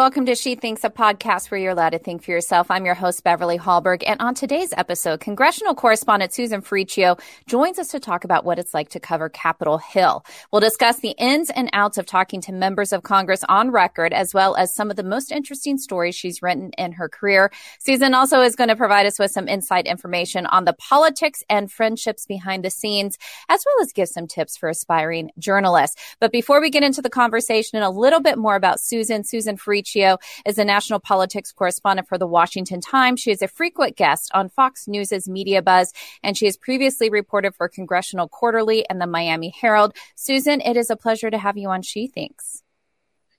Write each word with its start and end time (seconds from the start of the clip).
Welcome 0.00 0.24
to 0.24 0.34
She 0.34 0.54
Thinks, 0.54 0.82
a 0.82 0.88
podcast 0.88 1.50
where 1.50 1.60
you're 1.60 1.72
allowed 1.72 1.90
to 1.90 1.98
think 1.98 2.22
for 2.22 2.30
yourself. 2.30 2.70
I'm 2.70 2.86
your 2.86 2.94
host, 2.94 3.22
Beverly 3.22 3.58
Hallberg. 3.58 4.02
And 4.06 4.18
on 4.22 4.34
today's 4.34 4.72
episode, 4.74 5.20
congressional 5.20 5.74
correspondent 5.74 6.32
Susan 6.32 6.62
Ferrechio 6.62 7.20
joins 7.46 7.78
us 7.78 7.88
to 7.88 8.00
talk 8.00 8.24
about 8.24 8.46
what 8.46 8.58
it's 8.58 8.72
like 8.72 8.88
to 8.88 8.98
cover 8.98 9.28
Capitol 9.28 9.76
Hill. 9.76 10.24
We'll 10.50 10.62
discuss 10.62 11.00
the 11.00 11.14
ins 11.18 11.50
and 11.50 11.68
outs 11.74 11.98
of 11.98 12.06
talking 12.06 12.40
to 12.40 12.52
members 12.52 12.94
of 12.94 13.02
Congress 13.02 13.44
on 13.46 13.72
record, 13.72 14.14
as 14.14 14.32
well 14.32 14.56
as 14.56 14.74
some 14.74 14.88
of 14.88 14.96
the 14.96 15.02
most 15.02 15.30
interesting 15.30 15.76
stories 15.76 16.14
she's 16.14 16.40
written 16.40 16.70
in 16.78 16.92
her 16.92 17.10
career. 17.10 17.52
Susan 17.78 18.14
also 18.14 18.40
is 18.40 18.56
going 18.56 18.68
to 18.68 18.76
provide 18.76 19.04
us 19.04 19.18
with 19.18 19.32
some 19.32 19.48
inside 19.48 19.86
information 19.86 20.46
on 20.46 20.64
the 20.64 20.72
politics 20.72 21.44
and 21.50 21.70
friendships 21.70 22.24
behind 22.24 22.64
the 22.64 22.70
scenes, 22.70 23.18
as 23.50 23.62
well 23.66 23.84
as 23.84 23.92
give 23.92 24.08
some 24.08 24.26
tips 24.26 24.56
for 24.56 24.70
aspiring 24.70 25.30
journalists. 25.38 26.00
But 26.20 26.32
before 26.32 26.62
we 26.62 26.70
get 26.70 26.84
into 26.84 27.02
the 27.02 27.10
conversation 27.10 27.76
and 27.76 27.84
a 27.84 27.90
little 27.90 28.20
bit 28.20 28.38
more 28.38 28.56
about 28.56 28.80
Susan, 28.80 29.24
Susan 29.24 29.58
Ferrechio 29.90 30.18
is 30.46 30.58
a 30.58 30.64
national 30.64 31.00
politics 31.00 31.52
correspondent 31.52 32.08
for 32.08 32.18
the 32.18 32.26
Washington 32.26 32.80
Times. 32.80 33.20
She 33.20 33.30
is 33.30 33.42
a 33.42 33.48
frequent 33.48 33.96
guest 33.96 34.30
on 34.34 34.48
Fox 34.48 34.86
News's 34.88 35.28
Media 35.28 35.62
Buzz, 35.62 35.92
and 36.22 36.36
she 36.36 36.46
has 36.46 36.56
previously 36.56 37.10
reported 37.10 37.54
for 37.54 37.68
Congressional 37.68 38.28
Quarterly 38.28 38.88
and 38.88 39.00
the 39.00 39.06
Miami 39.06 39.50
Herald. 39.60 39.94
Susan, 40.14 40.60
it 40.60 40.76
is 40.76 40.90
a 40.90 40.96
pleasure 40.96 41.30
to 41.30 41.38
have 41.38 41.56
you 41.56 41.68
on 41.68 41.82
She 41.82 42.06
Thinks. 42.06 42.62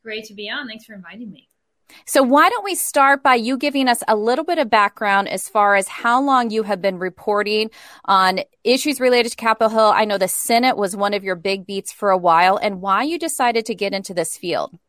Great 0.03 0.25
to 0.25 0.33
be 0.33 0.49
on. 0.49 0.67
Thanks 0.67 0.85
for 0.85 0.93
inviting 0.93 1.31
me. 1.31 1.47
So, 2.05 2.23
why 2.23 2.49
don't 2.49 2.63
we 2.63 2.75
start 2.75 3.21
by 3.21 3.35
you 3.35 3.57
giving 3.57 3.89
us 3.89 4.01
a 4.07 4.15
little 4.15 4.45
bit 4.45 4.57
of 4.57 4.69
background 4.69 5.27
as 5.27 5.49
far 5.49 5.75
as 5.75 5.89
how 5.89 6.21
long 6.21 6.49
you 6.49 6.63
have 6.63 6.81
been 6.81 6.99
reporting 6.99 7.69
on 8.05 8.39
issues 8.63 9.01
related 9.01 9.31
to 9.31 9.35
Capitol 9.35 9.69
Hill? 9.69 9.91
I 9.93 10.05
know 10.05 10.17
the 10.17 10.29
Senate 10.29 10.77
was 10.77 10.95
one 10.95 11.13
of 11.13 11.25
your 11.25 11.35
big 11.35 11.65
beats 11.65 11.91
for 11.91 12.09
a 12.09 12.17
while, 12.17 12.57
and 12.57 12.81
why 12.81 13.03
you 13.03 13.19
decided 13.19 13.65
to 13.65 13.75
get 13.75 13.93
into 13.93 14.13
this 14.13 14.37
field. 14.37 14.79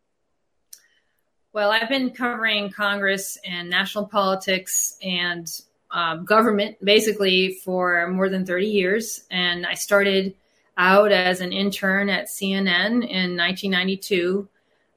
Well, 1.55 1.71
I've 1.71 1.91
been 1.91 2.13
covering 2.13 2.71
Congress 2.71 3.37
and 3.45 3.69
national 3.69 4.07
politics 4.07 4.97
and 5.03 5.47
um, 5.91 6.25
government 6.25 6.83
basically 6.83 7.61
for 7.63 8.09
more 8.09 8.31
than 8.31 8.47
30 8.47 8.67
years. 8.69 9.25
And 9.31 9.67
I 9.67 9.75
started 9.75 10.35
out 10.79 11.13
as 11.13 11.43
an 11.43 11.53
intern 11.53 12.09
at 12.09 12.29
CNN 12.29 13.07
in 13.07 13.37
1992, 13.37 14.49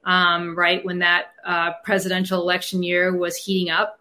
um, 0.04 0.56
right 0.56 0.82
when 0.82 1.00
that 1.00 1.34
uh, 1.44 1.72
presidential 1.84 2.40
election 2.40 2.82
year 2.82 3.14
was 3.14 3.36
heating 3.36 3.70
up. 3.70 4.00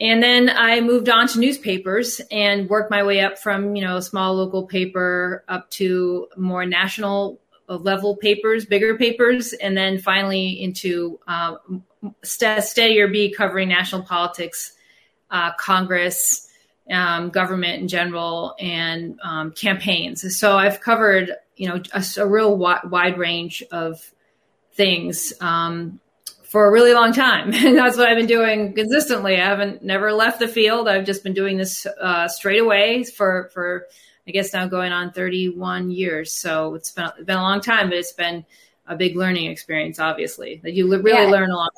And 0.00 0.22
then 0.22 0.48
I 0.50 0.80
moved 0.80 1.08
on 1.08 1.26
to 1.28 1.40
newspapers 1.40 2.20
and 2.30 2.68
worked 2.68 2.92
my 2.92 3.02
way 3.02 3.20
up 3.20 3.38
from, 3.40 3.74
you 3.74 3.84
know, 3.84 3.96
a 3.96 4.02
small 4.02 4.36
local 4.36 4.66
paper 4.66 5.44
up 5.48 5.68
to 5.70 6.28
more 6.36 6.64
national 6.64 7.40
level 7.68 8.16
papers, 8.16 8.66
bigger 8.66 8.96
papers, 8.96 9.52
and 9.54 9.76
then 9.76 9.98
finally 9.98 10.62
into 10.62 11.18
uh, 11.26 11.56
st- 12.22 12.62
steadier 12.62 13.08
B 13.08 13.32
covering 13.32 13.68
national 13.68 14.02
politics, 14.02 14.72
uh, 15.30 15.52
Congress, 15.54 16.48
um, 16.90 17.30
government 17.30 17.80
in 17.80 17.88
general, 17.88 18.54
and 18.58 19.18
um, 19.22 19.52
campaigns. 19.52 20.38
So 20.38 20.56
I've 20.56 20.80
covered, 20.80 21.32
you 21.56 21.68
know, 21.68 21.80
a, 21.92 22.04
a 22.18 22.26
real 22.26 22.50
wi- 22.50 22.84
wide 22.84 23.18
range 23.18 23.62
of 23.72 24.12
things 24.72 25.32
um, 25.40 26.00
for 26.42 26.66
a 26.66 26.70
really 26.70 26.92
long 26.92 27.12
time, 27.12 27.52
and 27.54 27.76
that's 27.76 27.96
what 27.96 28.08
I've 28.08 28.18
been 28.18 28.26
doing 28.26 28.74
consistently. 28.74 29.40
I 29.40 29.44
haven't 29.46 29.82
never 29.82 30.12
left 30.12 30.38
the 30.38 30.48
field. 30.48 30.88
I've 30.88 31.06
just 31.06 31.24
been 31.24 31.34
doing 31.34 31.56
this 31.56 31.86
uh, 31.86 32.28
straight 32.28 32.60
away 32.60 33.04
for 33.04 33.50
for 33.54 33.86
I 34.26 34.30
guess 34.30 34.52
now 34.52 34.66
going 34.66 34.92
on 34.92 35.12
31 35.12 35.90
years. 35.90 36.32
So 36.32 36.74
it's 36.74 36.90
been, 36.90 37.10
been 37.24 37.36
a 37.36 37.42
long 37.42 37.60
time, 37.60 37.88
but 37.88 37.98
it's 37.98 38.12
been 38.12 38.44
a 38.86 38.96
big 38.96 39.16
learning 39.16 39.50
experience, 39.50 39.98
obviously, 39.98 40.60
that 40.62 40.72
you 40.72 40.90
really 40.90 41.10
yeah. 41.10 41.30
learn 41.30 41.50
a 41.50 41.56
lot 41.56 41.72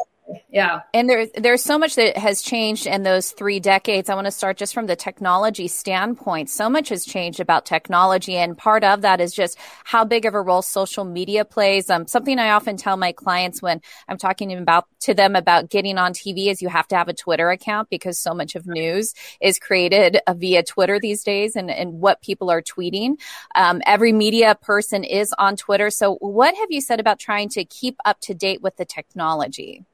yeah. 0.51 0.81
And 0.93 1.09
there, 1.09 1.27
there's 1.27 1.63
so 1.63 1.79
much 1.79 1.95
that 1.97 2.17
has 2.17 2.43
changed 2.43 2.87
in 2.87 3.03
those 3.03 3.31
three 3.31 3.61
decades. 3.61 4.09
I 4.09 4.15
want 4.15 4.27
to 4.27 4.31
start 4.31 4.57
just 4.57 4.75
from 4.75 4.87
the 4.87 4.97
technology 4.97 5.69
standpoint. 5.69 6.51
So 6.51 6.69
much 6.69 6.89
has 6.89 7.05
changed 7.05 7.41
about 7.41 7.67
technology. 7.67 8.37
And 8.37 8.57
part 8.57 8.83
of 8.83 9.03
that 9.03 9.21
is 9.21 9.33
just 9.33 9.59
how 9.85 10.05
big 10.05 10.25
of 10.25 10.35
a 10.35 10.41
role 10.41 10.63
social 10.63 11.05
media 11.05 11.45
plays. 11.45 11.91
Um, 11.91 12.07
something 12.07 12.39
I 12.39 12.51
often 12.51 12.77
tell 12.77 12.97
my 12.97 13.13
clients 13.13 13.63
when 13.63 13.81
I'm 14.09 14.19
talking 14.19 14.53
about 14.57 14.87
to 15.01 15.15
them 15.15 15.37
about 15.37 15.71
getting 15.71 15.99
on 15.99 16.13
TV 16.13 16.49
is 16.49 16.63
you 16.63 16.69
have 16.69 16.89
to 16.89 16.97
have 16.97 17.09
a 17.09 17.15
Twitter 17.15 17.51
account 17.51 17.89
because 17.91 18.19
so 18.19 18.35
much 18.35 18.55
of 18.55 18.67
news 18.67 19.15
is 19.41 19.59
created 19.59 20.19
uh, 20.27 20.35
via 20.35 20.63
Twitter 20.63 20.99
these 20.99 21.23
days 21.23 21.55
and, 21.55 21.71
and 21.71 22.01
what 22.01 22.23
people 22.23 22.51
are 22.51 22.63
tweeting. 22.63 23.17
Um, 23.55 23.81
every 23.87 24.13
media 24.13 24.57
person 24.61 25.05
is 25.05 25.33
on 25.39 25.57
Twitter. 25.57 25.91
So 25.91 26.15
what 26.17 26.57
have 26.57 26.71
you 26.71 26.81
said 26.81 26.99
about 26.99 27.19
trying 27.19 27.49
to 27.51 27.65
keep 27.65 27.97
up 28.05 28.21
to 28.23 28.35
date 28.35 28.63
with 28.63 28.77
the 28.77 28.85
technology? 28.85 29.85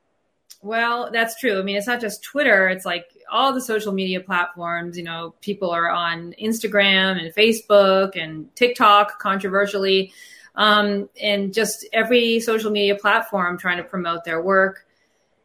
Well, 0.62 1.10
that's 1.12 1.38
true. 1.40 1.58
I 1.58 1.62
mean, 1.62 1.76
it's 1.76 1.88
not 1.88 2.00
just 2.00 2.22
Twitter, 2.22 2.68
it's 2.68 2.86
like 2.86 3.06
all 3.30 3.52
the 3.52 3.60
social 3.60 3.92
media 3.92 4.20
platforms. 4.20 4.96
You 4.96 5.02
know, 5.02 5.34
people 5.40 5.70
are 5.70 5.90
on 5.90 6.34
Instagram 6.40 7.20
and 7.20 7.34
Facebook 7.34 8.16
and 8.16 8.54
TikTok, 8.54 9.18
controversially, 9.18 10.12
um, 10.54 11.08
and 11.20 11.52
just 11.52 11.84
every 11.92 12.38
social 12.38 12.70
media 12.70 12.94
platform 12.94 13.58
trying 13.58 13.78
to 13.78 13.84
promote 13.84 14.22
their 14.22 14.40
work. 14.40 14.86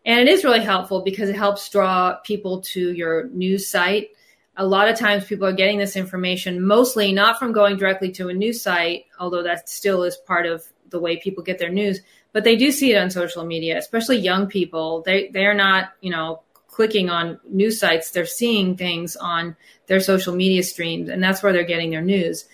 And 0.05 0.19
it 0.19 0.27
is 0.27 0.43
really 0.43 0.63
helpful 0.63 1.01
because 1.01 1.29
it 1.29 1.35
helps 1.35 1.67
draw 1.69 2.17
people 2.17 2.61
to 2.61 2.93
your 2.93 3.27
news 3.29 3.67
site. 3.67 4.09
A 4.55 4.65
lot 4.65 4.87
of 4.87 4.97
times 4.97 5.25
people 5.25 5.47
are 5.47 5.53
getting 5.53 5.79
this 5.79 5.95
information 5.95 6.65
mostly 6.65 7.11
not 7.11 7.39
from 7.39 7.53
going 7.53 7.77
directly 7.77 8.11
to 8.13 8.29
a 8.29 8.33
news 8.33 8.61
site, 8.61 9.05
although 9.19 9.43
that 9.43 9.67
still 9.67 10.03
is 10.03 10.15
part 10.15 10.45
of 10.45 10.63
the 10.89 10.99
way 10.99 11.17
people 11.17 11.43
get 11.43 11.57
their 11.57 11.69
news, 11.69 12.01
but 12.37 12.43
they 12.43 12.55
do 12.55 12.71
see 12.71 12.91
it 12.93 12.97
on 12.97 13.09
social 13.09 13.43
media, 13.43 13.79
especially 13.79 14.17
young 14.17 14.45
people. 14.45 15.01
They 15.01 15.29
they 15.29 15.47
are 15.47 15.55
not, 15.55 15.93
you 16.01 16.11
know, 16.11 16.43
clicking 16.67 17.09
on 17.09 17.39
news 17.49 17.79
sites. 17.79 18.11
They're 18.11 18.27
seeing 18.27 18.77
things 18.77 19.15
on 19.15 19.55
their 19.87 19.99
social 19.99 20.35
media 20.35 20.61
streams, 20.61 21.09
and 21.09 21.23
that's 21.23 21.41
where 21.41 21.51
they're 21.51 21.63
getting 21.63 21.89
their 21.89 22.03
news. 22.03 22.45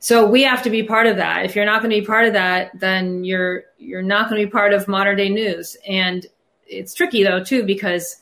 So 0.00 0.26
we 0.26 0.42
have 0.42 0.64
to 0.64 0.70
be 0.70 0.82
part 0.82 1.06
of 1.06 1.18
that. 1.18 1.44
If 1.44 1.54
you're 1.54 1.64
not 1.64 1.80
going 1.80 1.94
to 1.94 2.00
be 2.00 2.04
part 2.04 2.26
of 2.26 2.32
that, 2.32 2.72
then 2.74 3.22
you're 3.22 3.66
you're 3.78 4.02
not 4.02 4.28
going 4.28 4.40
to 4.40 4.46
be 4.48 4.50
part 4.50 4.72
of 4.72 4.88
modern 4.88 5.16
day 5.16 5.28
news. 5.28 5.76
And 5.86 6.26
it's 6.66 6.92
tricky 6.92 7.22
though 7.22 7.44
too 7.44 7.62
because 7.62 8.16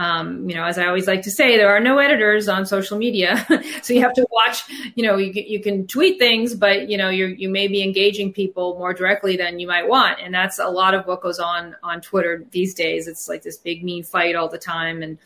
um, 0.00 0.48
you 0.48 0.54
know, 0.54 0.64
as 0.64 0.78
I 0.78 0.86
always 0.86 1.06
like 1.06 1.22
to 1.22 1.30
say, 1.30 1.58
there 1.58 1.76
are 1.76 1.78
no 1.78 1.98
editors 1.98 2.48
on 2.48 2.64
social 2.64 2.96
media, 2.96 3.46
so 3.82 3.92
you 3.92 4.00
have 4.00 4.14
to 4.14 4.26
watch. 4.30 4.62
You 4.94 5.04
know, 5.04 5.18
you, 5.18 5.30
you 5.34 5.60
can 5.60 5.86
tweet 5.86 6.18
things, 6.18 6.54
but 6.54 6.88
you 6.88 6.96
know, 6.96 7.10
you 7.10 7.26
you 7.26 7.50
may 7.50 7.68
be 7.68 7.82
engaging 7.82 8.32
people 8.32 8.78
more 8.78 8.94
directly 8.94 9.36
than 9.36 9.58
you 9.58 9.66
might 9.66 9.86
want, 9.86 10.18
and 10.22 10.32
that's 10.32 10.58
a 10.58 10.68
lot 10.68 10.94
of 10.94 11.06
what 11.06 11.20
goes 11.20 11.38
on 11.38 11.76
on 11.82 12.00
Twitter 12.00 12.46
these 12.50 12.72
days. 12.72 13.08
It's 13.08 13.28
like 13.28 13.42
this 13.42 13.58
big 13.58 13.84
mean 13.84 14.02
fight 14.02 14.36
all 14.36 14.48
the 14.48 14.56
time, 14.56 15.02
and 15.02 15.18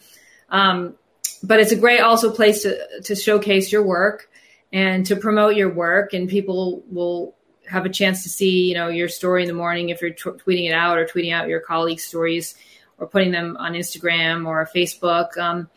um, 0.49 0.97
but 1.41 1.61
it's 1.61 1.71
a 1.71 1.77
great 1.77 2.01
also 2.01 2.33
place 2.33 2.63
to 2.63 3.01
to 3.03 3.15
showcase 3.15 3.71
your 3.71 3.85
work 3.85 4.29
and 4.73 5.07
to 5.07 5.15
promote 5.15 5.55
your 5.55 5.73
work, 5.73 6.15
and 6.15 6.29
people 6.29 6.83
will 6.91 7.37
have 7.71 7.87
a 7.87 7.91
chance 7.91 8.25
to 8.25 8.29
see 8.29 8.67
you 8.71 8.75
know 8.75 8.89
your 8.89 9.09
story 9.09 9.43
in 9.43 9.47
the 9.47 9.55
morning 9.55 9.91
if 9.91 10.03
you're 10.03 10.11
t- 10.11 10.31
tweeting 10.31 10.69
it 10.69 10.75
out 10.75 10.99
or 10.99 11.07
tweeting 11.07 11.33
out 11.33 11.47
your 11.47 11.61
colleagues' 11.61 12.03
stories 12.03 12.57
or 13.05 13.09
putting 13.09 13.31
them 13.31 13.57
on 13.59 13.75
Instagram 13.75 14.47
or 14.47 14.69
Facebook. 14.75 15.37
Um, 15.37 15.69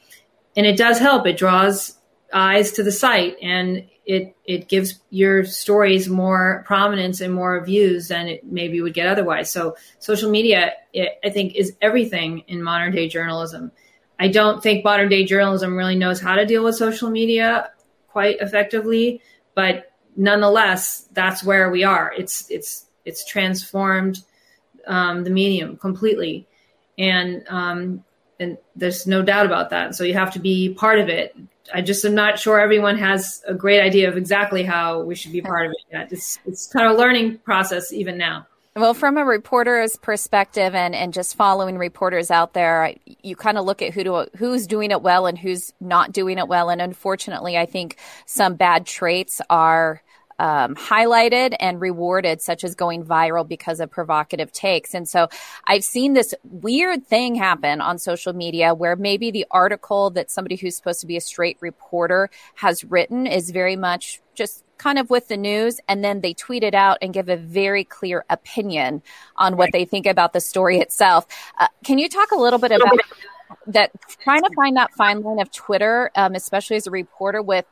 and 0.56 0.66
it 0.66 0.78
does 0.78 0.98
help. 0.98 1.28
It 1.28 1.38
draws 1.38 1.96
eyes 2.34 2.72
to 2.74 2.84
the 2.84 2.92
site 2.92 3.38
and 3.42 3.88
it 4.06 4.36
it 4.46 4.70
gives 4.70 5.00
your 5.10 5.46
stories 5.46 6.08
more 6.10 6.64
prominence 6.66 7.20
and 7.22 7.34
more 7.34 7.64
views 7.64 8.08
than 8.08 8.28
it 8.28 8.46
maybe 8.46 8.82
would 8.82 8.94
get 8.94 9.08
otherwise. 9.08 9.52
So 9.52 9.76
social 10.00 10.32
media, 10.32 10.74
it, 10.94 11.20
I 11.24 11.30
think, 11.30 11.56
is 11.56 11.76
everything 11.82 12.40
in 12.48 12.64
modern 12.64 12.94
day 12.94 13.10
journalism. 13.10 13.72
I 14.20 14.30
don't 14.30 14.64
think 14.64 14.84
modern 14.84 15.10
day 15.10 15.26
journalism 15.26 15.76
really 15.76 15.96
knows 15.96 16.22
how 16.22 16.36
to 16.36 16.46
deal 16.46 16.64
with 16.64 16.76
social 16.76 17.10
media 17.10 17.72
quite 18.08 18.38
effectively, 18.40 19.22
but 19.54 19.92
nonetheless, 20.16 21.08
that's 21.12 21.44
where 21.44 21.70
we 21.70 21.84
are. 21.84 22.14
It's 22.18 22.50
it's 22.50 22.86
it's 23.04 23.26
transformed 23.26 24.20
um, 24.88 25.24
the 25.26 25.30
medium 25.30 25.78
completely 25.78 26.48
and 26.98 27.48
um, 27.48 28.04
and 28.40 28.58
there's 28.76 29.08
no 29.08 29.22
doubt 29.22 29.46
about 29.46 29.70
that. 29.72 29.96
So 29.96 30.04
you 30.04 30.14
have 30.14 30.34
to 30.34 30.40
be 30.40 30.74
part 30.74 31.00
of 31.00 31.10
it. 31.10 31.36
I 31.74 31.82
just 31.82 32.06
am 32.06 32.16
not 32.16 32.40
sure 32.40 32.60
everyone 32.60 32.98
has 32.98 33.44
a 33.48 33.54
great 33.54 33.82
idea 33.82 34.08
of 34.08 34.16
exactly 34.16 34.64
how 34.64 35.02
we 35.02 35.16
should 35.16 35.32
be 35.32 35.42
part 35.42 35.66
of 35.66 35.72
it 35.74 35.86
yet. 35.92 36.12
It's 36.12 36.40
it's 36.46 36.68
kind 36.68 36.86
of 36.86 36.94
a 36.94 36.98
learning 36.98 37.40
process 37.40 37.92
even 37.92 38.18
now. 38.18 38.48
Well, 38.78 38.94
from 38.94 39.18
a 39.18 39.26
reporter's 39.26 39.96
perspective 39.96 40.76
and, 40.76 40.94
and 40.94 41.12
just 41.12 41.36
following 41.36 41.80
reporters 41.80 42.30
out 42.30 42.54
there, 42.54 42.94
you 43.24 43.36
kind 43.36 43.58
of 43.58 43.66
look 43.66 43.82
at 43.82 43.92
who 43.92 44.28
who's 44.38 44.68
doing 44.68 44.92
it 44.92 45.02
well 45.02 45.26
and 45.26 45.36
who's 45.36 45.74
not 45.82 46.12
doing 46.12 46.38
it 46.38 46.48
well. 46.48 46.70
And 46.70 46.80
unfortunately, 46.80 47.58
I 47.58 47.66
think 47.66 47.98
some 48.28 48.56
bad 48.56 48.86
traits 48.86 49.42
are 49.50 50.04
um, 50.40 50.76
highlighted 50.76 51.56
and 51.60 51.82
rewarded, 51.82 52.42
such 52.42 52.64
as 52.64 52.76
going 52.76 53.04
viral 53.04 53.48
because 53.48 53.80
of 53.80 53.90
provocative 53.90 54.52
takes. 54.52 54.94
And 54.94 55.08
so 55.08 55.28
I've 55.66 55.84
seen 55.84 56.14
this 56.14 56.34
weird 56.44 57.06
thing 57.08 57.36
happen 57.36 57.82
on 57.82 57.98
social 57.98 58.34
media 58.34 58.74
where 58.74 58.96
maybe 58.96 59.32
the 59.32 59.46
article 59.52 60.10
that 60.12 60.32
somebody 60.32 60.56
who's 60.56 60.76
supposed 60.76 61.02
to 61.02 61.08
be 61.08 61.18
a 61.18 61.22
straight 61.22 61.58
reporter 61.62 62.30
has 62.56 62.84
written 62.84 63.28
is 63.28 63.52
very 63.52 63.76
much 63.76 64.22
just 64.36 64.64
kind 64.78 65.00
of 65.00 65.10
with 65.10 65.28
the 65.28 65.38
news 65.38 65.80
and 65.88 66.04
then 66.04 66.22
they 66.22 66.34
tweet 66.34 66.64
it 66.64 66.76
out 66.76 66.98
and 67.02 67.14
give 67.14 67.30
a 67.30 67.38
very 67.38 67.84
clear 67.84 68.24
opinion 68.30 69.02
on 69.36 69.58
what 69.58 69.72
they 69.74 69.86
think 69.86 70.06
about 70.06 70.34
the 70.34 70.40
story 70.40 70.78
itself. 70.78 71.26
Uh, 71.60 71.68
can 71.84 71.98
you 71.98 72.08
talk 72.08 72.32
a 72.32 72.36
little 72.36 72.60
bit 72.60 72.72
about 72.72 73.00
that? 73.68 73.92
Trying 74.22 74.44
to 74.44 74.50
find 74.56 74.78
that 74.78 74.94
fine 74.94 75.22
line 75.22 75.40
of 75.40 75.52
Twitter, 75.52 76.12
um, 76.16 76.36
especially 76.36 76.76
as 76.78 76.88
a 76.88 76.92
reporter, 76.92 77.42
with 77.42 77.66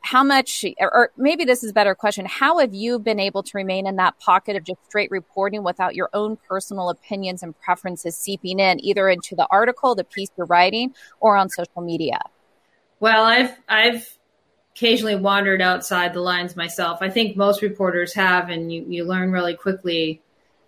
how 0.00 0.22
much, 0.22 0.64
or 0.80 1.10
maybe 1.16 1.44
this 1.44 1.62
is 1.62 1.70
a 1.70 1.74
better 1.74 1.94
question, 1.94 2.26
how 2.26 2.58
have 2.58 2.74
you 2.74 2.98
been 2.98 3.20
able 3.20 3.42
to 3.42 3.50
remain 3.54 3.86
in 3.86 3.96
that 3.96 4.18
pocket 4.18 4.56
of 4.56 4.64
just 4.64 4.78
straight 4.86 5.10
reporting 5.10 5.62
without 5.62 5.94
your 5.94 6.08
own 6.12 6.36
personal 6.48 6.88
opinions 6.88 7.42
and 7.42 7.58
preferences 7.60 8.16
seeping 8.16 8.60
in, 8.60 8.82
either 8.84 9.08
into 9.08 9.34
the 9.34 9.46
article, 9.50 9.94
the 9.94 10.04
piece 10.04 10.30
you're 10.36 10.46
writing, 10.46 10.94
or 11.20 11.36
on 11.36 11.48
social 11.48 11.82
media? 11.82 12.20
Well, 13.00 13.24
I've 13.24 13.56
I've 13.68 14.18
occasionally 14.74 15.16
wandered 15.16 15.60
outside 15.60 16.14
the 16.14 16.20
lines 16.20 16.54
myself. 16.54 16.98
I 17.00 17.10
think 17.10 17.36
most 17.36 17.62
reporters 17.62 18.14
have, 18.14 18.48
and 18.48 18.72
you, 18.72 18.84
you 18.88 19.04
learn 19.04 19.32
really 19.32 19.54
quickly 19.54 20.22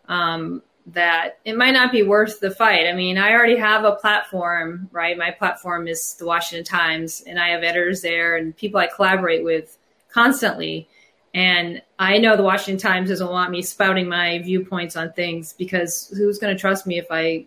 um, 0.08 0.62
that 0.92 1.38
it 1.44 1.56
might 1.56 1.72
not 1.72 1.92
be 1.92 2.02
worth 2.02 2.40
the 2.40 2.50
fight. 2.50 2.86
I 2.86 2.92
mean, 2.94 3.18
I 3.18 3.32
already 3.32 3.56
have 3.56 3.84
a 3.84 3.96
platform, 3.96 4.88
right? 4.92 5.16
My 5.16 5.30
platform 5.30 5.88
is 5.88 6.14
the 6.14 6.26
Washington 6.26 6.64
Times, 6.64 7.22
and 7.26 7.38
I 7.38 7.50
have 7.50 7.62
editors 7.62 8.02
there 8.02 8.36
and 8.36 8.56
people 8.56 8.80
I 8.80 8.86
collaborate 8.86 9.44
with 9.44 9.76
constantly. 10.10 10.88
And 11.32 11.82
I 11.98 12.18
know 12.18 12.36
the 12.36 12.42
Washington 12.42 12.78
Times 12.78 13.08
doesn't 13.08 13.30
want 13.30 13.50
me 13.50 13.62
spouting 13.62 14.08
my 14.08 14.38
viewpoints 14.40 14.96
on 14.96 15.12
things 15.12 15.52
because 15.52 16.12
who's 16.16 16.38
going 16.38 16.54
to 16.54 16.60
trust 16.60 16.86
me 16.86 16.98
if 16.98 17.06
I, 17.10 17.46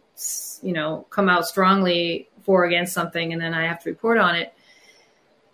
you 0.62 0.74
know, 0.74 1.06
come 1.10 1.28
out 1.28 1.46
strongly 1.46 2.30
for 2.44 2.64
against 2.64 2.94
something 2.94 3.34
and 3.34 3.42
then 3.42 3.54
I 3.54 3.68
have 3.68 3.84
to 3.84 3.90
report 3.90 4.18
on 4.18 4.36
it. 4.36 4.54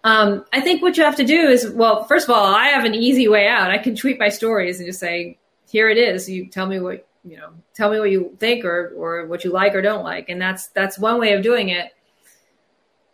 Um, 0.04 0.46
I 0.54 0.62
think 0.62 0.82
what 0.82 0.96
you 0.96 1.04
have 1.04 1.18
to 1.18 1.26
do 1.26 1.48
is, 1.50 1.70
well, 1.70 2.04
first 2.06 2.30
of 2.30 2.36
all, 2.36 2.46
I 2.46 2.68
have 2.68 2.86
an 2.86 2.94
easy 2.94 3.28
way 3.28 3.48
out. 3.48 3.72
I 3.72 3.80
can 3.80 3.96
tweet 3.96 4.20
my 4.20 4.30
stories 4.30 4.80
and 4.80 4.88
just 4.88 5.00
say, 5.00 5.38
here 5.68 5.90
it 5.90 5.98
is. 5.98 6.30
You 6.30 6.48
tell 6.48 6.66
me 6.66 6.80
what 6.80 7.09
you 7.24 7.38
know 7.38 7.50
tell 7.74 7.92
me 7.92 8.00
what 8.00 8.12
you 8.12 8.36
think 8.40 8.66
or 8.66 8.94
or 8.96 9.26
what 9.26 9.44
you 9.44 9.52
like 9.52 9.76
or 9.76 9.82
don't 9.82 10.04
like. 10.04 10.30
And 10.30 10.42
that's 10.42 10.68
that's 10.68 10.98
one 10.98 11.20
way 11.20 11.34
of 11.34 11.44
doing 11.44 11.70
it. 11.70 11.92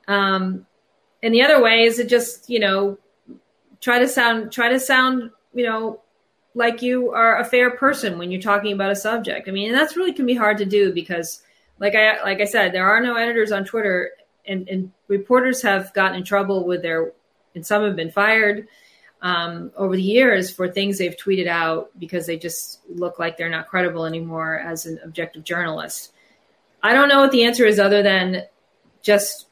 Um 0.07 0.66
and 1.24 1.34
the 1.34 1.42
other 1.42 1.62
way 1.62 1.84
is 1.84 1.98
to 1.98 2.06
just 2.06 2.50
you 2.50 2.60
know 2.60 2.98
try 3.81 4.00
to 4.00 4.07
sound 4.07 4.52
try 4.52 4.69
to 4.69 4.80
sound 4.80 5.31
you 5.54 5.66
know 5.66 6.02
like 6.54 6.81
you 6.81 7.12
are 7.12 7.40
a 7.40 7.46
fair 7.46 7.72
person 7.72 8.18
when 8.18 8.31
you're 8.31 8.42
talking 8.42 8.74
about 8.74 8.92
a 8.92 8.96
subject. 8.96 9.48
I 9.48 9.52
mean 9.52 9.69
and 9.69 9.78
that's 9.78 9.98
really 9.98 10.13
can 10.13 10.25
be 10.25 10.36
hard 10.36 10.58
to 10.60 10.66
do 10.66 10.94
because 10.94 11.42
like 11.80 11.96
i 11.96 12.22
like 12.24 12.42
i 12.42 12.46
said 12.46 12.72
there 12.72 12.88
are 12.88 13.01
no 13.01 13.16
editors 13.16 13.51
on 13.51 13.66
twitter 13.66 14.12
and, 14.48 14.68
and 14.69 14.92
reporters 15.08 15.62
have 15.62 15.94
gotten 15.94 16.18
in 16.18 16.24
trouble 16.24 16.66
with 16.66 16.81
their 16.81 17.12
and 17.56 17.66
some 17.66 17.84
have 17.84 17.96
been 17.96 18.12
fired 18.12 18.68
um, 19.21 19.71
over 19.75 19.95
the 19.95 20.01
years 20.01 20.51
for 20.51 20.67
things 20.67 20.97
they've 20.97 21.15
tweeted 21.15 21.47
out 21.47 21.89
because 21.97 22.27
they 22.27 22.38
just 22.38 22.81
look 22.89 23.17
like 23.19 23.38
they're 23.38 23.50
not 23.50 23.67
credible 23.67 24.06
anymore 24.06 24.59
as 24.59 24.85
an 24.85 25.00
objective 25.03 25.44
journalist. 25.44 26.12
I 26.83 26.94
don't 26.94 27.09
know 27.09 27.21
what 27.21 27.31
the 27.31 27.45
answer 27.45 27.65
is 27.65 27.79
other 27.79 28.03
than 28.03 28.44
just 29.01 29.47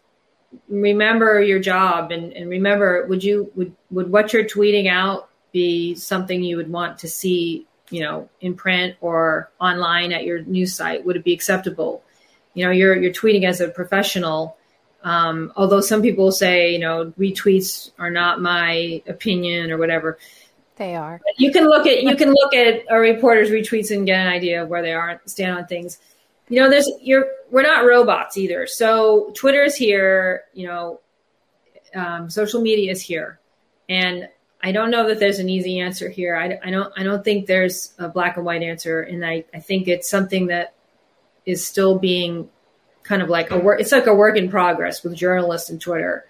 remember 0.67 1.41
your 1.41 1.59
job 1.59 2.11
and, 2.11 2.31
and 2.33 2.47
remember 2.49 3.07
would 3.07 3.23
you 3.23 3.51
would 3.55 3.73
would 3.89 4.11
what 4.11 4.33
you're 4.33 4.43
tweeting 4.43 4.87
out 4.87 5.29
be 5.51 5.95
something 5.95 6.43
you 6.43 6.57
would 6.57 6.71
want 6.71 6.99
to 6.99 7.07
see 7.07 7.65
you 7.89 8.01
know 8.01 8.29
in 8.41 8.53
print 8.53 8.95
or 9.01 9.51
online 9.59 10.11
at 10.11 10.25
your 10.25 10.41
news 10.43 10.75
site? 10.75 11.03
Would 11.05 11.15
it 11.15 11.23
be 11.23 11.33
acceptable? 11.33 12.03
You 12.53 12.65
know 12.65 12.71
you're 12.71 12.95
you're 12.95 13.11
tweeting 13.11 13.45
as 13.45 13.61
a 13.61 13.69
professional 13.69 14.57
um, 15.03 15.51
although 15.55 15.81
some 15.81 16.01
people 16.01 16.31
say, 16.31 16.71
you 16.71 16.79
know, 16.79 17.13
retweets 17.19 17.91
are 17.99 18.09
not 18.09 18.41
my 18.41 19.01
opinion 19.07 19.71
or 19.71 19.77
whatever. 19.77 20.17
They 20.75 20.95
are. 20.95 21.19
But 21.23 21.33
you 21.37 21.51
can 21.51 21.65
look 21.65 21.85
at 21.85 22.03
you 22.03 22.15
can 22.15 22.29
look 22.29 22.53
at 22.53 22.83
a 22.89 22.97
reporter's 22.97 23.49
retweets 23.49 23.95
and 23.95 24.05
get 24.05 24.19
an 24.19 24.27
idea 24.27 24.63
of 24.63 24.69
where 24.69 24.81
they 24.81 24.93
are 24.93 25.21
stand 25.25 25.57
on 25.57 25.67
things. 25.67 25.99
You 26.49 26.61
know, 26.61 26.69
there's 26.69 26.89
you're 27.01 27.27
we're 27.51 27.61
not 27.61 27.85
robots 27.85 28.37
either. 28.37 28.65
So 28.65 29.31
Twitter 29.35 29.63
is 29.63 29.75
here. 29.75 30.45
You 30.53 30.67
know, 30.67 30.99
um, 31.93 32.29
social 32.29 32.61
media 32.61 32.91
is 32.91 33.01
here, 33.01 33.39
and 33.87 34.27
I 34.63 34.71
don't 34.71 34.89
know 34.89 35.07
that 35.09 35.19
there's 35.19 35.39
an 35.39 35.49
easy 35.49 35.79
answer 35.79 36.09
here. 36.09 36.35
I, 36.35 36.57
I 36.67 36.71
don't 36.71 36.91
I 36.97 37.03
don't 37.03 37.23
think 37.23 37.45
there's 37.45 37.93
a 37.99 38.07
black 38.07 38.37
and 38.37 38.45
white 38.45 38.63
answer, 38.63 39.01
and 39.01 39.25
I, 39.25 39.43
I 39.53 39.59
think 39.59 39.87
it's 39.87 40.09
something 40.09 40.47
that 40.47 40.73
is 41.45 41.65
still 41.65 41.99
being 41.99 42.49
kind 43.03 43.21
of 43.21 43.29
like 43.29 43.51
a 43.51 43.57
work. 43.57 43.79
It's 43.79 43.91
like 43.91 44.07
a 44.07 44.15
work 44.15 44.37
in 44.37 44.49
progress 44.49 45.03
with 45.03 45.15
journalists 45.15 45.69
and 45.69 45.79
Twitter. 45.79 46.25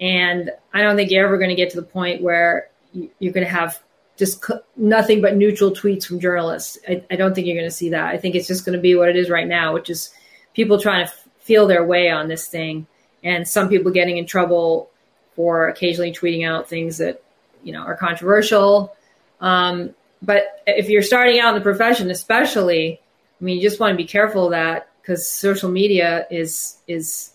And 0.00 0.50
I 0.72 0.82
don't 0.82 0.96
think 0.96 1.10
you're 1.10 1.26
ever 1.26 1.38
going 1.38 1.50
to 1.50 1.56
get 1.56 1.70
to 1.70 1.80
the 1.80 1.86
point 1.86 2.22
where 2.22 2.68
you're 2.92 3.32
going 3.32 3.46
to 3.46 3.52
have 3.52 3.82
just 4.16 4.44
nothing 4.76 5.22
but 5.22 5.36
neutral 5.36 5.70
tweets 5.70 6.06
from 6.06 6.20
journalists. 6.20 6.78
I, 6.86 7.02
I 7.10 7.16
don't 7.16 7.34
think 7.34 7.46
you're 7.46 7.56
going 7.56 7.68
to 7.68 7.74
see 7.74 7.90
that. 7.90 8.06
I 8.06 8.18
think 8.18 8.34
it's 8.34 8.46
just 8.46 8.66
going 8.66 8.76
to 8.76 8.82
be 8.82 8.94
what 8.94 9.08
it 9.08 9.16
is 9.16 9.30
right 9.30 9.48
now, 9.48 9.72
which 9.72 9.88
is 9.88 10.12
people 10.54 10.78
trying 10.78 11.06
to 11.06 11.12
feel 11.38 11.66
their 11.66 11.84
way 11.84 12.10
on 12.10 12.28
this 12.28 12.46
thing, 12.46 12.86
and 13.24 13.48
some 13.48 13.68
people 13.68 13.90
getting 13.90 14.18
in 14.18 14.26
trouble 14.26 14.90
for 15.34 15.68
occasionally 15.68 16.12
tweeting 16.12 16.46
out 16.46 16.68
things 16.68 16.98
that 16.98 17.22
you 17.62 17.72
know 17.72 17.80
are 17.80 17.96
controversial. 17.96 18.94
Um, 19.40 19.94
but 20.20 20.62
if 20.66 20.90
you're 20.90 21.02
starting 21.02 21.40
out 21.40 21.54
in 21.54 21.54
the 21.54 21.62
profession, 21.62 22.10
especially, 22.10 23.00
I 23.40 23.44
mean, 23.44 23.56
you 23.56 23.62
just 23.62 23.80
want 23.80 23.92
to 23.92 23.96
be 23.96 24.04
careful 24.04 24.50
that 24.50 24.89
because 25.10 25.28
social 25.28 25.68
media 25.68 26.24
is 26.30 26.78
is 26.86 27.32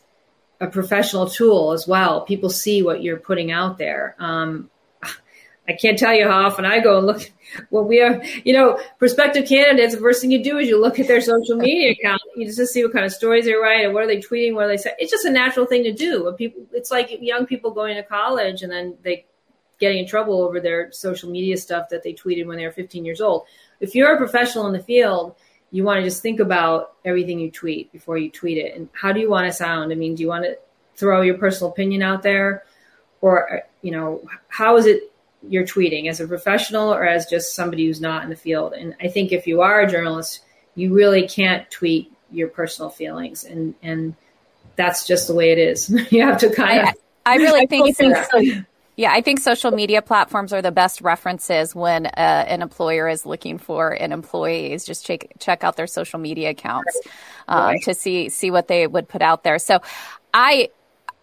a 0.62 0.68
professional 0.68 1.30
tool 1.30 1.74
as 1.74 1.86
well. 1.86 2.22
People 2.22 2.50
see 2.50 2.81
what 2.81 3.04
you're 3.04 3.19
putting 3.19 3.51
out 3.51 3.77
there. 3.77 4.16
Um, 4.18 4.69
I 5.68 5.74
can't 5.74 6.00
tell 6.00 6.13
you 6.13 6.25
how 6.25 6.45
often 6.45 6.63
I 6.63 6.80
go 6.80 6.98
and 6.98 7.07
look. 7.07 7.30
Well, 7.69 7.83
we 7.83 8.01
are, 8.01 8.24
you 8.44 8.54
know, 8.54 8.80
prospective 8.98 9.48
candidates. 9.48 9.94
The 9.94 10.01
first 10.01 10.22
thing 10.22 10.31
you 10.31 10.44
do 10.44 10.57
is 10.57 10.68
you 10.68 10.80
look 10.80 11.00
at 11.00 11.07
their 11.07 11.22
social 11.22 11.57
media 11.57 11.92
account. 11.92 12.22
You 12.36 12.45
just 12.45 12.74
see 12.74 12.83
what 12.83 12.94
kind 12.94 13.06
of 13.06 13.12
stories 13.12 13.45
they 13.45 13.54
write 13.54 13.86
and 13.86 13.94
what 13.94 14.04
are 14.04 14.07
they 14.07 14.18
tweeting, 14.18 14.56
what 14.56 14.66
are 14.66 14.68
they 14.68 14.78
say. 14.78 14.94
It's 14.98 15.12
just 15.12 15.25
a 15.25 15.30
natural 15.30 15.66
thing 15.66 15.83
to 15.83 15.94
do. 15.94 16.25
When 16.25 16.33
people, 16.33 16.63
it's 16.71 16.92
like 16.92 17.18
young 17.21 17.45
people 17.45 17.71
going 17.71 17.95
to 17.98 18.04
college 18.04 18.62
and 18.62 18.71
then 18.71 18.98
they 19.04 19.25
getting 19.80 20.00
in 20.00 20.07
trouble 20.07 20.42
over 20.42 20.60
their 20.60 20.92
social 20.92 21.30
media 21.30 21.57
stuff 21.57 21.89
that 21.89 22.04
they 22.04 22.13
tweeted 22.13 22.45
when 22.45 22.57
they 22.57 22.66
were 22.66 22.71
15 22.71 23.06
years 23.06 23.21
old. 23.21 23.45
If 23.80 23.95
you're 23.95 24.13
a 24.13 24.18
professional 24.18 24.68
in 24.68 24.74
the 24.74 24.83
field, 24.83 25.36
you 25.75 25.83
want 25.83 25.98
to 25.98 26.06
just 26.06 26.22
think 26.22 26.39
about 26.39 26.94
everything 27.04 27.38
you 27.38 27.52
tweet 27.52 27.92
before 27.92 28.18
you 28.18 28.30
tweet 28.30 28.57
it. 28.57 28.78
And 28.78 28.88
how 28.94 29.11
do 29.11 29.19
you 29.19 29.30
want 29.30 29.45
to 29.45 29.52
sound? 29.52 29.92
I 29.92 29.95
mean, 29.95 30.16
do 30.16 30.23
you 30.23 30.30
want 30.30 30.45
to 30.45 30.57
throw 30.95 31.21
your 31.21 31.38
personal 31.38 31.69
opinion 31.69 32.02
out 32.02 32.23
there? 32.23 32.64
Or, 33.19 33.57
uh, 33.57 33.59
you 33.81 33.92
know, 33.92 34.23
how 34.47 34.78
is 34.78 34.85
it 34.85 35.11
you're 35.50 35.66
tweeting 35.66 36.07
as 36.07 36.21
a 36.21 36.28
professional 36.30 36.94
or 36.94 37.06
as 37.06 37.26
just 37.26 37.56
somebody 37.56 37.88
who's 37.88 38.00
not 38.00 38.23
in 38.23 38.30
the 38.30 38.38
field? 38.38 38.71
And 38.71 38.95
I 39.02 39.09
think 39.09 39.33
if 39.33 39.47
you 39.47 39.59
are 39.59 39.81
a 39.81 39.92
journalist, 39.92 40.45
you 40.76 40.94
really 40.94 41.28
can't 41.28 41.69
tweet 41.69 42.09
your 42.31 42.47
personal 42.47 42.90
feelings. 42.90 43.44
And, 43.44 43.76
and 43.83 44.16
that's 44.78 45.06
just 45.06 45.28
the 45.28 45.35
way 45.35 45.52
it 45.52 45.57
is. 45.57 45.90
you 46.09 46.21
have 46.21 46.38
to 46.38 46.52
kind 46.52 46.88
of. 46.88 46.95
I, 47.26 47.33
I 47.33 47.35
really 47.35 47.68
think 47.92 47.94
so. 47.97 48.64
Yeah, 48.97 49.11
I 49.11 49.21
think 49.21 49.40
social 49.40 49.71
media 49.71 50.02
platforms 50.02 50.54
are 50.54 50.61
the 50.61 50.71
best 50.71 51.02
references 51.02 51.75
when 51.75 52.06
uh, 52.06 52.09
an 52.16 52.61
employer 52.61 53.09
is 53.09 53.25
looking 53.25 53.57
for 53.57 53.92
an 53.92 54.11
employee. 54.11 54.71
Is 54.71 54.85
just 54.85 55.06
check 55.06 55.33
check 55.40 55.64
out 55.64 55.75
their 55.75 55.87
social 55.87 56.18
media 56.19 56.52
accounts 56.52 56.99
um, 57.47 57.64
right. 57.64 57.83
to 57.83 57.94
see 57.94 58.30
see 58.30 58.52
what 58.52 58.68
they 58.68 58.87
would 58.87 59.09
put 59.09 59.21
out 59.21 59.44
there. 59.44 59.59
So, 59.59 59.81
I 60.33 60.69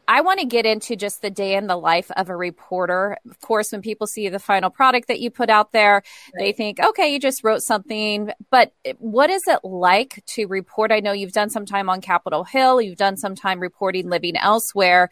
I 0.09 0.21
want 0.21 0.41
to 0.41 0.47
get 0.47 0.67
into 0.67 0.97
just 0.97 1.23
the 1.23 1.31
day 1.31 1.55
in 1.55 1.69
the 1.69 1.77
life 1.77 2.11
of 2.17 2.29
a 2.29 2.37
reporter. 2.37 3.17
Of 3.31 3.41
course, 3.41 3.73
when 3.73 3.83
people 3.83 4.07
see 4.07 4.29
the 4.29 4.39
final 4.39 4.69
product 4.69 5.09
that 5.09 5.21
you 5.21 5.31
put 5.31 5.49
out 5.49 5.73
there, 5.73 5.95
right. 5.95 6.05
they 6.39 6.53
think, 6.53 6.81
okay, 6.81 7.13
you 7.13 7.21
just 7.21 7.45
wrote 7.45 7.63
something. 7.63 8.31
But 8.51 8.73
what 8.99 9.31
is 9.31 9.43
it 9.47 9.61
like 9.65 10.23
to 10.29 10.47
report? 10.47 10.93
I 10.93 11.01
know 11.01 11.13
you've 11.13 11.33
done 11.33 11.51
some 11.51 11.67
time 11.67 11.89
on 11.89 12.01
Capitol 12.01 12.45
Hill, 12.45 12.83
you've 12.83 12.99
done 12.99 13.17
some 13.17 13.35
time 13.35 13.61
reporting 13.61 14.09
living 14.09 14.37
elsewhere, 14.37 15.09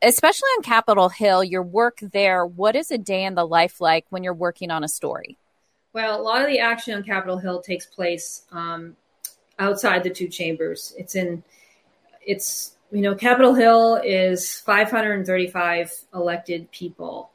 especially 0.00 0.48
on 0.56 0.62
Capitol 0.62 1.08
Hill, 1.08 1.42
your 1.42 1.62
work 1.62 1.98
there. 2.00 2.46
What 2.46 2.76
is 2.76 2.90
a 2.90 2.98
day 2.98 3.24
in 3.24 3.34
the 3.34 3.46
life 3.46 3.80
like 3.80 4.06
when 4.10 4.22
you're 4.22 4.32
working 4.32 4.70
on 4.70 4.84
a 4.84 4.88
story? 4.88 5.38
Well, 5.92 6.20
a 6.20 6.22
lot 6.22 6.40
of 6.40 6.46
the 6.46 6.60
action 6.60 6.94
on 6.94 7.02
Capitol 7.02 7.38
Hill 7.38 7.60
takes 7.60 7.86
place 7.86 8.44
um, 8.52 8.96
outside 9.58 10.04
the 10.04 10.10
two 10.10 10.28
chambers. 10.28 10.94
It's 10.96 11.16
in, 11.16 11.42
it's 12.24 12.76
you 12.92 13.02
know, 13.02 13.14
Capitol 13.14 13.54
Hill 13.54 14.00
is 14.04 14.58
535 14.60 15.92
elected 16.14 16.70
people 16.70 17.30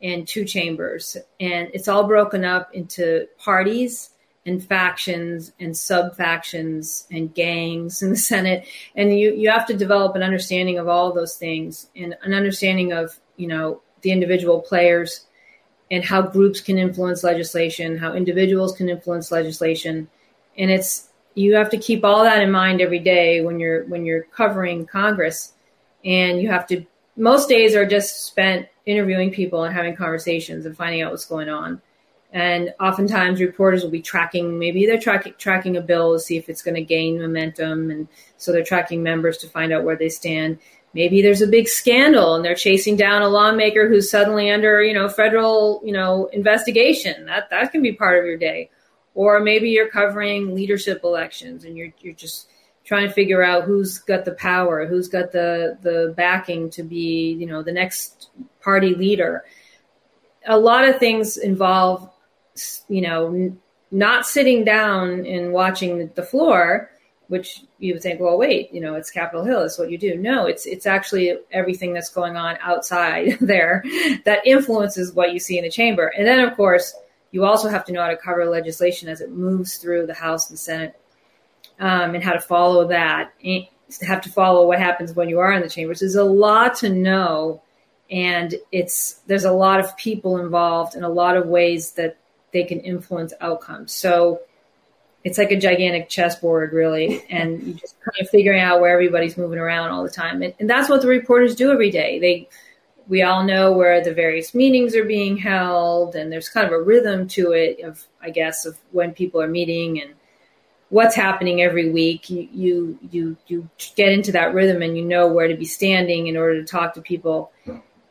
in 0.00 0.26
two 0.26 0.44
chambers, 0.44 1.16
and 1.40 1.68
it's 1.72 1.88
all 1.88 2.04
broken 2.04 2.44
up 2.44 2.74
into 2.74 3.26
parties 3.38 4.10
and 4.44 4.64
factions 4.64 5.52
and 5.58 5.76
sub 5.76 6.16
factions 6.16 7.06
and 7.10 7.34
gangs 7.34 8.02
in 8.02 8.10
the 8.10 8.16
Senate. 8.16 8.66
And 8.94 9.18
you, 9.18 9.32
you 9.32 9.50
have 9.50 9.66
to 9.66 9.76
develop 9.76 10.14
an 10.14 10.22
understanding 10.22 10.78
of 10.78 10.88
all 10.88 11.08
of 11.08 11.14
those 11.14 11.36
things 11.36 11.88
and 11.96 12.16
an 12.22 12.32
understanding 12.32 12.92
of, 12.92 13.18
you 13.36 13.48
know, 13.48 13.82
the 14.02 14.12
individual 14.12 14.60
players 14.60 15.26
and 15.90 16.04
how 16.04 16.22
groups 16.22 16.60
can 16.60 16.78
influence 16.78 17.24
legislation, 17.24 17.98
how 17.98 18.14
individuals 18.14 18.72
can 18.76 18.88
influence 18.88 19.32
legislation. 19.32 20.08
And 20.56 20.70
it's 20.70 21.08
you 21.36 21.54
have 21.54 21.70
to 21.70 21.78
keep 21.78 22.04
all 22.04 22.24
that 22.24 22.42
in 22.42 22.50
mind 22.50 22.80
every 22.80 22.98
day 22.98 23.42
when 23.42 23.60
you're 23.60 23.84
when 23.84 24.04
you're 24.04 24.22
covering 24.22 24.86
Congress, 24.86 25.52
and 26.04 26.40
you 26.40 26.48
have 26.48 26.66
to 26.68 26.84
most 27.16 27.48
days 27.48 27.74
are 27.74 27.86
just 27.86 28.24
spent 28.26 28.68
interviewing 28.86 29.30
people 29.30 29.64
and 29.64 29.74
having 29.74 29.94
conversations 29.94 30.66
and 30.66 30.76
finding 30.76 31.02
out 31.02 31.10
what's 31.10 31.24
going 31.24 31.48
on. 31.48 31.80
And 32.32 32.74
oftentimes 32.80 33.40
reporters 33.40 33.82
will 33.82 33.90
be 33.90 34.02
tracking, 34.02 34.58
maybe 34.58 34.86
they're 34.86 35.00
tracking 35.00 35.34
tracking 35.38 35.76
a 35.76 35.80
bill 35.80 36.14
to 36.14 36.20
see 36.20 36.36
if 36.36 36.48
it's 36.48 36.62
going 36.62 36.74
to 36.74 36.82
gain 36.82 37.20
momentum. 37.20 37.90
And 37.90 38.08
so 38.36 38.50
they're 38.50 38.64
tracking 38.64 39.02
members 39.02 39.38
to 39.38 39.48
find 39.48 39.72
out 39.72 39.84
where 39.84 39.96
they 39.96 40.08
stand. 40.08 40.58
Maybe 40.94 41.20
there's 41.20 41.42
a 41.42 41.46
big 41.46 41.68
scandal 41.68 42.34
and 42.34 42.44
they're 42.44 42.54
chasing 42.54 42.96
down 42.96 43.22
a 43.22 43.28
lawmaker 43.28 43.88
who's 43.88 44.10
suddenly 44.10 44.50
under, 44.50 44.82
you 44.82 44.94
know, 44.94 45.08
federal, 45.08 45.82
you 45.84 45.92
know, 45.92 46.26
investigation. 46.32 47.26
That 47.26 47.50
that 47.50 47.72
can 47.72 47.82
be 47.82 47.92
part 47.92 48.18
of 48.18 48.24
your 48.24 48.38
day. 48.38 48.70
Or 49.16 49.40
maybe 49.40 49.70
you're 49.70 49.88
covering 49.88 50.54
leadership 50.54 51.00
elections 51.02 51.64
and 51.64 51.76
you're 51.76 51.88
you're 52.00 52.14
just 52.14 52.50
trying 52.84 53.08
to 53.08 53.12
figure 53.12 53.42
out 53.42 53.64
who's 53.64 53.98
got 53.98 54.26
the 54.26 54.32
power, 54.32 54.86
who's 54.86 55.08
got 55.08 55.32
the 55.32 55.78
the 55.80 56.12
backing 56.18 56.68
to 56.70 56.82
be, 56.82 57.32
you 57.32 57.46
know, 57.46 57.62
the 57.62 57.72
next 57.72 58.28
party 58.60 58.94
leader. 58.94 59.44
A 60.46 60.58
lot 60.58 60.86
of 60.86 60.98
things 60.98 61.38
involve, 61.38 62.10
you 62.90 63.00
know, 63.00 63.56
not 63.90 64.26
sitting 64.26 64.64
down 64.64 65.24
and 65.24 65.50
watching 65.50 66.10
the 66.14 66.22
floor, 66.22 66.90
which 67.28 67.64
you 67.78 67.94
would 67.94 68.02
think, 68.02 68.20
well, 68.20 68.36
wait, 68.36 68.70
you 68.70 68.82
know, 68.82 68.96
it's 68.96 69.10
Capitol 69.10 69.46
Hill. 69.46 69.62
It's 69.62 69.78
what 69.78 69.90
you 69.90 69.96
do. 69.96 70.18
No, 70.18 70.44
it's 70.44 70.66
it's 70.66 70.84
actually 70.84 71.38
everything 71.52 71.94
that's 71.94 72.10
going 72.10 72.36
on 72.36 72.58
outside 72.60 73.38
there 73.40 73.82
that 74.26 74.46
influences 74.46 75.14
what 75.14 75.32
you 75.32 75.38
see 75.38 75.56
in 75.56 75.64
the 75.64 75.70
chamber. 75.70 76.08
And 76.08 76.26
then, 76.26 76.40
of 76.40 76.54
course, 76.54 76.94
you 77.36 77.44
also 77.44 77.68
have 77.68 77.84
to 77.84 77.92
know 77.92 78.00
how 78.00 78.08
to 78.08 78.16
cover 78.16 78.46
legislation 78.46 79.10
as 79.10 79.20
it 79.20 79.30
moves 79.30 79.76
through 79.76 80.06
the 80.06 80.14
House 80.14 80.48
and 80.48 80.58
Senate 80.58 80.98
um, 81.78 82.14
and 82.14 82.24
how 82.24 82.32
to 82.32 82.40
follow 82.40 82.88
that. 82.88 83.34
And 83.44 83.66
have 84.00 84.22
to 84.22 84.30
follow 84.30 84.66
what 84.66 84.78
happens 84.78 85.12
when 85.12 85.28
you 85.28 85.38
are 85.38 85.52
in 85.52 85.60
the 85.60 85.68
chambers. 85.68 86.00
There's 86.00 86.14
a 86.14 86.24
lot 86.24 86.76
to 86.76 86.88
know, 86.88 87.60
and 88.10 88.54
it's 88.72 89.20
there's 89.26 89.44
a 89.44 89.52
lot 89.52 89.80
of 89.80 89.94
people 89.98 90.38
involved 90.38 90.94
and 90.94 91.04
a 91.04 91.10
lot 91.10 91.36
of 91.36 91.46
ways 91.46 91.92
that 91.92 92.16
they 92.54 92.64
can 92.64 92.80
influence 92.80 93.34
outcomes. 93.42 93.92
So 93.92 94.40
it's 95.22 95.36
like 95.36 95.50
a 95.50 95.60
gigantic 95.60 96.08
chessboard, 96.08 96.72
really, 96.72 97.22
and 97.30 97.62
you're 97.62 97.76
just 97.76 97.96
kind 98.00 98.16
of 98.18 98.30
figuring 98.30 98.62
out 98.62 98.80
where 98.80 98.94
everybody's 98.94 99.36
moving 99.36 99.58
around 99.58 99.90
all 99.90 100.02
the 100.02 100.08
time, 100.08 100.40
and, 100.40 100.54
and 100.58 100.70
that's 100.70 100.88
what 100.88 101.02
the 101.02 101.08
reporters 101.08 101.54
do 101.54 101.70
every 101.70 101.90
day. 101.90 102.18
They 102.18 102.48
we 103.08 103.22
all 103.22 103.44
know 103.44 103.72
where 103.72 104.02
the 104.02 104.12
various 104.12 104.54
meetings 104.54 104.96
are 104.96 105.04
being 105.04 105.36
held, 105.36 106.16
and 106.16 106.32
there's 106.32 106.48
kind 106.48 106.66
of 106.66 106.72
a 106.72 106.82
rhythm 106.82 107.28
to 107.28 107.52
it 107.52 107.80
of, 107.80 108.04
I 108.20 108.30
guess, 108.30 108.66
of 108.66 108.76
when 108.90 109.12
people 109.12 109.40
are 109.40 109.48
meeting 109.48 110.00
and 110.00 110.14
what's 110.88 111.14
happening 111.14 111.62
every 111.62 111.90
week. 111.90 112.28
You 112.30 112.48
you 112.52 112.98
you 113.10 113.36
you 113.46 113.70
get 113.94 114.12
into 114.12 114.32
that 114.32 114.54
rhythm 114.54 114.82
and 114.82 114.96
you 114.96 115.04
know 115.04 115.28
where 115.28 115.48
to 115.48 115.56
be 115.56 115.64
standing 115.64 116.26
in 116.26 116.36
order 116.36 116.60
to 116.60 116.66
talk 116.66 116.94
to 116.94 117.00
people. 117.00 117.52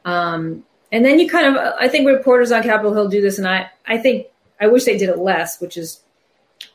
Um, 0.05 0.63
and 0.91 1.03
then 1.03 1.19
you 1.19 1.27
kind 1.27 1.57
of, 1.57 1.73
I 1.79 1.89
think 1.89 2.07
reporters 2.07 2.51
on 2.51 2.63
Capitol 2.63 2.93
Hill 2.93 3.09
do 3.09 3.21
this, 3.21 3.37
and 3.37 3.47
I 3.47 3.69
I 3.85 3.97
think 3.97 4.27
I 4.59 4.67
wish 4.67 4.85
they 4.85 4.97
did 4.97 5.09
it 5.09 5.17
less, 5.19 5.59
which 5.59 5.77
is 5.77 6.01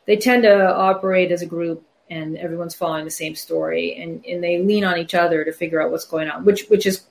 they 0.04 0.16
tend 0.16 0.42
to 0.42 0.74
operate 0.74 1.32
as 1.32 1.42
a 1.42 1.46
group 1.46 1.86
and 2.10 2.36
everyone's 2.36 2.74
following 2.74 3.04
the 3.04 3.10
same 3.10 3.34
story 3.36 3.94
and, 3.94 4.24
and 4.26 4.42
they 4.42 4.60
lean 4.60 4.84
on 4.84 4.98
each 4.98 5.14
other 5.14 5.44
to 5.44 5.52
figure 5.52 5.80
out 5.80 5.90
what's 5.90 6.04
going 6.04 6.28
on, 6.28 6.44
which 6.44 6.66
which 6.68 6.84
is 6.84 7.04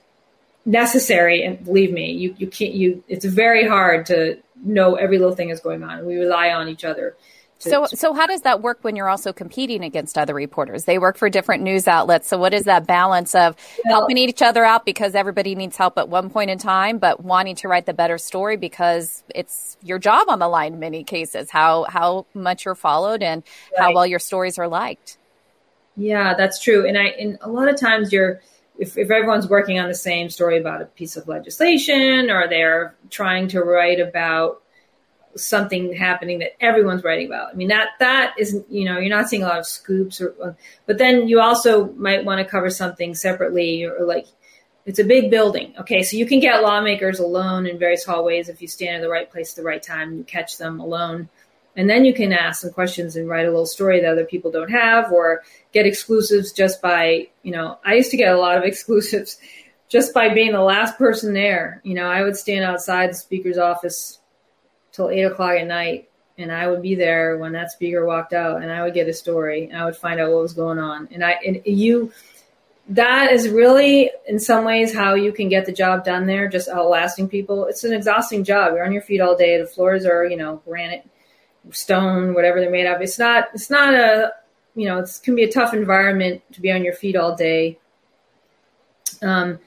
necessary 0.70 1.42
and 1.42 1.64
believe 1.64 1.92
me 1.92 2.12
you 2.12 2.34
you 2.38 2.46
can't 2.46 2.74
you 2.74 3.02
it's 3.08 3.24
very 3.24 3.66
hard 3.66 4.06
to 4.06 4.38
know 4.62 4.94
every 4.94 5.18
little 5.18 5.34
thing 5.34 5.50
is 5.50 5.60
going 5.60 5.82
on 5.82 6.06
we 6.06 6.16
rely 6.16 6.50
on 6.50 6.68
each 6.68 6.84
other 6.84 7.16
so, 7.60 7.84
so 7.86 8.14
how 8.14 8.26
does 8.26 8.40
that 8.42 8.62
work 8.62 8.78
when 8.80 8.96
you're 8.96 9.08
also 9.08 9.34
competing 9.34 9.84
against 9.84 10.16
other 10.16 10.32
reporters? 10.32 10.86
They 10.86 10.98
work 10.98 11.18
for 11.18 11.28
different 11.28 11.62
news 11.62 11.86
outlets. 11.86 12.26
So, 12.26 12.38
what 12.38 12.54
is 12.54 12.64
that 12.64 12.86
balance 12.86 13.34
of 13.34 13.54
well, 13.84 13.98
helping 13.98 14.16
each 14.16 14.40
other 14.40 14.64
out 14.64 14.86
because 14.86 15.14
everybody 15.14 15.54
needs 15.54 15.76
help 15.76 15.98
at 15.98 16.08
one 16.08 16.30
point 16.30 16.48
in 16.50 16.56
time, 16.56 16.96
but 16.96 17.22
wanting 17.22 17.56
to 17.56 17.68
write 17.68 17.84
the 17.84 17.92
better 17.92 18.16
story 18.16 18.56
because 18.56 19.22
it's 19.34 19.76
your 19.82 19.98
job 19.98 20.30
on 20.30 20.38
the 20.38 20.48
line 20.48 20.72
in 20.72 20.80
many 20.80 21.04
cases? 21.04 21.50
How 21.50 21.84
how 21.84 22.24
much 22.32 22.64
you're 22.64 22.74
followed 22.74 23.22
and 23.22 23.42
right. 23.72 23.82
how 23.82 23.94
well 23.94 24.06
your 24.06 24.20
stories 24.20 24.58
are 24.58 24.68
liked. 24.68 25.18
Yeah, 25.98 26.34
that's 26.34 26.62
true. 26.62 26.88
And 26.88 26.96
I 26.96 27.08
and 27.08 27.36
a 27.42 27.50
lot 27.50 27.68
of 27.68 27.78
times 27.78 28.10
you're 28.10 28.40
if, 28.80 28.96
if 28.96 29.10
everyone's 29.10 29.46
working 29.46 29.78
on 29.78 29.88
the 29.88 29.94
same 29.94 30.30
story 30.30 30.58
about 30.58 30.80
a 30.80 30.86
piece 30.86 31.16
of 31.16 31.28
legislation 31.28 32.30
or 32.30 32.48
they're 32.48 32.94
trying 33.10 33.46
to 33.48 33.60
write 33.60 34.00
about 34.00 34.62
something 35.36 35.92
happening 35.92 36.40
that 36.40 36.60
everyone's 36.60 37.04
writing 37.04 37.26
about. 37.26 37.52
I 37.52 37.54
mean 37.54 37.68
that 37.68 37.90
that 38.00 38.34
isn't 38.38 38.68
you 38.70 38.84
know 38.84 38.98
you're 38.98 39.14
not 39.14 39.28
seeing 39.28 39.42
a 39.42 39.46
lot 39.46 39.60
of 39.60 39.66
scoops 39.66 40.20
or 40.20 40.34
uh, 40.42 40.52
but 40.86 40.98
then 40.98 41.28
you 41.28 41.40
also 41.40 41.92
might 41.92 42.24
want 42.24 42.40
to 42.40 42.50
cover 42.50 42.68
something 42.70 43.14
separately 43.14 43.84
or 43.84 44.04
like 44.04 44.26
it's 44.86 44.98
a 44.98 45.04
big 45.04 45.30
building. 45.30 45.74
Okay, 45.78 46.02
so 46.02 46.16
you 46.16 46.26
can 46.26 46.40
get 46.40 46.62
lawmakers 46.62 47.20
alone 47.20 47.66
in 47.66 47.78
various 47.78 48.04
hallways 48.04 48.48
if 48.48 48.60
you 48.62 48.66
stand 48.66 48.96
in 48.96 49.02
the 49.02 49.10
right 49.10 49.30
place 49.30 49.52
at 49.52 49.56
the 49.56 49.62
right 49.62 49.82
time 49.82 50.16
you 50.16 50.24
catch 50.24 50.56
them 50.56 50.80
alone. 50.80 51.28
And 51.80 51.88
then 51.88 52.04
you 52.04 52.12
can 52.12 52.30
ask 52.30 52.60
some 52.60 52.72
questions 52.72 53.16
and 53.16 53.26
write 53.26 53.46
a 53.46 53.50
little 53.50 53.64
story 53.64 54.02
that 54.02 54.12
other 54.12 54.26
people 54.26 54.50
don't 54.50 54.70
have 54.70 55.10
or 55.10 55.40
get 55.72 55.86
exclusives 55.86 56.52
just 56.52 56.82
by, 56.82 57.28
you 57.42 57.52
know, 57.52 57.78
I 57.82 57.94
used 57.94 58.10
to 58.10 58.18
get 58.18 58.34
a 58.34 58.38
lot 58.38 58.58
of 58.58 58.64
exclusives 58.70 59.38
just 59.88 60.12
by 60.12 60.34
being 60.34 60.52
the 60.52 60.60
last 60.60 60.98
person 60.98 61.32
there. 61.32 61.80
You 61.82 61.94
know, 61.94 62.04
I 62.04 62.22
would 62.22 62.36
stand 62.36 62.66
outside 62.66 63.08
the 63.08 63.14
speaker's 63.14 63.56
office 63.56 64.18
till 64.92 65.08
eight 65.08 65.22
o'clock 65.22 65.58
at 65.58 65.66
night, 65.66 66.10
and 66.36 66.52
I 66.52 66.68
would 66.68 66.82
be 66.82 66.96
there 66.96 67.38
when 67.38 67.52
that 67.52 67.70
speaker 67.70 68.04
walked 68.04 68.34
out, 68.34 68.60
and 68.60 68.70
I 68.70 68.82
would 68.82 68.92
get 68.92 69.08
a 69.08 69.14
story, 69.14 69.64
and 69.64 69.78
I 69.78 69.86
would 69.86 69.96
find 69.96 70.20
out 70.20 70.30
what 70.30 70.42
was 70.42 70.52
going 70.52 70.78
on, 70.78 71.08
and 71.10 71.24
I 71.24 71.38
and 71.46 71.62
you. 71.64 72.12
That 72.90 73.32
is 73.32 73.48
really, 73.48 74.10
in 74.28 74.38
some 74.38 74.66
ways, 74.66 74.92
how 74.92 75.14
you 75.14 75.32
can 75.32 75.48
get 75.48 75.64
the 75.64 75.72
job 75.72 76.04
done 76.04 76.26
there. 76.26 76.46
Just 76.46 76.68
outlasting 76.68 77.28
people. 77.28 77.64
It's 77.66 77.84
an 77.84 77.94
exhausting 77.94 78.44
job. 78.44 78.74
You're 78.74 78.84
on 78.84 78.92
your 78.92 79.00
feet 79.00 79.22
all 79.22 79.34
day. 79.34 79.58
The 79.58 79.66
floors 79.66 80.04
are, 80.04 80.26
you 80.26 80.36
know, 80.36 80.60
granite, 80.66 81.08
stone, 81.70 82.34
whatever 82.34 82.60
they're 82.60 82.70
made 82.70 82.86
of. 82.86 83.00
It's 83.00 83.18
not. 83.18 83.48
It's 83.54 83.70
not 83.70 83.94
a. 83.94 84.32
You 84.74 84.86
know, 84.86 84.98
it 84.98 85.10
can 85.22 85.34
be 85.34 85.42
a 85.42 85.50
tough 85.50 85.74
environment 85.74 86.42
to 86.52 86.60
be 86.60 86.70
on 86.70 86.84
your 86.84 86.94
feet 86.94 87.16
all 87.16 87.34
day. 87.34 87.78
Um, 89.20 89.58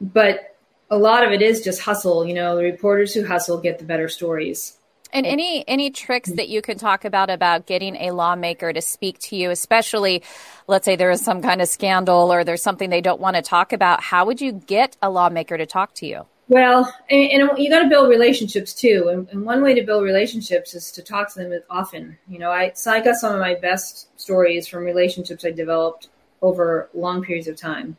but 0.00 0.56
a 0.90 0.96
lot 0.96 1.24
of 1.24 1.32
it 1.32 1.42
is 1.42 1.62
just 1.62 1.80
hustle. 1.80 2.26
You 2.26 2.34
know, 2.34 2.56
the 2.56 2.62
reporters 2.62 3.14
who 3.14 3.24
hustle 3.26 3.58
get 3.58 3.78
the 3.78 3.84
better 3.84 4.08
stories. 4.08 4.78
And 5.12 5.24
any 5.24 5.66
any 5.68 5.90
tricks 5.90 6.30
that 6.32 6.48
you 6.48 6.60
can 6.62 6.78
talk 6.78 7.04
about 7.04 7.30
about 7.30 7.66
getting 7.66 7.96
a 7.96 8.10
lawmaker 8.10 8.72
to 8.72 8.82
speak 8.82 9.18
to 9.20 9.36
you, 9.36 9.50
especially 9.50 10.22
let's 10.66 10.84
say 10.84 10.96
there 10.96 11.10
is 11.10 11.22
some 11.22 11.42
kind 11.42 11.62
of 11.62 11.68
scandal 11.68 12.32
or 12.32 12.44
there's 12.44 12.62
something 12.62 12.90
they 12.90 13.00
don't 13.00 13.20
want 13.20 13.36
to 13.36 13.42
talk 13.42 13.72
about. 13.72 14.02
How 14.02 14.26
would 14.26 14.40
you 14.40 14.52
get 14.52 14.96
a 15.00 15.10
lawmaker 15.10 15.56
to 15.56 15.66
talk 15.66 15.94
to 15.94 16.06
you? 16.06 16.26
Well, 16.48 16.92
and, 17.10 17.42
and 17.42 17.58
you 17.58 17.68
got 17.68 17.82
to 17.82 17.88
build 17.88 18.08
relationships 18.08 18.72
too. 18.72 19.08
And, 19.10 19.28
and, 19.30 19.44
one 19.44 19.62
way 19.62 19.74
to 19.74 19.82
build 19.82 20.04
relationships 20.04 20.74
is 20.74 20.92
to 20.92 21.02
talk 21.02 21.32
to 21.34 21.40
them 21.40 21.60
often. 21.68 22.16
You 22.28 22.38
know, 22.38 22.52
I 22.52 22.72
so 22.74 22.92
I 22.92 23.00
got 23.00 23.16
some 23.16 23.34
of 23.34 23.40
my 23.40 23.54
best 23.54 24.08
stories 24.20 24.68
from 24.68 24.84
relationships 24.84 25.44
I 25.44 25.50
developed 25.50 26.08
over 26.42 26.88
long 26.94 27.22
periods 27.24 27.48
of 27.48 27.56
time, 27.56 27.96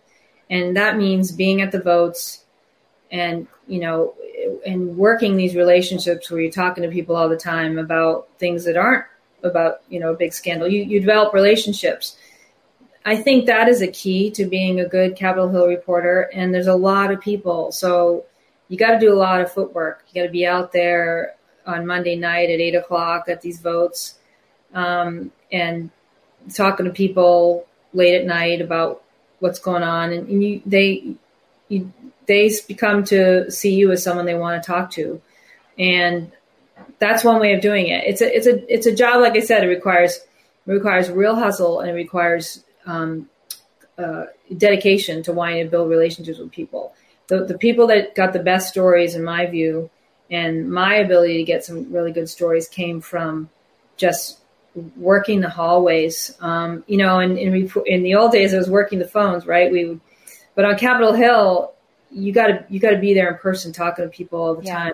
and 0.50 0.78
that 0.78 0.98
means 0.98 1.32
being 1.32 1.62
at 1.62 1.74
the 1.74 1.82
votes 1.82 2.46
and 3.12 3.48
you 3.68 3.80
know 3.80 4.14
and 4.66 4.98
working 4.98 5.38
these 5.38 5.56
relationships 5.56 6.30
where 6.30 6.42
you're 6.42 6.52
talking 6.52 6.84
to 6.84 6.90
people 6.90 7.16
all 7.16 7.30
the 7.30 7.38
time 7.38 7.78
about 7.78 8.28
things 8.38 8.66
that 8.66 8.78
aren't 8.78 9.06
about 9.44 9.82
you 9.90 10.00
know 10.00 10.14
a 10.14 10.18
big 10.18 10.34
scandal 10.34 10.68
you, 10.68 10.84
you 10.84 11.00
develop 11.00 11.34
relationships 11.34 12.18
i 13.06 13.16
think 13.16 13.46
that 13.46 13.70
is 13.70 13.82
a 13.82 13.88
key 13.88 14.30
to 14.30 14.46
being 14.46 14.80
a 14.80 14.88
good 14.88 15.16
capitol 15.16 15.50
hill 15.50 15.68
reporter 15.68 16.30
and 16.34 16.54
there's 16.54 16.68
a 16.68 16.76
lot 16.76 17.12
of 17.12 17.22
people 17.22 17.72
so 17.72 18.26
you 18.70 18.78
got 18.78 18.92
to 18.92 19.00
do 19.00 19.14
a 19.14 19.16
lot 19.16 19.42
of 19.42 19.52
footwork 19.52 20.04
you 20.12 20.22
got 20.22 20.28
to 20.28 20.32
be 20.32 20.46
out 20.46 20.72
there 20.72 21.36
on 21.66 21.86
monday 21.86 22.16
night 22.16 22.50
at 22.50 22.60
eight 22.60 22.76
o'clock 22.76 23.28
at 23.28 23.42
these 23.42 23.60
votes 23.60 24.18
um, 24.74 25.32
and 25.52 25.90
talking 26.54 26.86
to 26.86 26.92
people 26.92 27.66
late 27.94 28.16
at 28.16 28.26
night 28.26 28.62
about 28.62 29.04
what's 29.40 29.60
going 29.60 29.84
on 29.84 30.12
and, 30.12 30.28
and 30.28 30.44
you 30.44 30.62
they 30.66 31.16
you 31.70 31.92
they 32.28 32.52
become 32.68 33.04
to 33.06 33.50
see 33.50 33.74
you 33.74 33.92
as 33.92 34.04
someone 34.04 34.26
they 34.26 34.36
want 34.36 34.62
to 34.62 34.68
talk 34.68 34.92
to, 34.92 35.22
and 35.80 36.32
that's 37.00 37.24
one 37.24 37.40
way 37.40 37.54
of 37.54 37.62
doing 37.62 37.88
it. 37.88 38.04
It's 38.06 38.22
a 38.22 38.36
it's 38.36 38.48
a 38.48 38.74
it's 38.74 38.86
a 38.86 38.94
job. 38.96 39.22
Like 39.22 39.36
I 39.36 39.40
said, 39.40 39.64
it 39.64 39.68
requires 39.68 40.18
it 40.18 40.72
requires 40.72 41.10
real 41.10 41.36
hustle 41.36 41.80
and 41.80 41.90
it 41.90 41.94
requires 41.94 42.64
um, 42.86 43.30
uh, 43.98 44.26
dedication 44.56 45.24
to 45.24 45.34
wanting 45.34 45.64
to 45.64 45.72
build 45.72 45.90
relationships 45.90 46.38
with 46.38 46.52
people. 46.52 46.94
The 47.28 47.46
the 47.46 47.58
people 47.58 47.88
that 47.88 48.16
got 48.16 48.34
the 48.34 48.40
best 48.40 48.70
stories, 48.70 49.16
in 49.16 49.24
my 49.24 49.46
view, 49.46 49.90
and 50.32 50.70
my 50.72 50.96
ability 50.96 51.38
to 51.38 51.44
get 51.44 51.64
some 51.64 51.92
really 51.92 52.12
good 52.12 52.30
stories 52.30 52.68
came 52.68 53.02
from 53.02 53.50
just 53.98 54.40
working 54.96 55.42
the 55.42 55.50
hallways. 55.50 56.36
Um, 56.40 56.84
you 56.88 56.98
know, 56.98 57.20
and 57.20 57.38
in, 57.38 57.70
in 57.86 58.04
the 58.04 58.16
old 58.16 58.32
days, 58.32 58.54
I 58.54 58.58
was 58.58 58.70
working 58.70 59.00
the 59.00 59.08
phones, 59.08 59.46
right? 59.46 59.72
We 59.72 59.86
would, 59.86 60.02
but 60.56 60.66
on 60.66 60.78
Capitol 60.78 61.14
Hill, 61.14 61.74
you 62.12 62.32
got 62.32 62.48
to 62.48 62.66
you 62.70 62.80
got 62.80 62.92
to 62.92 63.00
be 63.00 63.14
there 63.14 63.30
in 63.30 63.38
person 63.38 63.74
talking 63.74 64.06
to 64.06 64.10
people 64.10 64.40
all 64.40 64.56
the 64.56 64.64
yeah. 64.64 64.84
time 64.84 64.94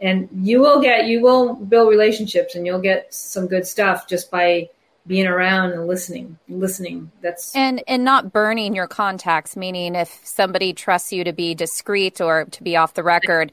and 0.00 0.28
you 0.32 0.60
will 0.60 0.80
get 0.80 1.06
you 1.06 1.20
will 1.20 1.54
build 1.54 1.88
relationships 1.88 2.54
and 2.54 2.66
you'll 2.66 2.80
get 2.80 3.12
some 3.12 3.46
good 3.46 3.66
stuff 3.66 4.06
just 4.08 4.30
by 4.30 4.68
being 5.06 5.26
around 5.26 5.72
and 5.72 5.86
listening 5.86 6.38
listening. 6.48 7.10
That's 7.20 7.54
and 7.54 7.82
and 7.86 8.04
not 8.04 8.32
burning 8.32 8.74
your 8.74 8.86
contacts 8.86 9.56
meaning 9.56 9.94
if 9.94 10.20
somebody 10.24 10.72
trusts 10.72 11.12
you 11.12 11.24
to 11.24 11.32
be 11.32 11.54
discreet 11.54 12.20
or 12.20 12.44
to 12.46 12.62
be 12.62 12.76
off 12.76 12.94
the 12.94 13.02
record 13.02 13.52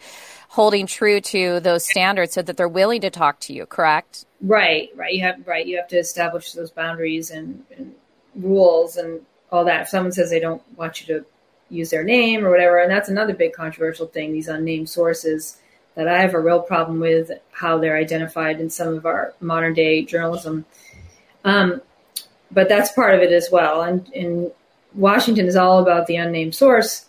holding 0.49 0.85
true 0.85 1.21
to 1.21 1.59
those 1.61 1.85
standards 1.85 2.33
so 2.33 2.41
that 2.41 2.57
they're 2.57 2.67
willing 2.67 3.01
to 3.01 3.09
talk 3.09 3.39
to 3.41 3.53
you 3.53 3.65
correct? 3.65 4.25
Right 4.41 4.89
right. 4.95 5.13
You 5.13 5.21
have 5.21 5.47
right. 5.47 5.65
You 5.65 5.77
have 5.77 5.87
to 5.89 5.97
establish 5.97 6.53
those 6.53 6.71
boundaries 6.71 7.31
and, 7.31 7.63
and 7.77 7.95
rules 8.35 8.97
and 8.97 9.21
all 9.51 9.65
that. 9.65 9.81
If 9.81 9.89
someone 9.89 10.11
says 10.11 10.29
they 10.29 10.39
don't 10.39 10.63
want 10.77 11.01
you 11.01 11.15
to 11.15 11.25
use 11.71 11.89
their 11.89 12.03
name 12.03 12.45
or 12.45 12.51
whatever 12.51 12.79
and 12.79 12.91
that's 12.91 13.09
another 13.09 13.33
big 13.33 13.53
controversial 13.53 14.05
thing 14.05 14.33
these 14.33 14.49
unnamed 14.49 14.89
sources 14.89 15.57
that 15.95 16.07
i 16.07 16.19
have 16.19 16.33
a 16.33 16.39
real 16.39 16.61
problem 16.61 16.99
with 16.99 17.31
how 17.51 17.77
they're 17.77 17.97
identified 17.97 18.59
in 18.59 18.69
some 18.69 18.93
of 18.93 19.05
our 19.05 19.33
modern 19.39 19.73
day 19.73 20.03
journalism 20.03 20.65
um, 21.43 21.81
but 22.51 22.69
that's 22.69 22.91
part 22.91 23.15
of 23.15 23.21
it 23.21 23.31
as 23.31 23.49
well. 23.51 23.81
And, 23.81 24.07
in 24.13 24.51
Washington 24.93 25.47
is 25.47 25.55
all 25.55 25.79
about 25.79 26.07
the 26.07 26.17
unnamed 26.17 26.53
source. 26.53 27.05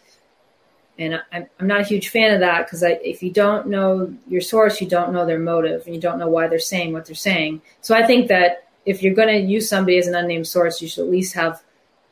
And 0.99 1.17
I, 1.33 1.49
I'm 1.59 1.67
not 1.67 1.81
a 1.81 1.85
huge 1.85 2.11
fan 2.11 2.33
of 2.33 2.41
that 2.41 2.67
because 2.67 2.83
if 2.85 3.23
you 3.23 3.31
don't 3.33 3.67
know 3.67 4.15
your 4.29 4.41
source, 4.41 4.81
you 4.81 4.89
don't 4.89 5.13
know 5.13 5.27
their 5.27 5.39
motive 5.39 5.85
and 5.87 5.95
you 5.95 6.01
don't 6.01 6.19
know 6.19 6.29
why 6.29 6.47
they're 6.47 6.59
saying 6.59 6.93
what 6.93 7.07
they're 7.07 7.15
saying. 7.17 7.63
So 7.81 7.95
I 7.95 8.07
think 8.07 8.29
that 8.29 8.69
if 8.85 9.03
you're 9.03 9.15
going 9.15 9.29
to 9.29 9.41
use 9.41 9.69
somebody 9.69 9.99
as 9.99 10.07
an 10.07 10.15
unnamed 10.15 10.47
source, 10.47 10.81
you 10.81 10.89
should 10.89 11.05
at 11.05 11.11
least 11.11 11.35
have 11.35 11.63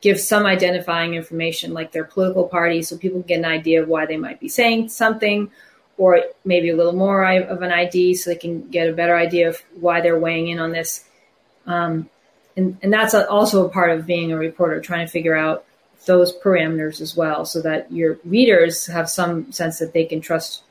give 0.01 0.19
some 0.19 0.45
identifying 0.45 1.13
information 1.13 1.73
like 1.73 1.91
their 1.91 2.03
political 2.03 2.47
party 2.47 2.81
so 2.81 2.97
people 2.97 3.21
can 3.21 3.27
get 3.27 3.39
an 3.39 3.45
idea 3.45 3.81
of 3.81 3.87
why 3.87 4.05
they 4.05 4.17
might 4.17 4.39
be 4.39 4.49
saying 4.49 4.89
something 4.89 5.51
or 5.97 6.23
maybe 6.43 6.69
a 6.69 6.75
little 6.75 6.93
more 6.93 7.23
of 7.23 7.61
an 7.61 7.71
ID 7.71 8.15
so 8.15 8.31
they 8.31 8.35
can 8.35 8.67
get 8.69 8.89
a 8.89 8.93
better 8.93 9.15
idea 9.15 9.47
of 9.47 9.61
why 9.79 10.01
they're 10.01 10.17
weighing 10.17 10.47
in 10.47 10.57
on 10.57 10.71
this. 10.71 11.05
Um, 11.65 12.09
and, 12.57 12.77
and 12.81 12.91
that's 12.91 13.13
also 13.13 13.65
a 13.65 13.69
part 13.69 13.91
of 13.91 14.05
being 14.05 14.31
a 14.31 14.37
reporter, 14.37 14.81
trying 14.81 15.05
to 15.05 15.11
figure 15.11 15.35
out 15.35 15.65
those 16.05 16.35
parameters 16.37 16.99
as 16.99 17.15
well 17.15 17.45
so 17.45 17.61
that 17.61 17.91
your 17.91 18.17
readers 18.25 18.87
have 18.87 19.09
some 19.09 19.51
sense 19.51 19.79
that 19.79 19.93
they 19.93 20.05
can 20.05 20.19
trust 20.19 20.63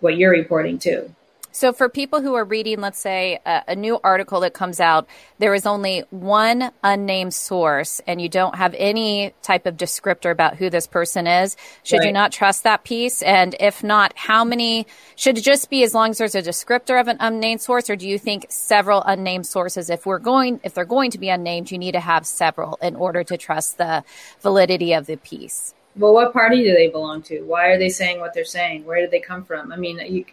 what 0.00 0.16
you're 0.16 0.30
reporting 0.30 0.78
too. 0.78 1.14
So, 1.54 1.72
for 1.72 1.88
people 1.88 2.20
who 2.20 2.34
are 2.34 2.44
reading, 2.44 2.80
let's 2.80 2.98
say, 2.98 3.38
a, 3.46 3.62
a, 3.68 3.76
new 3.76 4.00
article 4.02 4.40
that 4.40 4.54
comes 4.54 4.80
out, 4.80 5.06
there 5.38 5.54
is 5.54 5.66
only 5.66 6.00
one 6.10 6.72
unnamed 6.82 7.32
source, 7.32 8.00
and 8.08 8.20
you 8.20 8.28
don't 8.28 8.56
have 8.56 8.74
any 8.76 9.32
type 9.40 9.64
of 9.64 9.76
descriptor 9.76 10.32
about 10.32 10.56
who 10.56 10.68
this 10.68 10.88
person 10.88 11.28
is. 11.28 11.56
Should 11.84 11.98
right. 11.98 12.06
you 12.06 12.12
not 12.12 12.32
trust 12.32 12.64
that 12.64 12.82
piece? 12.82 13.22
And 13.22 13.54
if 13.60 13.84
not, 13.84 14.14
how 14.16 14.42
many 14.42 14.88
should 15.14 15.38
it 15.38 15.42
just 15.42 15.70
be 15.70 15.84
as 15.84 15.94
long 15.94 16.10
as 16.10 16.18
there's 16.18 16.34
a 16.34 16.42
descriptor 16.42 17.00
of 17.00 17.06
an 17.06 17.18
unnamed 17.20 17.60
source, 17.60 17.88
or 17.88 17.94
do 17.94 18.08
you 18.08 18.18
think 18.18 18.46
several 18.48 19.00
unnamed 19.04 19.46
sources? 19.46 19.90
If 19.90 20.06
we're 20.06 20.18
going, 20.18 20.58
if 20.64 20.74
they're 20.74 20.84
going 20.84 21.12
to 21.12 21.18
be 21.18 21.28
unnamed, 21.28 21.70
you 21.70 21.78
need 21.78 21.92
to 21.92 22.00
have 22.00 22.26
several 22.26 22.80
in 22.82 22.96
order 22.96 23.22
to 23.22 23.36
trust 23.36 23.78
the 23.78 24.02
validity 24.40 24.92
of 24.92 25.06
the 25.06 25.18
piece. 25.18 25.72
Well, 25.96 26.14
what 26.14 26.32
party 26.32 26.64
do 26.64 26.74
they 26.74 26.88
belong 26.88 27.22
to? 27.22 27.42
Why 27.42 27.66
are 27.66 27.78
they 27.78 27.90
saying 27.90 28.18
what 28.18 28.34
they're 28.34 28.44
saying? 28.44 28.84
Where 28.84 28.98
did 28.98 29.12
they 29.12 29.20
come 29.20 29.44
from? 29.44 29.70
I 29.70 29.76
mean, 29.76 30.00
you 30.12 30.24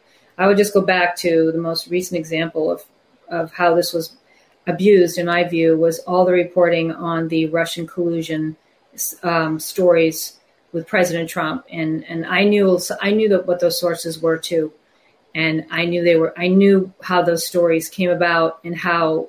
I 0.41 0.47
would 0.47 0.57
just 0.57 0.73
go 0.73 0.81
back 0.81 1.15
to 1.17 1.51
the 1.51 1.59
most 1.59 1.87
recent 1.87 2.17
example 2.17 2.71
of, 2.71 2.83
of 3.29 3.53
how 3.53 3.75
this 3.75 3.93
was 3.93 4.17
abused, 4.65 5.19
in 5.19 5.27
my 5.27 5.43
view, 5.43 5.77
was 5.77 5.99
all 5.99 6.25
the 6.25 6.31
reporting 6.31 6.91
on 6.91 7.27
the 7.27 7.45
Russian 7.49 7.85
collusion 7.85 8.57
um, 9.21 9.59
stories 9.59 10.39
with 10.71 10.87
President 10.87 11.29
Trump, 11.29 11.65
and 11.71 12.03
and 12.05 12.25
I 12.25 12.43
knew 12.43 12.79
I 13.01 13.11
knew 13.11 13.29
that 13.29 13.45
what 13.45 13.59
those 13.59 13.79
sources 13.79 14.19
were 14.19 14.37
too, 14.37 14.73
and 15.35 15.63
I 15.69 15.85
knew 15.85 16.03
they 16.03 16.15
were 16.15 16.33
I 16.35 16.47
knew 16.47 16.91
how 17.03 17.21
those 17.21 17.45
stories 17.45 17.87
came 17.87 18.09
about 18.09 18.61
and 18.63 18.75
how, 18.75 19.27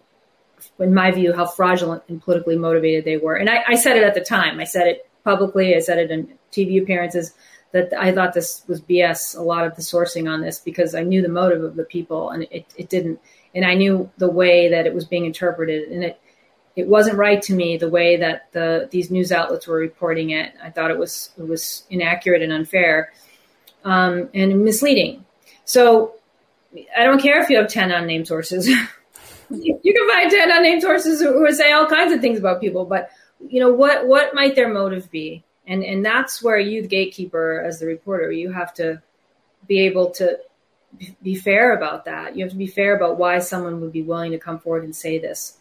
in 0.79 0.95
my 0.95 1.11
view, 1.11 1.35
how 1.35 1.45
fraudulent 1.45 2.05
and 2.09 2.23
politically 2.23 2.57
motivated 2.57 3.05
they 3.05 3.19
were. 3.19 3.35
And 3.35 3.51
I, 3.51 3.63
I 3.69 3.75
said 3.75 3.99
it 3.99 4.03
at 4.03 4.15
the 4.15 4.25
time. 4.25 4.61
I 4.61 4.65
said 4.65 4.87
it 4.87 5.11
publicly. 5.25 5.77
I 5.77 5.81
said 5.81 5.99
it 5.99 6.11
in 6.11 6.39
TV 6.53 6.83
appearances 6.83 7.35
that 7.73 7.93
I 7.99 8.13
thought 8.13 8.35
this 8.35 8.63
was 8.69 8.81
BS. 8.81 9.37
A 9.37 9.43
lot 9.43 9.67
of 9.67 9.75
the 9.77 9.83
sourcing 9.83 10.31
on 10.31 10.41
this 10.41 10.59
because 10.59 10.95
I 10.95 11.03
knew 11.03 11.23
the 11.23 11.29
motive 11.29 11.65
of 11.65 11.77
the 11.77 11.85
people, 11.85 12.31
and 12.31 12.45
it, 12.51 12.67
it 12.77 12.89
didn't. 12.89 13.19
And 13.55 13.65
I 13.65 13.75
knew 13.75 14.11
the 14.19 14.31
way 14.31 14.71
that 14.71 14.87
it 14.87 14.95
was 14.95 15.05
being 15.05 15.25
interpreted, 15.25 15.89
and 15.89 16.05
it 16.05 16.21
it 16.75 16.87
wasn't 16.87 17.19
right 17.19 17.41
to 17.43 17.55
me 17.55 17.77
the 17.77 17.89
way 17.89 18.17
that 18.17 18.51
the 18.53 18.89
these 18.91 19.11
news 19.11 19.33
outlets 19.33 19.67
were 19.67 19.77
reporting 19.77 20.31
it. 20.31 20.53
I 20.63 20.71
thought 20.71 20.91
it 20.91 20.99
was 20.99 21.31
it 21.39 21.47
was 21.47 21.85
inaccurate 21.91 22.43
and 22.43 22.53
unfair, 22.53 23.13
um, 23.85 24.29
and 24.35 24.65
misleading. 24.65 25.25
So 25.65 26.15
I 26.97 27.05
don't 27.05 27.21
care 27.21 27.41
if 27.43 27.51
you 27.51 27.57
have 27.59 27.69
ten 27.69 27.91
unnamed 27.91 28.29
sources. 28.29 28.69
you 29.51 29.79
can 29.83 30.09
find 30.09 30.31
ten 30.31 30.51
unnamed 30.51 30.83
sources 30.83 31.21
who, 31.21 31.33
who 31.33 31.53
say 31.53 31.73
all 31.73 31.87
kinds 31.87 32.13
of 32.13 32.21
things 32.21 32.39
about 32.39 32.61
people, 32.61 32.85
but 32.85 33.11
you 33.47 33.61
know 33.61 33.73
what 33.73 34.07
what 34.07 34.35
might 34.35 34.55
their 34.55 34.73
motive 34.73 35.11
be? 35.11 35.45
And 35.67 35.85
and 35.85 36.05
that's 36.05 36.43
where 36.43 36.59
you 36.59 36.83
the 36.83 36.89
gatekeeper 36.89 37.61
as 37.61 37.79
the 37.79 37.87
reporter 37.87 38.31
you 38.31 38.51
have 38.51 38.73
to 38.75 39.01
be 39.69 39.81
able 39.81 40.11
to 40.11 40.39
be 41.23 41.35
fair 41.35 41.75
about 41.77 42.05
that 42.05 42.37
you 42.37 42.45
have 42.45 42.53
to 42.53 42.59
be 42.59 42.67
fair 42.67 42.97
about 42.97 43.17
why 43.17 43.39
someone 43.39 43.81
would 43.81 43.93
be 43.93 44.03
willing 44.03 44.33
to 44.33 44.39
come 44.39 44.59
forward 44.59 44.85
and 44.85 44.95
say 44.95 45.19
this 45.19 45.59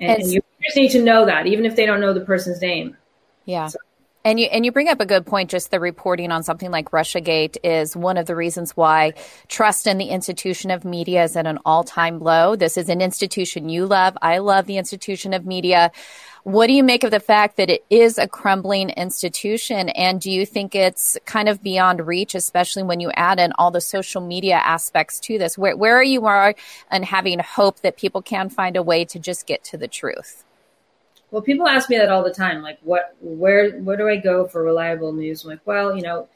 and, 0.00 0.22
and 0.22 0.32
you 0.32 0.40
just 0.62 0.76
need 0.76 0.90
to 0.90 1.02
know 1.02 1.24
that 1.26 1.46
even 1.46 1.64
if 1.64 1.76
they 1.76 1.86
don't 1.86 2.00
know 2.00 2.12
the 2.12 2.20
person's 2.20 2.60
name 2.60 2.96
yeah 3.44 3.68
so. 3.68 3.78
And 4.24 4.38
you 4.38 4.46
and 4.46 4.64
you 4.64 4.72
bring 4.72 4.88
up 4.88 5.00
a 5.00 5.06
good 5.06 5.24
point. 5.24 5.48
Just 5.48 5.70
the 5.70 5.80
reporting 5.80 6.32
on 6.32 6.42
something 6.42 6.70
like 6.70 6.90
RussiaGate 6.90 7.56
is 7.62 7.96
one 7.96 8.18
of 8.18 8.26
the 8.26 8.34
reasons 8.34 8.76
why 8.76 9.14
trust 9.46 9.86
in 9.86 9.96
the 9.96 10.06
institution 10.06 10.70
of 10.70 10.84
media 10.84 11.24
is 11.24 11.36
at 11.36 11.46
an 11.46 11.58
all 11.64 11.84
time 11.84 12.18
low. 12.18 12.56
This 12.56 12.76
is 12.76 12.88
an 12.88 13.00
institution 13.00 13.68
you 13.68 13.86
love. 13.86 14.18
I 14.20 14.38
love 14.38 14.66
the 14.66 14.76
institution 14.76 15.32
of 15.32 15.46
media. 15.46 15.92
What 16.48 16.68
do 16.68 16.72
you 16.72 16.82
make 16.82 17.04
of 17.04 17.10
the 17.10 17.20
fact 17.20 17.58
that 17.58 17.68
it 17.68 17.84
is 17.90 18.16
a 18.16 18.26
crumbling 18.26 18.88
institution? 18.88 19.90
And 19.90 20.18
do 20.18 20.30
you 20.30 20.46
think 20.46 20.74
it's 20.74 21.18
kind 21.26 21.46
of 21.46 21.62
beyond 21.62 22.06
reach, 22.06 22.34
especially 22.34 22.84
when 22.84 23.00
you 23.00 23.10
add 23.10 23.38
in 23.38 23.52
all 23.58 23.70
the 23.70 23.82
social 23.82 24.22
media 24.22 24.54
aspects 24.54 25.20
to 25.20 25.36
this? 25.36 25.58
Where, 25.58 25.76
where 25.76 25.94
are 25.94 26.02
you 26.02 26.24
are 26.24 26.54
and 26.90 27.04
having 27.04 27.38
hope 27.38 27.80
that 27.80 27.98
people 27.98 28.22
can 28.22 28.48
find 28.48 28.78
a 28.78 28.82
way 28.82 29.04
to 29.04 29.18
just 29.18 29.46
get 29.46 29.62
to 29.64 29.76
the 29.76 29.88
truth? 29.88 30.42
Well, 31.30 31.42
people 31.42 31.68
ask 31.68 31.90
me 31.90 31.98
that 31.98 32.08
all 32.08 32.24
the 32.24 32.32
time. 32.32 32.62
Like, 32.62 32.78
what, 32.82 33.14
where, 33.20 33.72
where 33.80 33.98
do 33.98 34.08
I 34.08 34.16
go 34.16 34.46
for 34.46 34.64
reliable 34.64 35.12
news? 35.12 35.44
I'm 35.44 35.50
like, 35.50 35.66
well, 35.66 35.94
you 35.94 36.00
know, 36.00 36.28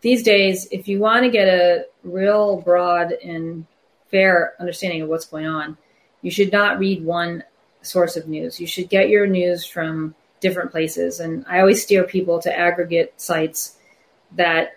these 0.00 0.24
days, 0.24 0.66
if 0.72 0.88
you 0.88 0.98
want 0.98 1.22
to 1.22 1.30
get 1.30 1.46
a 1.46 1.86
real 2.02 2.62
broad 2.62 3.12
and 3.12 3.64
fair 4.10 4.54
understanding 4.58 5.02
of 5.02 5.08
what's 5.08 5.26
going 5.26 5.46
on, 5.46 5.78
you 6.22 6.32
should 6.32 6.50
not 6.50 6.80
read 6.80 7.04
one 7.04 7.44
source 7.84 8.16
of 8.16 8.28
news. 8.28 8.60
You 8.60 8.66
should 8.66 8.88
get 8.88 9.08
your 9.08 9.26
news 9.26 9.64
from 9.64 10.14
different 10.40 10.70
places. 10.70 11.20
And 11.20 11.44
I 11.48 11.60
always 11.60 11.82
steer 11.82 12.04
people 12.04 12.38
to 12.40 12.58
aggregate 12.58 13.20
sites 13.20 13.76
that 14.32 14.76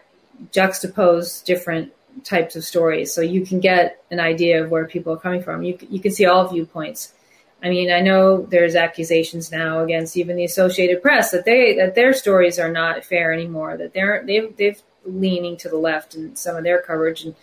juxtapose 0.52 1.44
different 1.44 1.92
types 2.24 2.56
of 2.56 2.64
stories 2.64 3.14
so 3.14 3.22
you 3.22 3.46
can 3.46 3.60
get 3.60 4.04
an 4.12 4.20
idea 4.20 4.64
of 4.64 4.72
where 4.72 4.86
people 4.86 5.14
are 5.14 5.18
coming 5.18 5.44
from. 5.44 5.64
You, 5.64 5.78
you 5.90 6.00
can 6.00 6.12
see 6.12 6.26
all 6.26 6.48
viewpoints. 6.48 7.14
I 7.62 7.70
mean, 7.70 7.92
I 7.92 8.02
know 8.02 8.44
there's 8.44 8.76
accusations 8.76 9.52
now 9.52 9.84
against 9.84 10.16
even 10.16 10.36
the 10.36 10.46
Associated 10.46 11.02
Press 11.02 11.32
that 11.32 11.46
they 11.46 11.76
that 11.76 11.96
their 11.96 12.14
stories 12.14 12.60
are 12.60 12.72
not 12.72 13.04
fair 13.04 13.34
anymore. 13.34 13.78
That 13.78 13.94
they're 13.94 14.24
they've 14.26 14.56
they've 14.56 14.82
leaning 15.06 15.58
to 15.58 15.70
the 15.70 15.78
left 15.78 16.14
in 16.16 16.36
some 16.36 16.56
of 16.56 16.64
their 16.64 16.82
coverage, 16.82 17.24
and 17.24 17.36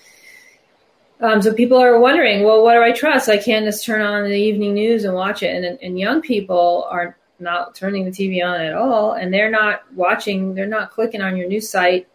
um, 1.20 1.40
so 1.40 1.54
people 1.54 1.78
are 1.78 1.98
wondering, 1.98 2.44
well, 2.44 2.62
what 2.62 2.74
do 2.74 2.82
I 2.82 2.92
trust? 2.92 3.28
I 3.28 3.38
can't 3.38 3.64
just 3.64 3.84
turn 3.84 4.00
on 4.00 4.24
the 4.24 4.36
evening 4.36 4.74
news 4.74 5.04
and 5.04 5.14
watch 5.14 5.42
it. 5.42 5.54
And, 5.54 5.78
and 5.80 5.98
young 5.98 6.20
people 6.20 6.86
are 6.90 7.16
not 7.38 7.74
turning 7.74 8.04
the 8.04 8.10
TV 8.10 8.44
on 8.44 8.60
at 8.60 8.74
all, 8.74 9.12
and 9.12 9.32
they're 9.32 9.50
not 9.50 9.82
watching, 9.92 10.54
they're 10.54 10.66
not 10.66 10.90
clicking 10.90 11.20
on 11.20 11.36
your 11.36 11.48
news 11.48 11.68
site. 11.68 12.08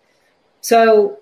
So 0.62 1.20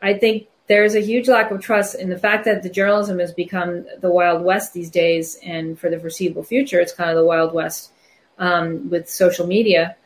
I 0.00 0.14
think 0.14 0.48
there's 0.66 0.94
a 0.94 1.00
huge 1.00 1.28
lack 1.28 1.50
of 1.50 1.60
trust 1.60 1.94
in 1.94 2.10
the 2.10 2.18
fact 2.18 2.44
that 2.44 2.62
the 2.62 2.70
journalism 2.70 3.18
has 3.18 3.32
become 3.32 3.86
the 4.00 4.10
Wild 4.10 4.42
West 4.42 4.72
these 4.72 4.90
days, 4.90 5.38
and 5.42 5.78
for 5.78 5.90
the 5.90 5.98
foreseeable 5.98 6.42
future, 6.42 6.80
it's 6.80 6.92
kind 6.92 7.10
of 7.10 7.16
the 7.16 7.24
Wild 7.24 7.52
West 7.52 7.92
um, 8.38 8.90
with 8.90 9.08
social 9.08 9.46
media. 9.46 9.96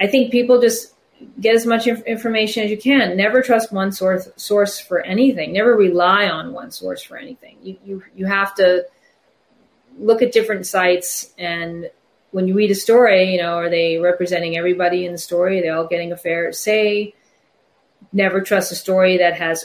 I 0.00 0.06
think 0.06 0.32
people 0.32 0.60
just 0.60 0.94
get 1.40 1.54
as 1.54 1.66
much 1.66 1.86
inf- 1.86 2.04
information 2.04 2.64
as 2.64 2.70
you 2.70 2.78
can. 2.78 3.16
Never 3.16 3.42
trust 3.42 3.72
one 3.72 3.92
source 3.92 4.28
source 4.36 4.78
for 4.80 5.00
anything. 5.00 5.52
Never 5.52 5.76
rely 5.76 6.28
on 6.28 6.52
one 6.52 6.70
source 6.70 7.02
for 7.02 7.16
anything. 7.16 7.56
You 7.62 7.76
you 7.84 8.02
you 8.14 8.26
have 8.26 8.54
to 8.56 8.86
look 9.98 10.22
at 10.22 10.32
different 10.32 10.66
sites 10.66 11.32
and 11.38 11.90
when 12.30 12.46
you 12.46 12.54
read 12.54 12.70
a 12.70 12.76
story, 12.76 13.32
you 13.32 13.38
know, 13.38 13.54
are 13.54 13.68
they 13.68 13.98
representing 13.98 14.56
everybody 14.56 15.04
in 15.04 15.10
the 15.10 15.18
story? 15.18 15.58
Are 15.58 15.62
they 15.62 15.68
all 15.68 15.88
getting 15.88 16.12
a 16.12 16.16
fair 16.16 16.52
say? 16.52 17.14
Never 18.12 18.40
trust 18.40 18.70
a 18.70 18.76
story 18.76 19.18
that 19.18 19.34
has 19.34 19.64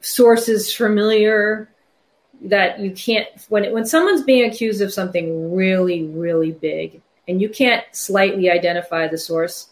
sources 0.00 0.72
familiar 0.74 1.68
that 2.40 2.78
you 2.78 2.92
can't 2.92 3.26
when 3.48 3.72
when 3.72 3.84
someone's 3.84 4.22
being 4.22 4.48
accused 4.48 4.80
of 4.80 4.92
something 4.92 5.52
really 5.52 6.04
really 6.04 6.52
big 6.52 7.02
and 7.26 7.42
you 7.42 7.48
can't 7.48 7.84
slightly 7.90 8.48
identify 8.48 9.08
the 9.08 9.18
source 9.18 9.70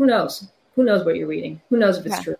who 0.00 0.06
knows? 0.06 0.48
Who 0.76 0.84
knows 0.84 1.04
what 1.04 1.16
you're 1.16 1.28
reading? 1.28 1.60
Who 1.68 1.76
knows 1.76 1.98
if 1.98 2.06
it's 2.06 2.16
yeah. 2.16 2.22
true? 2.22 2.36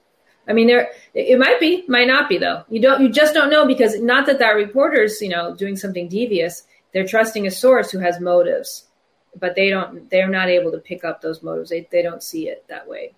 I 0.48 0.54
mean, 0.54 0.66
there 0.66 0.92
it 1.12 1.38
might 1.38 1.60
be, 1.60 1.84
might 1.88 2.06
not 2.06 2.26
be 2.26 2.38
though. 2.38 2.64
You 2.70 2.80
don't, 2.80 3.02
you 3.02 3.10
just 3.10 3.34
don't 3.34 3.50
know 3.50 3.66
because 3.66 4.00
not 4.00 4.24
that 4.26 4.38
that 4.38 4.52
reporter's, 4.52 5.20
you 5.20 5.28
know, 5.28 5.54
doing 5.54 5.76
something 5.76 6.08
devious. 6.08 6.62
They're 6.94 7.06
trusting 7.06 7.46
a 7.46 7.50
source 7.50 7.90
who 7.90 7.98
has 7.98 8.18
motives, 8.18 8.86
but 9.38 9.56
they 9.56 9.68
don't. 9.68 10.08
They're 10.08 10.30
not 10.30 10.48
able 10.48 10.72
to 10.72 10.78
pick 10.78 11.04
up 11.04 11.20
those 11.20 11.42
motives. 11.42 11.68
They 11.68 11.86
they 11.92 12.00
don't 12.00 12.22
see 12.22 12.48
it 12.48 12.64
that 12.68 12.88
way. 12.88 13.12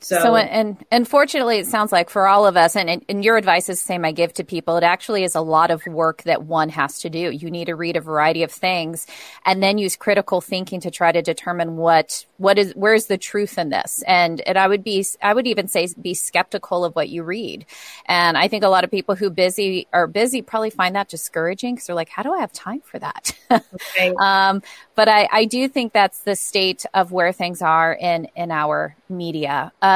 So, 0.00 0.18
so 0.20 0.36
and 0.36 0.76
unfortunately, 0.92 1.58
it 1.58 1.66
sounds 1.66 1.90
like 1.90 2.08
for 2.08 2.28
all 2.28 2.46
of 2.46 2.56
us, 2.56 2.76
and, 2.76 3.04
and 3.08 3.24
your 3.24 3.36
advice 3.36 3.68
is 3.68 3.80
the 3.80 3.86
same 3.86 4.04
I 4.04 4.12
give 4.12 4.32
to 4.34 4.44
people, 4.44 4.76
it 4.76 4.84
actually 4.84 5.24
is 5.24 5.34
a 5.34 5.40
lot 5.40 5.72
of 5.72 5.84
work 5.86 6.22
that 6.22 6.44
one 6.44 6.68
has 6.68 7.00
to 7.00 7.10
do. 7.10 7.30
You 7.30 7.50
need 7.50 7.64
to 7.64 7.74
read 7.74 7.96
a 7.96 8.00
variety 8.00 8.44
of 8.44 8.52
things 8.52 9.06
and 9.44 9.60
then 9.60 9.76
use 9.76 9.96
critical 9.96 10.40
thinking 10.40 10.80
to 10.80 10.90
try 10.90 11.10
to 11.10 11.20
determine 11.20 11.76
what, 11.76 12.24
what 12.36 12.58
is, 12.58 12.72
where's 12.76 13.06
the 13.06 13.18
truth 13.18 13.58
in 13.58 13.70
this? 13.70 14.04
And, 14.06 14.40
and 14.42 14.56
I 14.56 14.68
would 14.68 14.84
be, 14.84 15.04
I 15.20 15.34
would 15.34 15.48
even 15.48 15.66
say 15.66 15.88
be 16.00 16.14
skeptical 16.14 16.84
of 16.84 16.94
what 16.94 17.08
you 17.08 17.24
read. 17.24 17.66
And 18.06 18.38
I 18.38 18.46
think 18.46 18.62
a 18.62 18.68
lot 18.68 18.84
of 18.84 18.90
people 18.92 19.16
who 19.16 19.30
busy 19.30 19.88
are 19.92 20.06
busy 20.06 20.42
probably 20.42 20.70
find 20.70 20.94
that 20.94 21.08
discouraging 21.08 21.74
because 21.74 21.88
they're 21.88 21.96
like, 21.96 22.08
how 22.08 22.22
do 22.22 22.32
I 22.32 22.40
have 22.40 22.52
time 22.52 22.82
for 22.82 23.00
that? 23.00 23.36
Okay. 23.50 24.14
um, 24.20 24.62
but 24.94 25.08
I, 25.08 25.28
I 25.32 25.44
do 25.44 25.68
think 25.68 25.92
that's 25.92 26.20
the 26.20 26.36
state 26.36 26.86
of 26.94 27.10
where 27.10 27.32
things 27.32 27.62
are 27.62 27.92
in, 27.92 28.28
in 28.36 28.52
our 28.52 28.96
media. 29.08 29.72
Um, 29.82 29.87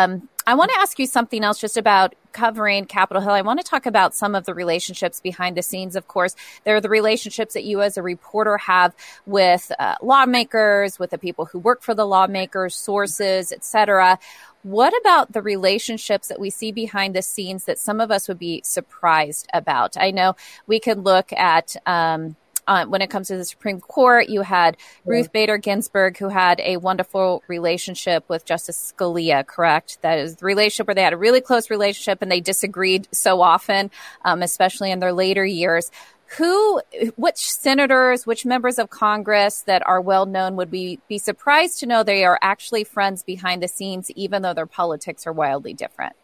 I 0.44 0.54
want 0.54 0.70
to 0.72 0.78
ask 0.80 0.98
you 0.98 1.06
something 1.06 1.44
else 1.44 1.60
just 1.60 1.76
about 1.76 2.14
covering 2.32 2.86
Capitol 2.86 3.22
Hill. 3.22 3.32
I 3.32 3.42
want 3.42 3.60
to 3.60 3.64
talk 3.64 3.86
about 3.86 4.14
some 4.14 4.34
of 4.34 4.44
the 4.44 4.54
relationships 4.54 5.20
behind 5.20 5.56
the 5.56 5.62
scenes. 5.62 5.94
Of 5.94 6.08
course, 6.08 6.34
there 6.64 6.74
are 6.74 6.80
the 6.80 6.88
relationships 6.88 7.54
that 7.54 7.64
you 7.64 7.80
as 7.80 7.96
a 7.96 8.02
reporter 8.02 8.58
have 8.58 8.94
with 9.24 9.70
uh, 9.78 9.96
lawmakers, 10.02 10.98
with 10.98 11.10
the 11.10 11.18
people 11.18 11.44
who 11.44 11.58
work 11.58 11.82
for 11.82 11.94
the 11.94 12.06
lawmakers, 12.06 12.74
sources, 12.74 13.52
etc. 13.52 14.18
What 14.62 14.94
about 15.00 15.32
the 15.32 15.42
relationships 15.42 16.28
that 16.28 16.40
we 16.40 16.50
see 16.50 16.72
behind 16.72 17.14
the 17.14 17.22
scenes 17.22 17.64
that 17.64 17.78
some 17.78 18.00
of 18.00 18.10
us 18.10 18.28
would 18.28 18.38
be 18.38 18.62
surprised 18.64 19.48
about? 19.52 19.96
I 19.96 20.10
know 20.10 20.34
we 20.66 20.80
could 20.80 20.98
look 20.98 21.32
at 21.32 21.76
um, 21.86 22.36
uh, 22.66 22.86
when 22.86 23.02
it 23.02 23.10
comes 23.10 23.28
to 23.28 23.36
the 23.36 23.44
Supreme 23.44 23.80
Court, 23.80 24.28
you 24.28 24.42
had 24.42 24.76
yeah. 25.04 25.12
Ruth 25.12 25.32
Bader 25.32 25.58
Ginsburg, 25.58 26.18
who 26.18 26.28
had 26.28 26.60
a 26.60 26.76
wonderful 26.76 27.42
relationship 27.48 28.28
with 28.28 28.44
Justice 28.44 28.92
Scalia, 28.96 29.46
correct? 29.46 29.98
That 30.02 30.18
is 30.18 30.36
the 30.36 30.46
relationship 30.46 30.86
where 30.86 30.94
they 30.94 31.02
had 31.02 31.12
a 31.12 31.18
really 31.18 31.40
close 31.40 31.70
relationship 31.70 32.22
and 32.22 32.30
they 32.30 32.40
disagreed 32.40 33.08
so 33.12 33.40
often, 33.42 33.90
um, 34.24 34.42
especially 34.42 34.90
in 34.90 35.00
their 35.00 35.12
later 35.12 35.44
years. 35.44 35.90
Who, 36.38 36.80
which 37.16 37.36
senators, 37.36 38.26
which 38.26 38.46
members 38.46 38.78
of 38.78 38.88
Congress 38.88 39.62
that 39.66 39.86
are 39.86 40.00
well 40.00 40.24
known 40.24 40.56
would 40.56 40.70
we 40.70 40.98
be 41.06 41.18
surprised 41.18 41.80
to 41.80 41.86
know 41.86 42.02
they 42.02 42.24
are 42.24 42.38
actually 42.40 42.84
friends 42.84 43.22
behind 43.22 43.62
the 43.62 43.68
scenes, 43.68 44.10
even 44.12 44.40
though 44.40 44.54
their 44.54 44.66
politics 44.66 45.26
are 45.26 45.32
wildly 45.32 45.74
different? 45.74 46.16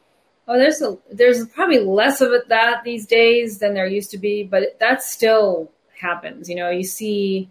Oh, 0.46 0.56
there's 0.56 0.80
a, 0.80 0.96
there's 1.12 1.46
probably 1.48 1.80
less 1.80 2.22
of 2.22 2.32
it 2.32 2.48
that 2.48 2.84
these 2.84 3.06
days 3.06 3.58
than 3.58 3.74
there 3.74 3.86
used 3.86 4.10
to 4.12 4.18
be, 4.18 4.44
but 4.44 4.78
that's 4.80 5.10
still 5.10 5.70
happens. 5.98 6.48
You 6.48 6.56
know, 6.56 6.70
you 6.70 6.84
see, 6.84 7.50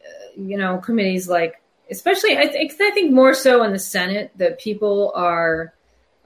uh, 0.00 0.40
you 0.40 0.56
know, 0.56 0.78
committees 0.78 1.28
like, 1.28 1.60
especially 1.90 2.36
I 2.36 2.46
think 2.46 2.72
I 2.80 2.90
think 2.90 3.12
more 3.12 3.34
so 3.34 3.62
in 3.62 3.72
the 3.72 3.78
Senate 3.78 4.32
that 4.36 4.58
people 4.58 5.12
are. 5.14 5.72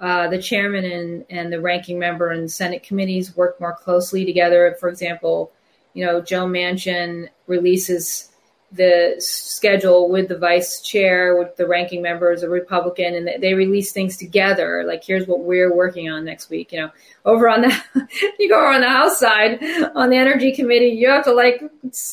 Uh, 0.00 0.28
the 0.28 0.40
chairman 0.40 0.84
and, 0.84 1.24
and 1.28 1.52
the 1.52 1.60
ranking 1.60 1.98
member 1.98 2.30
and 2.30 2.48
Senate 2.48 2.84
committees 2.84 3.36
work 3.36 3.60
more 3.60 3.74
closely 3.74 4.24
together. 4.24 4.76
For 4.78 4.88
example, 4.88 5.50
you 5.92 6.06
know, 6.06 6.20
Joe 6.20 6.46
Manchin 6.46 7.28
releases 7.48 8.30
the 8.70 9.16
schedule 9.18 10.10
with 10.10 10.28
the 10.28 10.36
vice 10.36 10.82
chair, 10.82 11.38
with 11.38 11.56
the 11.56 11.66
ranking 11.66 12.02
members, 12.02 12.42
a 12.42 12.48
Republican, 12.48 13.14
and 13.14 13.42
they 13.42 13.54
release 13.54 13.92
things 13.92 14.16
together. 14.18 14.84
Like, 14.86 15.02
here's 15.02 15.26
what 15.26 15.40
we're 15.40 15.74
working 15.74 16.10
on 16.10 16.24
next 16.24 16.50
week. 16.50 16.72
You 16.72 16.82
know, 16.82 16.90
over 17.24 17.48
on 17.48 17.62
the, 17.62 17.82
you 18.38 18.48
go 18.48 18.58
on 18.58 18.82
the 18.82 18.88
House 18.88 19.18
side 19.18 19.62
on 19.94 20.10
the 20.10 20.16
Energy 20.16 20.52
Committee, 20.52 20.88
you 20.88 21.08
have 21.08 21.24
to 21.24 21.32
like 21.32 21.62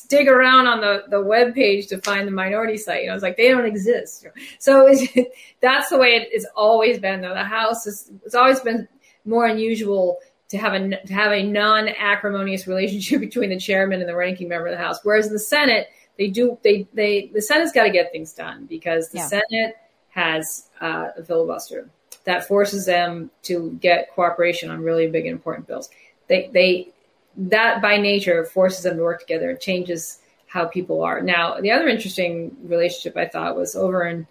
dig 0.07 0.29
around 0.29 0.67
on 0.67 0.79
the, 0.79 1.03
the 1.09 1.21
web 1.21 1.53
page 1.53 1.87
to 1.87 1.97
find 1.99 2.25
the 2.25 2.31
minority 2.31 2.77
site. 2.77 3.03
You 3.03 3.09
know, 3.09 3.15
it's 3.15 3.23
like 3.23 3.35
they 3.35 3.49
don't 3.49 3.65
exist. 3.65 4.25
So 4.59 4.87
that's 5.61 5.89
the 5.89 5.97
way 5.97 6.11
it 6.11 6.29
has 6.33 6.45
always 6.55 6.99
been, 6.99 7.19
though. 7.19 7.33
The 7.33 7.43
House 7.43 7.85
is, 7.85 8.11
it's 8.25 8.35
always 8.35 8.61
been 8.61 8.87
more 9.25 9.45
unusual 9.45 10.19
to 10.49 10.57
have 10.57 10.73
a 10.73 11.05
to 11.05 11.13
have 11.13 11.31
a 11.31 11.43
non 11.43 11.89
acrimonious 11.89 12.65
relationship 12.65 13.19
between 13.19 13.49
the 13.49 13.59
chairman 13.59 13.99
and 13.99 14.07
the 14.07 14.15
ranking 14.15 14.47
member 14.47 14.67
of 14.67 14.77
the 14.77 14.83
House. 14.83 14.99
Whereas 15.03 15.29
the 15.29 15.39
Senate, 15.39 15.87
they 16.17 16.27
do 16.27 16.57
they 16.63 16.87
they 16.93 17.31
the 17.33 17.41
Senate's 17.41 17.71
got 17.71 17.83
to 17.83 17.89
get 17.89 18.11
things 18.11 18.33
done 18.33 18.65
because 18.65 19.09
the 19.09 19.19
yeah. 19.19 19.27
Senate 19.27 19.75
has 20.09 20.69
uh, 20.81 21.09
a 21.17 21.23
filibuster 21.23 21.89
that 22.23 22.47
forces 22.47 22.85
them 22.85 23.29
to 23.43 23.77
get 23.81 24.11
cooperation 24.13 24.69
on 24.69 24.81
really 24.81 25.07
big 25.07 25.25
and 25.25 25.33
important 25.33 25.67
bills. 25.67 25.89
They 26.27 26.49
they 26.53 26.89
that 27.37 27.81
by 27.81 27.97
nature 27.97 28.45
forces 28.45 28.83
them 28.83 28.97
to 28.97 29.03
work 29.03 29.19
together. 29.19 29.51
It 29.51 29.61
changes 29.61 30.19
how 30.47 30.65
people 30.65 31.01
are. 31.03 31.21
Now, 31.21 31.59
the 31.59 31.71
other 31.71 31.87
interesting 31.87 32.55
relationship 32.63 33.17
I 33.17 33.27
thought 33.27 33.55
was 33.55 33.75
over 33.75 34.05
in 34.05 34.27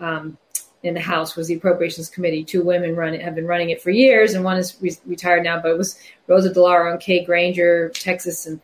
um, 0.00 0.38
in 0.82 0.94
the 0.94 1.00
House 1.00 1.36
was 1.36 1.48
the 1.48 1.54
Appropriations 1.54 2.08
Committee. 2.08 2.44
Two 2.44 2.62
women 2.62 2.94
run 2.94 3.14
it, 3.14 3.20
have 3.20 3.34
been 3.34 3.46
running 3.46 3.70
it 3.70 3.82
for 3.82 3.90
years, 3.90 4.34
and 4.34 4.44
one 4.44 4.56
is 4.56 4.76
re- 4.80 4.96
retired 5.06 5.42
now. 5.42 5.60
But 5.60 5.72
it 5.72 5.78
was 5.78 5.98
Rosa 6.26 6.50
DeLauro 6.50 6.92
and 6.92 7.00
Kay 7.00 7.24
Granger, 7.24 7.90
Texas 7.90 8.46
and 8.46 8.60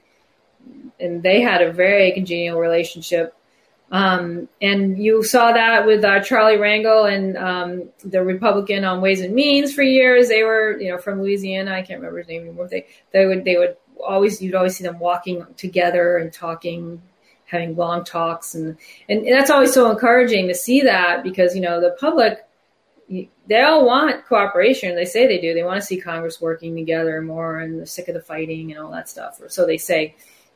and 1.01 1.23
they 1.23 1.41
had 1.41 1.63
a 1.63 1.73
very 1.73 2.13
congenial 2.13 2.59
relationship. 2.59 3.35
Um, 3.91 4.49
and 4.61 4.99
you 4.99 5.23
saw 5.23 5.53
that 5.53 5.87
with 5.87 6.05
uh, 6.05 6.21
Charlie 6.21 6.57
Rangel 6.57 7.13
and 7.13 7.37
um, 7.37 7.89
the 8.05 8.23
Republican 8.25 8.85
on 8.85 9.01
Ways 9.01 9.21
and 9.21 9.35
Means 9.35 9.73
for 9.73 9.83
years. 9.83 10.29
They 10.29 10.43
were, 10.43 10.81
you 10.81 10.91
know, 10.91 10.99
from 10.99 11.21
Louisiana. 11.21 11.73
I 11.73 11.83
can't 11.83 12.01
remember 12.01 12.19
his 12.19 12.29
name 12.29 12.43
anymore. 12.43 12.69
They 12.69 12.87
they 13.13 13.27
would 13.27 13.45
they 13.45 13.57
would 13.57 13.77
always 14.05 14.43
you'd 14.43 14.55
always 14.55 14.77
see 14.77 14.85
them 14.85 14.99
walking 14.99 15.47
together 15.57 16.17
and 16.17 16.33
talking, 16.33 17.03
having 17.45 17.77
long 17.77 18.05
talks, 18.05 18.55
and 18.55 18.77
and 19.09 19.27
that's 19.29 19.51
always 19.51 19.73
so 19.73 19.91
encouraging 19.91 20.49
to 20.49 20.55
see 20.55 20.81
that 20.81 21.23
because 21.23 21.55
you 21.55 21.61
know 21.61 21.81
the 21.81 21.97
public 22.01 22.45
they 23.47 23.61
all 23.61 23.87
want 23.87 24.25
cooperation. 24.27 24.97
They 24.97 25.05
say 25.05 25.27
they 25.27 25.39
do. 25.39 25.55
They 25.55 25.63
want 25.63 25.81
to 25.81 25.87
see 25.87 26.01
Congress 26.01 26.41
working 26.41 26.75
together 26.75 27.21
more, 27.21 27.61
and 27.61 27.79
they're 27.79 27.87
sick 27.87 28.09
of 28.09 28.15
the 28.15 28.21
fighting 28.21 28.73
and 28.73 28.81
all 28.81 28.91
that 28.93 29.09
stuff. 29.09 29.41
Or 29.41 29.49
so 29.49 29.67
they 29.67 29.77
say 29.77 30.15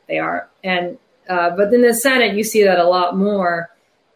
they 0.09 0.19
are. 0.19 0.49
And 0.65 0.99
uh, 1.29 1.51
but 1.51 1.73
in 1.73 1.83
the 1.83 1.95
Senate, 1.95 2.35
you 2.35 2.43
see 2.43 2.65
that 2.65 2.79
a 2.79 2.89
lot 2.89 3.17
more 3.17 3.71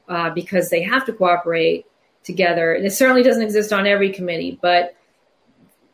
uh, 0.08 0.30
because 0.30 0.70
they 0.70 0.82
have 0.82 1.04
to 1.06 1.12
cooperate 1.12 1.86
together. 2.24 2.72
And 2.72 2.86
it 2.86 2.92
certainly 2.92 3.22
doesn't 3.22 3.42
exist 3.42 3.72
on 3.72 3.86
every 3.86 4.10
committee, 4.10 4.58
but 4.60 4.96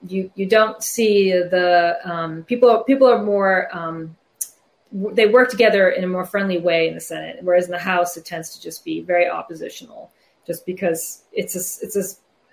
you 0.06 0.30
you 0.36 0.46
don't 0.46 0.82
see 0.82 1.32
the 1.32 1.98
um, 2.04 2.44
people. 2.44 2.84
People 2.84 3.08
are 3.08 3.22
more. 3.22 3.68
Um, 3.76 4.16
they 4.90 5.26
work 5.26 5.50
together 5.50 5.90
in 5.90 6.02
a 6.02 6.06
more 6.06 6.24
friendly 6.24 6.58
way 6.58 6.88
in 6.88 6.94
the 6.94 7.00
Senate, 7.00 7.40
whereas 7.42 7.66
in 7.66 7.72
the 7.72 7.78
House 7.78 8.16
it 8.16 8.24
tends 8.24 8.56
to 8.56 8.62
just 8.62 8.84
be 8.84 9.02
very 9.02 9.28
oppositional, 9.28 10.10
just 10.46 10.64
because 10.64 11.24
it's 11.30 11.54
a, 11.54 11.84
it's 11.84 11.94
a, 11.94 12.04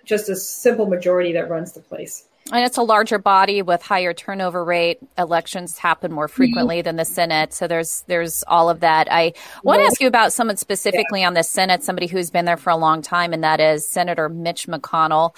just 0.04 0.28
a 0.28 0.36
simple 0.36 0.84
majority 0.84 1.32
that 1.32 1.48
runs 1.48 1.72
the 1.72 1.80
place. 1.80 2.24
And 2.52 2.64
it's 2.64 2.76
a 2.76 2.82
larger 2.82 3.18
body 3.18 3.60
with 3.60 3.82
higher 3.82 4.14
turnover 4.14 4.64
rate. 4.64 4.98
Elections 5.18 5.78
happen 5.78 6.12
more 6.12 6.28
frequently 6.28 6.76
mm-hmm. 6.76 6.84
than 6.84 6.96
the 6.96 7.04
Senate, 7.04 7.52
so 7.52 7.66
there's 7.66 8.04
there's 8.06 8.44
all 8.46 8.70
of 8.70 8.80
that. 8.80 9.08
I 9.10 9.32
want 9.64 9.80
to 9.80 9.86
ask 9.86 10.00
you 10.00 10.06
about 10.06 10.32
someone 10.32 10.56
specifically 10.56 11.22
yeah. 11.22 11.26
on 11.26 11.34
the 11.34 11.42
Senate, 11.42 11.82
somebody 11.82 12.06
who's 12.06 12.30
been 12.30 12.44
there 12.44 12.56
for 12.56 12.70
a 12.70 12.76
long 12.76 13.02
time, 13.02 13.32
and 13.32 13.42
that 13.42 13.58
is 13.58 13.84
Senator 13.84 14.28
Mitch 14.28 14.68
McConnell. 14.68 15.34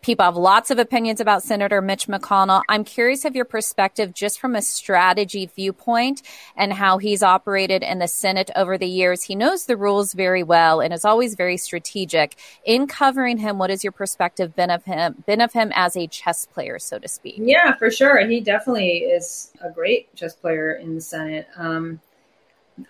People 0.00 0.24
have 0.24 0.36
lots 0.36 0.70
of 0.70 0.78
opinions 0.78 1.20
about 1.20 1.42
Senator 1.42 1.82
Mitch 1.82 2.06
McConnell. 2.06 2.62
I'm 2.68 2.84
curious 2.84 3.24
of 3.24 3.34
your 3.34 3.44
perspective 3.44 4.14
just 4.14 4.38
from 4.38 4.54
a 4.54 4.62
strategy 4.62 5.50
viewpoint 5.54 6.22
and 6.56 6.72
how 6.72 6.98
he's 6.98 7.22
operated 7.22 7.82
in 7.82 7.98
the 7.98 8.06
Senate 8.06 8.50
over 8.54 8.78
the 8.78 8.86
years. 8.86 9.24
He 9.24 9.34
knows 9.34 9.66
the 9.66 9.76
rules 9.76 10.14
very 10.14 10.44
well 10.44 10.80
and 10.80 10.94
is 10.94 11.04
always 11.04 11.34
very 11.34 11.56
strategic. 11.56 12.36
In 12.64 12.86
covering 12.86 13.38
him, 13.38 13.58
what 13.58 13.70
is 13.70 13.82
your 13.82 13.92
perspective 13.92 14.54
been 14.54 14.70
of 14.70 14.84
him, 14.84 15.24
been 15.26 15.40
of 15.40 15.52
him 15.52 15.72
as 15.74 15.96
a 15.96 16.06
chess 16.06 16.46
player, 16.46 16.78
so 16.78 16.98
to 17.00 17.08
speak? 17.08 17.36
Yeah, 17.38 17.74
for 17.74 17.90
sure. 17.90 18.24
He 18.26 18.40
definitely 18.40 18.98
is 18.98 19.52
a 19.60 19.70
great 19.70 20.14
chess 20.14 20.34
player 20.34 20.72
in 20.74 20.94
the 20.94 21.00
Senate. 21.00 21.48
Um, 21.56 22.00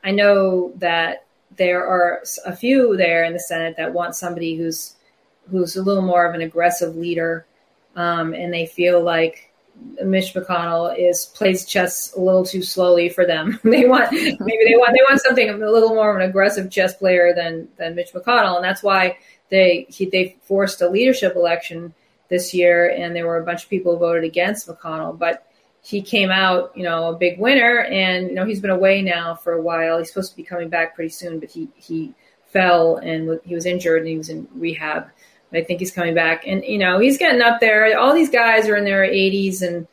I 0.04 0.10
know 0.10 0.72
that 0.76 1.24
there 1.56 1.86
are 1.86 2.22
a 2.44 2.54
few 2.54 2.96
there 2.96 3.24
in 3.24 3.32
the 3.32 3.40
Senate 3.40 3.76
that 3.78 3.94
want 3.94 4.14
somebody 4.14 4.56
who's 4.56 4.94
who's 5.50 5.76
a 5.76 5.82
little 5.82 6.02
more 6.02 6.26
of 6.26 6.34
an 6.34 6.40
aggressive 6.40 6.96
leader, 6.96 7.46
um, 7.96 8.34
and 8.34 8.52
they 8.52 8.66
feel 8.66 9.02
like 9.02 9.50
Mitch 10.02 10.34
McConnell 10.34 10.94
is 10.98 11.26
plays 11.26 11.64
chess 11.64 12.12
a 12.14 12.20
little 12.20 12.44
too 12.44 12.62
slowly 12.62 13.08
for 13.08 13.24
them. 13.26 13.58
they 13.64 13.86
want 13.86 14.12
maybe 14.12 14.64
they 14.64 14.76
want 14.76 14.92
they 14.92 15.02
want 15.08 15.20
something 15.20 15.48
a 15.48 15.56
little 15.56 15.90
more 15.90 16.10
of 16.10 16.16
an 16.16 16.28
aggressive 16.28 16.70
chess 16.70 16.94
player 16.94 17.32
than 17.34 17.68
than 17.76 17.94
Mitch 17.94 18.12
McConnell, 18.12 18.56
and 18.56 18.64
that's 18.64 18.82
why 18.82 19.18
they 19.50 19.86
he, 19.88 20.06
they 20.06 20.36
forced 20.42 20.80
a 20.82 20.88
leadership 20.88 21.36
election 21.36 21.94
this 22.28 22.52
year, 22.52 22.90
and 22.90 23.14
there 23.14 23.26
were 23.26 23.38
a 23.38 23.44
bunch 23.44 23.64
of 23.64 23.70
people 23.70 23.92
who 23.92 23.98
voted 23.98 24.24
against 24.24 24.68
McConnell, 24.68 25.18
but 25.18 25.44
he 25.80 26.02
came 26.02 26.30
out, 26.30 26.72
you 26.76 26.82
know, 26.82 27.08
a 27.08 27.16
big 27.16 27.38
winner, 27.38 27.80
and 27.80 28.28
you 28.28 28.34
know 28.34 28.44
he's 28.44 28.60
been 28.60 28.70
away 28.70 29.00
now 29.02 29.34
for 29.34 29.52
a 29.54 29.62
while. 29.62 29.98
He's 29.98 30.08
supposed 30.08 30.30
to 30.30 30.36
be 30.36 30.42
coming 30.42 30.68
back 30.68 30.94
pretty 30.94 31.10
soon, 31.10 31.40
but 31.40 31.50
he 31.50 31.68
he 31.76 32.14
fell 32.48 32.96
and 32.96 33.40
he 33.44 33.54
was 33.54 33.66
injured 33.66 34.00
and 34.00 34.08
he 34.08 34.16
was 34.16 34.30
in 34.30 34.48
rehab 34.54 35.10
I 35.52 35.62
think 35.62 35.80
he's 35.80 35.90
coming 35.90 36.14
back, 36.14 36.46
and 36.46 36.64
you 36.64 36.78
know 36.78 36.98
he's 36.98 37.18
getting 37.18 37.40
up 37.40 37.60
there. 37.60 37.98
All 37.98 38.14
these 38.14 38.30
guys 38.30 38.68
are 38.68 38.76
in 38.76 38.84
their 38.84 39.02
80s, 39.02 39.62
and 39.62 39.86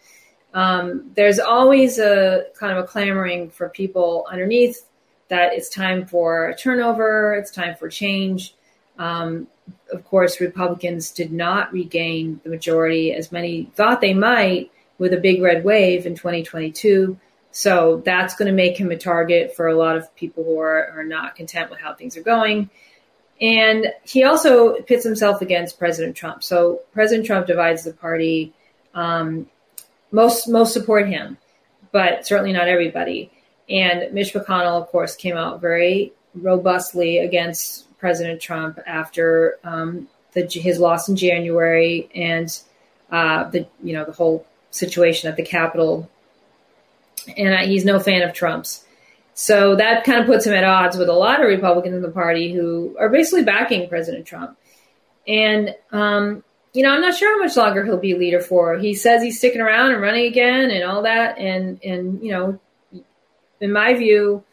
um, 0.54 1.12
there's 1.16 1.40
always 1.40 2.00
a 2.00 2.46
kind 2.58 2.78
of 2.78 2.84
a 2.84 2.88
clamoring 2.88 3.50
for 3.50 3.70
people 3.70 4.28
underneath 4.32 4.86
that 5.28 5.54
it's 5.54 5.70
time 5.70 6.06
for 6.06 6.50
a 6.50 6.56
turnover, 6.56 7.36
it's 7.36 7.52
time 7.52 7.76
for 7.76 7.90
change. 7.90 8.56
Um, 8.98 9.48
of 9.92 10.06
course, 10.06 10.40
Republicans 10.40 11.12
did 11.12 11.32
not 11.32 11.72
regain 11.74 12.40
the 12.44 12.50
majority 12.50 13.14
as 13.14 13.32
many 13.32 13.72
thought 13.76 14.02
they 14.02 14.14
might 14.14 14.72
with 14.98 15.14
a 15.14 15.18
big 15.18 15.42
red 15.42 15.64
wave 15.64 16.06
in 16.06 16.16
2022. 16.16 17.18
So 17.52 18.02
that's 18.06 18.36
going 18.36 18.48
to 18.48 18.54
make 18.54 18.78
him 18.78 18.92
a 18.92 18.98
target 18.98 19.56
for 19.56 19.68
a 19.68 19.76
lot 19.76 19.96
of 19.96 20.14
people 20.16 20.44
who 20.44 20.60
are, 20.60 20.92
are 20.92 21.04
not 21.04 21.36
content 21.36 21.70
with 21.70 21.80
how 21.80 21.94
things 21.94 22.18
are 22.18 22.22
going. 22.22 22.70
And 23.42 23.88
he 24.04 24.24
also 24.24 24.82
pits 24.82 25.04
himself 25.04 25.42
against 25.42 25.78
President 25.78 26.16
Trump. 26.16 26.44
So 26.44 26.82
President 26.94 27.26
Trump 27.26 27.48
divides 27.48 27.84
the 27.84 27.94
party. 27.94 28.54
Um, 28.94 29.48
most 30.12 30.48
most 30.48 30.74
support 30.74 31.10
him, 31.10 31.38
but 31.92 32.26
certainly 32.26 32.54
not 32.54 32.68
everybody. 32.68 33.32
And 33.70 34.14
Mitch 34.14 34.34
McConnell, 34.34 34.82
of 34.82 34.88
course, 34.88 35.16
came 35.16 35.36
out 35.36 35.60
very 35.60 36.14
robustly 36.34 37.18
against 37.18 37.86
President 37.98 38.42
Trump 38.42 38.80
after 38.86 39.58
um, 39.64 40.08
the, 40.34 40.46
his 40.48 40.80
loss 40.80 41.10
in 41.10 41.16
January 41.16 42.10
and 42.14 42.58
uh, 43.12 43.50
the 43.50 43.68
you 43.84 43.94
know 43.94 44.06
the 44.06 44.12
whole 44.12 44.46
situation 44.72 45.30
at 45.30 45.36
the 45.36 45.44
Capitol. 45.44 46.10
And 47.36 47.70
he's 47.70 47.84
no 47.84 48.00
fan 48.00 48.22
of 48.22 48.34
Trump's. 48.34 48.86
So 49.36 49.76
that 49.76 50.06
kind 50.06 50.22
of 50.22 50.26
puts 50.26 50.48
him 50.48 50.54
at 50.54 50.64
odds 50.64 50.96
with 50.98 51.10
a 51.10 51.14
lot 51.14 51.42
of 51.42 51.48
Republicans 51.48 51.94
in 51.94 52.02
the 52.02 52.10
party 52.10 52.54
who 52.54 52.96
are 52.98 53.10
basically 53.10 53.44
backing 53.44 53.88
President 53.90 54.26
Trump. 54.26 54.58
And 55.28 55.76
um, 55.92 56.42
you 56.74 56.84
know, 56.84 56.90
I'm 56.90 57.02
not 57.02 57.16
sure 57.16 57.38
how 57.38 57.44
much 57.44 57.58
longer 57.58 57.84
he'll 57.84 57.98
be 57.98 58.16
leader 58.16 58.40
for. 58.40 58.78
He 58.78 58.94
says 58.94 59.22
he's 59.22 59.38
sticking 59.38 59.60
around 59.60 59.92
and 59.92 60.02
running 60.02 60.26
again 60.26 60.72
and 60.72 60.86
all 60.86 61.04
that. 61.04 61.38
And 61.38 61.84
and 61.84 62.24
you 62.24 62.32
know, 62.32 62.60
in 63.60 63.74
my 63.74 63.94
view, 63.94 64.44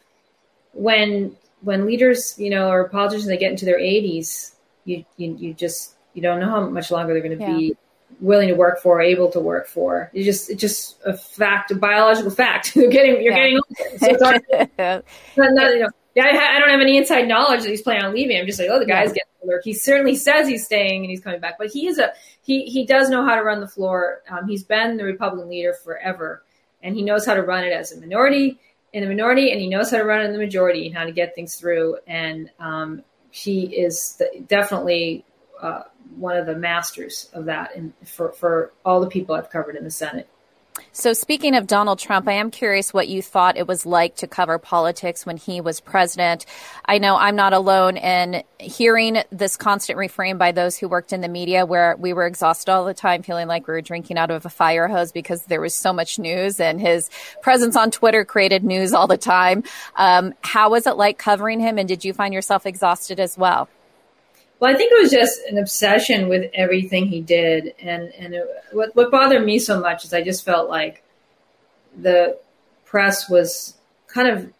when 0.73 1.37
when 1.61 1.85
leaders, 1.85 2.37
you 2.37 2.49
know, 2.49 2.69
or 2.69 2.89
politicians 2.89 3.27
they 3.27 3.37
get 3.37 3.51
into 3.51 3.65
their 3.65 3.79
80s, 3.79 4.53
you 4.83 5.05
you, 5.15 5.35
you 5.35 5.53
just 5.53 5.95
you 6.13 6.21
don't 6.21 6.41
know 6.41 6.49
how 6.49 6.67
much 6.67 6.91
longer 6.91 7.13
they're 7.13 7.23
going 7.23 7.37
to 7.37 7.43
yeah. 7.43 7.55
be 7.55 7.77
willing 8.23 8.47
to 8.47 8.55
work 8.55 8.81
for, 8.81 9.01
able 9.01 9.29
to 9.31 9.39
work 9.39 9.67
for. 9.67 10.09
It's 10.13 10.25
just 10.25 10.49
it's 10.49 10.61
just 10.61 10.97
a 11.05 11.15
fact, 11.15 11.71
a 11.71 11.75
biological 11.75 12.31
fact. 12.31 12.75
you're 12.75 12.89
getting 12.89 13.21
you're 13.21 13.33
yeah. 13.33 13.37
getting 13.37 13.55
older. 13.57 13.97
So 13.97 14.07
it's 14.09 14.21
not, 14.77 15.05
not, 15.55 15.73
you 15.73 15.79
know, 15.81 15.89
yeah, 16.15 16.25
I, 16.25 16.55
I, 16.55 16.59
don't 16.59 16.69
have 16.69 16.79
any 16.79 16.97
inside 16.97 17.27
knowledge 17.27 17.63
that 17.63 17.69
he's 17.69 17.81
planning 17.81 18.05
on 18.05 18.13
leaving. 18.13 18.37
I'm 18.37 18.45
just 18.45 18.59
like, 18.59 18.69
oh, 18.71 18.79
the 18.79 18.85
guy's 18.85 19.09
yeah. 19.09 19.13
getting 19.15 19.31
older. 19.43 19.61
He 19.63 19.73
certainly 19.73 20.15
says 20.15 20.47
he's 20.47 20.65
staying 20.65 21.01
and 21.01 21.09
he's 21.09 21.21
coming 21.21 21.39
back, 21.39 21.57
but 21.57 21.67
he 21.67 21.87
is 21.87 21.97
a 21.97 22.13
he 22.41 22.65
he 22.65 22.85
does 22.85 23.09
know 23.09 23.25
how 23.25 23.35
to 23.35 23.43
run 23.43 23.59
the 23.59 23.67
floor. 23.67 24.21
Um, 24.29 24.47
he's 24.47 24.63
been 24.63 24.97
the 24.97 25.03
Republican 25.03 25.49
leader 25.49 25.73
forever, 25.73 26.43
and 26.81 26.95
he 26.95 27.01
knows 27.01 27.25
how 27.25 27.33
to 27.33 27.41
run 27.41 27.63
it 27.63 27.73
as 27.73 27.91
a 27.91 27.99
minority 27.99 28.59
in 28.93 29.01
the 29.01 29.09
minority, 29.09 29.51
and 29.51 29.59
he 29.59 29.67
knows 29.67 29.91
how 29.91 29.97
to 29.97 30.03
run 30.03 30.23
in 30.23 30.31
the 30.31 30.37
majority 30.37 30.87
and 30.87 30.95
how 30.95 31.03
to 31.03 31.11
get 31.11 31.35
things 31.35 31.55
through. 31.55 31.97
And 32.07 32.51
um, 32.59 33.03
he 33.31 33.65
is 33.65 34.15
the, 34.17 34.45
definitely 34.47 35.25
uh, 35.59 35.83
one 36.17 36.37
of 36.37 36.45
the 36.45 36.55
masters 36.55 37.29
of 37.33 37.45
that, 37.45 37.75
and 37.75 37.93
for 38.05 38.31
for 38.31 38.71
all 38.85 38.99
the 38.99 39.07
people 39.07 39.35
I've 39.35 39.49
covered 39.49 39.75
in 39.75 39.83
the 39.83 39.91
Senate. 39.91 40.27
So, 40.91 41.13
speaking 41.13 41.55
of 41.55 41.67
Donald 41.67 41.99
Trump, 41.99 42.27
I 42.27 42.33
am 42.33 42.51
curious 42.51 42.93
what 42.93 43.07
you 43.07 43.21
thought 43.21 43.57
it 43.57 43.67
was 43.67 43.85
like 43.85 44.15
to 44.17 44.27
cover 44.27 44.57
politics 44.57 45.25
when 45.25 45.37
he 45.37 45.61
was 45.61 45.79
president. 45.79 46.45
I 46.85 46.97
know 46.97 47.15
I'm 47.15 47.35
not 47.35 47.53
alone 47.53 47.97
in 47.97 48.43
hearing 48.59 49.23
this 49.31 49.57
constant 49.57 49.97
refrain 49.97 50.37
by 50.37 50.51
those 50.51 50.77
who 50.77 50.87
worked 50.87 51.13
in 51.13 51.21
the 51.21 51.27
media 51.27 51.65
where 51.65 51.95
we 51.97 52.13
were 52.13 52.25
exhausted 52.25 52.71
all 52.71 52.85
the 52.85 52.93
time, 52.93 53.23
feeling 53.23 53.47
like 53.47 53.67
we 53.67 53.73
were 53.73 53.81
drinking 53.81 54.17
out 54.17 54.31
of 54.31 54.45
a 54.45 54.49
fire 54.49 54.87
hose 54.87 55.11
because 55.11 55.43
there 55.45 55.61
was 55.61 55.73
so 55.73 55.93
much 55.93 56.19
news 56.19 56.59
and 56.59 56.79
his 56.79 57.09
presence 57.41 57.75
on 57.75 57.91
Twitter 57.91 58.25
created 58.25 58.63
news 58.63 58.93
all 58.93 59.07
the 59.07 59.17
time. 59.17 59.63
Um, 59.95 60.33
how 60.41 60.71
was 60.71 60.87
it 60.87 60.95
like 60.95 61.17
covering 61.17 61.59
him, 61.59 61.77
and 61.77 61.87
did 61.87 62.05
you 62.05 62.13
find 62.13 62.33
yourself 62.33 62.65
exhausted 62.65 63.19
as 63.19 63.37
well? 63.37 63.67
Well, 64.59 64.73
I 64.73 64.77
think 64.77 64.91
it 64.93 65.01
was 65.01 65.11
just 65.11 65.41
an 65.49 65.57
obsession 65.57 66.29
with 66.29 66.49
everything 66.53 67.07
he 67.07 67.21
did, 67.21 67.73
and 67.79 68.13
and 68.17 68.33
it, 68.33 68.47
what 68.71 68.95
what 68.95 69.11
bothered 69.11 69.45
me 69.45 69.59
so 69.59 69.79
much 69.79 70.05
is 70.05 70.13
I 70.13 70.21
just 70.21 70.45
felt 70.45 70.69
like 70.69 71.03
the 71.97 72.37
press 72.85 73.29
was 73.29 73.75
kind 74.07 74.27
of 74.27 74.51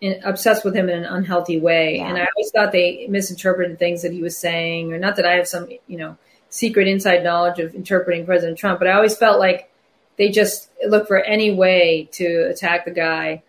in, 0.00 0.20
obsessed 0.24 0.64
with 0.64 0.74
him 0.74 0.88
in 0.88 0.98
an 0.98 1.04
unhealthy 1.04 1.58
way, 1.58 1.96
yeah. 1.96 2.08
and 2.08 2.18
I 2.18 2.26
always 2.36 2.50
thought 2.50 2.72
they 2.72 3.06
misinterpreted 3.08 3.78
things 3.78 4.02
that 4.02 4.12
he 4.12 4.22
was 4.22 4.36
saying, 4.36 4.92
or 4.92 4.98
not 4.98 5.16
that 5.16 5.26
I 5.26 5.34
have 5.34 5.48
some 5.48 5.68
you 5.86 5.96
know 5.96 6.18
secret 6.50 6.88
inside 6.88 7.24
knowledge 7.24 7.58
of 7.58 7.74
interpreting 7.74 8.26
President 8.26 8.58
Trump, 8.58 8.78
but 8.78 8.88
I 8.88 8.92
always 8.92 9.16
felt 9.16 9.38
like 9.38 9.70
they 10.16 10.28
just 10.28 10.68
looked 10.86 11.08
for 11.08 11.20
any 11.20 11.54
way 11.54 12.08
to 12.12 12.48
attack 12.50 12.84
the 12.84 12.90
guy 12.90 13.42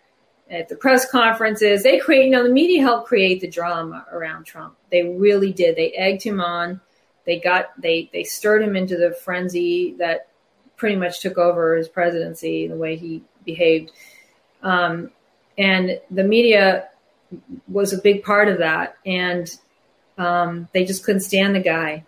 at 0.50 0.68
the 0.68 0.76
press 0.76 1.08
conferences. 1.10 1.82
They 1.82 1.98
create, 1.98 2.24
you 2.24 2.30
know, 2.30 2.42
the 2.42 2.52
media 2.52 2.82
helped 2.82 3.06
create 3.06 3.40
the 3.40 3.48
drama 3.48 4.04
around 4.10 4.44
Trump. 4.44 4.76
They 4.90 5.04
really 5.04 5.52
did. 5.52 5.76
They 5.76 5.92
egged 5.92 6.22
him 6.22 6.40
on. 6.40 6.80
They 7.24 7.38
got 7.38 7.80
they 7.80 8.10
they 8.12 8.24
stirred 8.24 8.62
him 8.62 8.74
into 8.74 8.96
the 8.96 9.12
frenzy 9.12 9.94
that 9.98 10.28
pretty 10.76 10.96
much 10.96 11.20
took 11.20 11.38
over 11.38 11.76
his 11.76 11.88
presidency, 11.88 12.66
the 12.66 12.76
way 12.76 12.96
he 12.96 13.22
behaved. 13.44 13.92
Um, 14.62 15.10
and 15.56 16.00
the 16.10 16.24
media 16.24 16.88
was 17.68 17.92
a 17.92 18.00
big 18.00 18.24
part 18.24 18.48
of 18.48 18.58
that. 18.58 18.96
And 19.06 19.48
um, 20.18 20.68
they 20.72 20.84
just 20.84 21.04
couldn't 21.04 21.20
stand 21.20 21.54
the 21.54 21.60
guy 21.60 22.04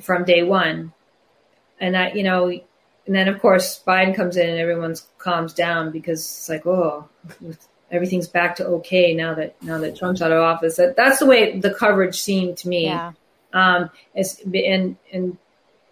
from 0.00 0.24
day 0.24 0.42
one. 0.42 0.92
And 1.80 1.94
that 1.94 2.14
you 2.14 2.22
know, 2.22 2.60
and 3.06 3.14
then 3.14 3.28
of 3.28 3.40
course 3.40 3.82
Biden 3.86 4.14
comes 4.14 4.36
in 4.36 4.48
and 4.48 4.58
everyone 4.58 4.94
calms 5.18 5.52
down 5.52 5.90
because 5.90 6.20
it's 6.20 6.48
like, 6.48 6.66
oh, 6.66 7.08
everything's 7.90 8.28
back 8.28 8.56
to 8.56 8.66
okay 8.66 9.14
now 9.14 9.34
that 9.34 9.60
now 9.62 9.78
that 9.78 9.96
Trump's 9.96 10.22
out 10.22 10.32
of 10.32 10.40
office. 10.40 10.76
That, 10.76 10.96
that's 10.96 11.18
the 11.18 11.26
way 11.26 11.58
the 11.58 11.72
coverage 11.72 12.20
seemed 12.20 12.58
to 12.58 12.68
me. 12.68 12.86
Yeah. 12.86 13.12
Um, 13.52 13.90
and 14.14 14.96
and 15.12 15.38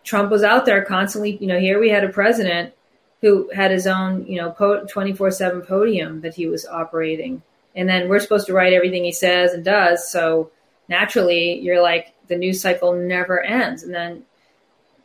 Trump 0.04 0.30
was 0.30 0.42
out 0.42 0.66
there 0.66 0.84
constantly. 0.84 1.36
You 1.36 1.46
know, 1.46 1.60
here 1.60 1.78
we 1.78 1.90
had 1.90 2.04
a 2.04 2.08
president 2.08 2.74
who 3.20 3.50
had 3.54 3.70
his 3.70 3.86
own, 3.86 4.26
you 4.26 4.40
know, 4.40 4.50
twenty 4.88 5.12
four 5.12 5.30
seven 5.30 5.62
podium 5.62 6.22
that 6.22 6.34
he 6.34 6.46
was 6.46 6.66
operating, 6.66 7.42
and 7.76 7.88
then 7.88 8.08
we're 8.08 8.18
supposed 8.18 8.46
to 8.46 8.52
write 8.52 8.72
everything 8.72 9.04
he 9.04 9.12
says 9.12 9.52
and 9.52 9.64
does. 9.64 10.10
So 10.10 10.50
naturally, 10.88 11.60
you're 11.60 11.82
like 11.82 12.14
the 12.26 12.36
news 12.36 12.60
cycle 12.60 12.94
never 12.94 13.40
ends, 13.40 13.84
and 13.84 13.94
then 13.94 14.24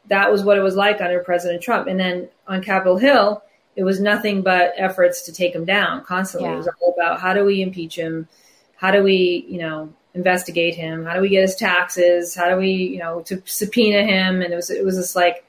that 0.08 0.32
was 0.32 0.44
what 0.44 0.58
it 0.58 0.62
was 0.62 0.76
like 0.76 1.02
under 1.02 1.20
President 1.20 1.62
Trump. 1.62 1.88
And 1.88 2.00
then 2.00 2.30
on 2.48 2.64
Capitol 2.64 2.98
Hill, 2.98 3.44
it 3.76 3.84
was 3.84 4.00
nothing 4.00 4.42
but 4.42 4.74
efforts 4.76 5.24
to 5.24 5.34
take 5.34 5.54
him 5.54 5.66
down 5.66 6.04
constantly. 6.04 6.50
Yeah. 6.50 6.56
It 6.56 6.58
was 6.58 6.70
all 6.82 6.96
about 6.98 7.20
how 7.20 7.34
do 7.34 7.44
we 7.46 7.62
impeach 7.62 7.96
him? 7.96 8.28
How 8.76 8.92
do 8.92 9.04
we, 9.04 9.46
you 9.48 9.60
know, 9.60 9.94
investigate 10.14 10.76
him? 10.76 11.06
How 11.06 11.14
do 11.14 11.22
we 11.22 11.30
get 11.30 11.42
his 11.42 11.56
taxes? 11.56 12.34
How 12.34 12.50
do 12.50 12.58
we, 12.58 12.72
you 12.72 13.00
know, 13.00 13.22
to 13.24 13.42
subpoena 13.46 14.04
him? 14.04 14.42
And 14.42 14.52
it 14.52 14.56
was 14.56 14.70
it 14.70 14.84
was 14.84 14.96
just 14.96 15.16
like 15.16 15.46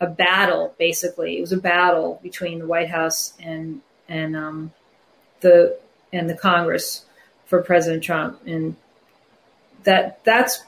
a 0.00 0.06
battle, 0.06 0.74
basically. 0.78 1.36
It 1.36 1.42
was 1.42 1.52
a 1.52 1.58
battle 1.58 2.18
between 2.22 2.58
the 2.58 2.66
White 2.66 2.88
House 2.88 3.34
and 3.40 3.82
and 4.08 4.36
um, 4.36 4.72
the 5.40 5.78
and 6.12 6.30
the 6.30 6.36
Congress 6.36 7.04
for 7.44 7.62
President 7.62 8.02
Trump, 8.02 8.40
and 8.46 8.76
that 9.84 10.24
that's 10.24 10.62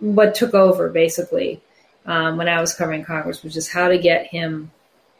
what 0.00 0.34
took 0.34 0.52
over 0.52 0.90
basically 0.90 1.62
um, 2.06 2.36
when 2.36 2.48
I 2.48 2.60
was 2.60 2.74
covering 2.74 3.04
Congress 3.04 3.42
was 3.42 3.52
just 3.52 3.70
how 3.70 3.88
to 3.88 3.98
get 3.98 4.26
him, 4.26 4.70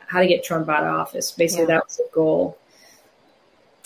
how 0.07 0.21
to 0.21 0.27
get 0.27 0.45
Trump 0.45 0.69
out 0.69 0.85
of 0.85 0.95
office. 0.95 1.33
Basically, 1.33 1.65
yeah. 1.65 1.79
that 1.79 1.87
was 1.87 1.97
the 1.97 2.09
goal. 2.13 2.59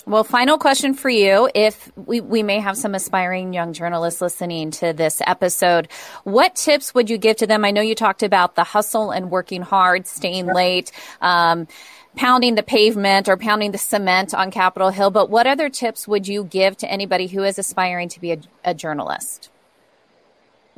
Well, 0.06 0.24
final 0.24 0.56
question 0.56 0.94
for 0.94 1.10
you. 1.10 1.50
If 1.54 1.92
we, 1.94 2.20
we 2.20 2.42
may 2.42 2.58
have 2.58 2.76
some 2.76 2.94
aspiring 2.94 3.52
young 3.52 3.74
journalists 3.74 4.20
listening 4.20 4.70
to 4.72 4.92
this 4.92 5.20
episode, 5.26 5.88
what 6.24 6.56
tips 6.56 6.94
would 6.94 7.10
you 7.10 7.18
give 7.18 7.36
to 7.36 7.46
them? 7.46 7.64
I 7.64 7.70
know 7.70 7.82
you 7.82 7.94
talked 7.94 8.22
about 8.22 8.56
the 8.56 8.64
hustle 8.64 9.10
and 9.10 9.30
working 9.30 9.60
hard, 9.60 10.06
staying 10.06 10.46
late, 10.46 10.90
um, 11.20 11.68
pounding 12.16 12.54
the 12.54 12.62
pavement 12.62 13.28
or 13.28 13.36
pounding 13.36 13.72
the 13.72 13.78
cement 13.78 14.34
on 14.34 14.50
Capitol 14.50 14.90
Hill, 14.90 15.10
but 15.10 15.28
what 15.30 15.46
other 15.46 15.68
tips 15.68 16.08
would 16.08 16.26
you 16.26 16.44
give 16.44 16.76
to 16.78 16.90
anybody 16.90 17.26
who 17.26 17.44
is 17.44 17.58
aspiring 17.58 18.08
to 18.08 18.20
be 18.20 18.32
a, 18.32 18.40
a 18.64 18.74
journalist? 18.74 19.50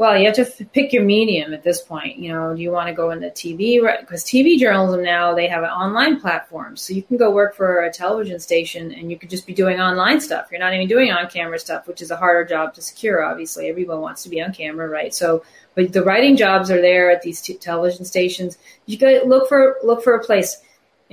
Well, 0.03 0.19
you 0.19 0.27
have 0.27 0.35
to 0.35 0.65
pick 0.65 0.93
your 0.93 1.05
medium 1.05 1.55
at 1.55 1.63
this 1.63 1.81
point. 1.81 2.19
You 2.19 2.33
know, 2.33 2.57
do 2.57 2.61
you 2.61 2.73
want 2.73 2.89
to 2.89 2.93
go 2.93 3.13
into 3.13 3.29
TV? 3.29 3.81
Because 4.01 4.25
TV 4.25 4.59
journalism 4.59 5.05
now 5.05 5.33
they 5.33 5.47
have 5.47 5.63
an 5.63 5.71
online 5.71 6.21
platform, 6.21 6.77
so 6.77 6.93
you 6.93 7.05
can 7.05 7.17
go 7.17 7.31
work 7.31 7.55
for 7.55 7.85
a 7.85 7.93
television 7.93 8.41
station 8.41 8.91
and 8.91 9.13
you 9.13 9.17
could 9.17 9.31
just 9.31 9.47
be 9.47 9.55
doing 9.55 9.81
online 9.81 10.21
stuff. 10.21 10.49
You're 10.51 10.59
not 10.59 10.75
even 10.75 10.89
doing 10.89 11.13
on-camera 11.13 11.57
stuff, 11.61 11.87
which 11.87 12.03
is 12.03 12.11
a 12.11 12.17
harder 12.17 12.45
job 12.45 12.75
to 12.75 12.83
secure. 12.83 13.23
Obviously, 13.23 13.69
everyone 13.69 14.01
wants 14.01 14.25
to 14.25 14.29
be 14.29 14.43
on 14.43 14.53
camera, 14.53 14.89
right? 14.89 15.15
So, 15.15 15.45
but 15.77 15.93
the 15.93 16.03
writing 16.03 16.37
jobs 16.37 16.69
are 16.69 16.83
there 16.83 17.13
at 17.13 17.23
these 17.23 17.41
t- 17.41 17.55
television 17.55 18.05
stations. 18.05 18.59
You 18.87 18.99
got 18.99 19.29
look 19.29 19.49
for 19.49 19.77
look 19.85 20.03
for 20.03 20.17
a 20.17 20.25
place 20.25 20.63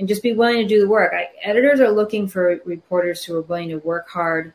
and 0.00 0.08
just 0.08 0.20
be 0.20 0.32
willing 0.32 0.56
to 0.56 0.66
do 0.66 0.80
the 0.80 0.88
work. 0.88 1.12
I, 1.14 1.28
editors 1.44 1.78
are 1.78 1.92
looking 1.92 2.26
for 2.26 2.58
reporters 2.64 3.22
who 3.22 3.36
are 3.36 3.42
willing 3.42 3.68
to 3.68 3.76
work 3.76 4.08
hard 4.08 4.52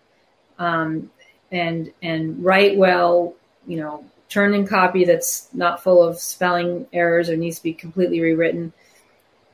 um, 0.60 1.10
and 1.54 1.94
and 2.02 2.44
write 2.44 2.76
well. 2.76 3.34
You 3.66 3.78
know 3.78 4.06
turn 4.30 4.54
in 4.54 4.68
copy 4.68 5.06
that's 5.06 5.50
not 5.54 5.84
full 5.84 6.04
of 6.04 6.20
spelling 6.20 6.88
errors 6.92 7.30
or 7.30 7.38
needs 7.38 7.58
to 7.58 7.64
be 7.64 7.74
completely 7.74 8.22
rewritten. 8.22 8.74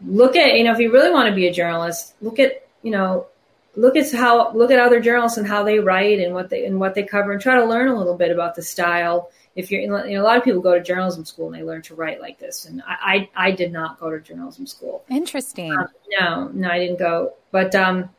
Look 0.05 0.35
at, 0.35 0.55
you 0.57 0.63
know, 0.63 0.71
if 0.71 0.79
you 0.79 0.91
really 0.91 1.11
want 1.11 1.29
to 1.29 1.35
be 1.35 1.47
a 1.47 1.53
journalist, 1.53 2.15
look 2.21 2.39
at, 2.39 2.65
you 2.81 2.91
know, 2.91 3.27
look 3.75 3.95
at 3.95 4.11
how 4.11 4.51
look 4.53 4.71
at 4.71 4.79
other 4.79 4.99
journalists 4.99 5.37
and 5.37 5.47
how 5.47 5.63
they 5.63 5.79
write 5.79 6.19
and 6.19 6.33
what 6.33 6.49
they 6.49 6.65
and 6.65 6.79
what 6.79 6.93
they 6.93 7.03
cover 7.03 7.31
and 7.31 7.41
try 7.41 7.55
to 7.55 7.65
learn 7.65 7.87
a 7.87 7.97
little 7.97 8.17
bit 8.17 8.31
about 8.31 8.55
the 8.55 8.61
style. 8.61 9.29
If 9.55 9.69
you're, 9.69 9.81
you 9.81 9.87
know, 9.87 10.21
a 10.21 10.23
lot 10.23 10.37
of 10.37 10.43
people 10.43 10.61
go 10.61 10.73
to 10.73 10.81
journalism 10.81 11.25
school 11.25 11.47
and 11.47 11.55
they 11.55 11.63
learn 11.63 11.81
to 11.83 11.95
write 11.95 12.21
like 12.21 12.39
this, 12.39 12.65
and 12.65 12.81
I, 12.87 13.29
I, 13.35 13.47
I 13.47 13.51
did 13.51 13.73
not 13.73 13.99
go 13.99 14.09
to 14.09 14.19
journalism 14.19 14.65
school. 14.65 15.03
Interesting. 15.09 15.73
Um, 15.73 15.87
no, 16.09 16.47
no, 16.53 16.69
I 16.69 16.79
didn't 16.79 16.99
go. 16.99 17.33
But 17.51 17.75
um, 17.75 18.09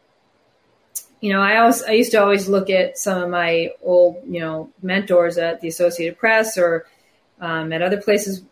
you 1.22 1.32
know, 1.32 1.40
I 1.40 1.58
always 1.58 1.82
I 1.84 1.92
used 1.92 2.10
to 2.10 2.20
always 2.20 2.48
look 2.48 2.68
at 2.68 2.98
some 2.98 3.22
of 3.22 3.30
my 3.30 3.70
old 3.80 4.22
you 4.26 4.40
know 4.40 4.70
mentors 4.82 5.38
at 5.38 5.60
the 5.60 5.68
Associated 5.68 6.18
Press 6.18 6.58
or 6.58 6.84
um, 7.40 7.72
at 7.72 7.80
other 7.80 8.02
places 8.02 8.42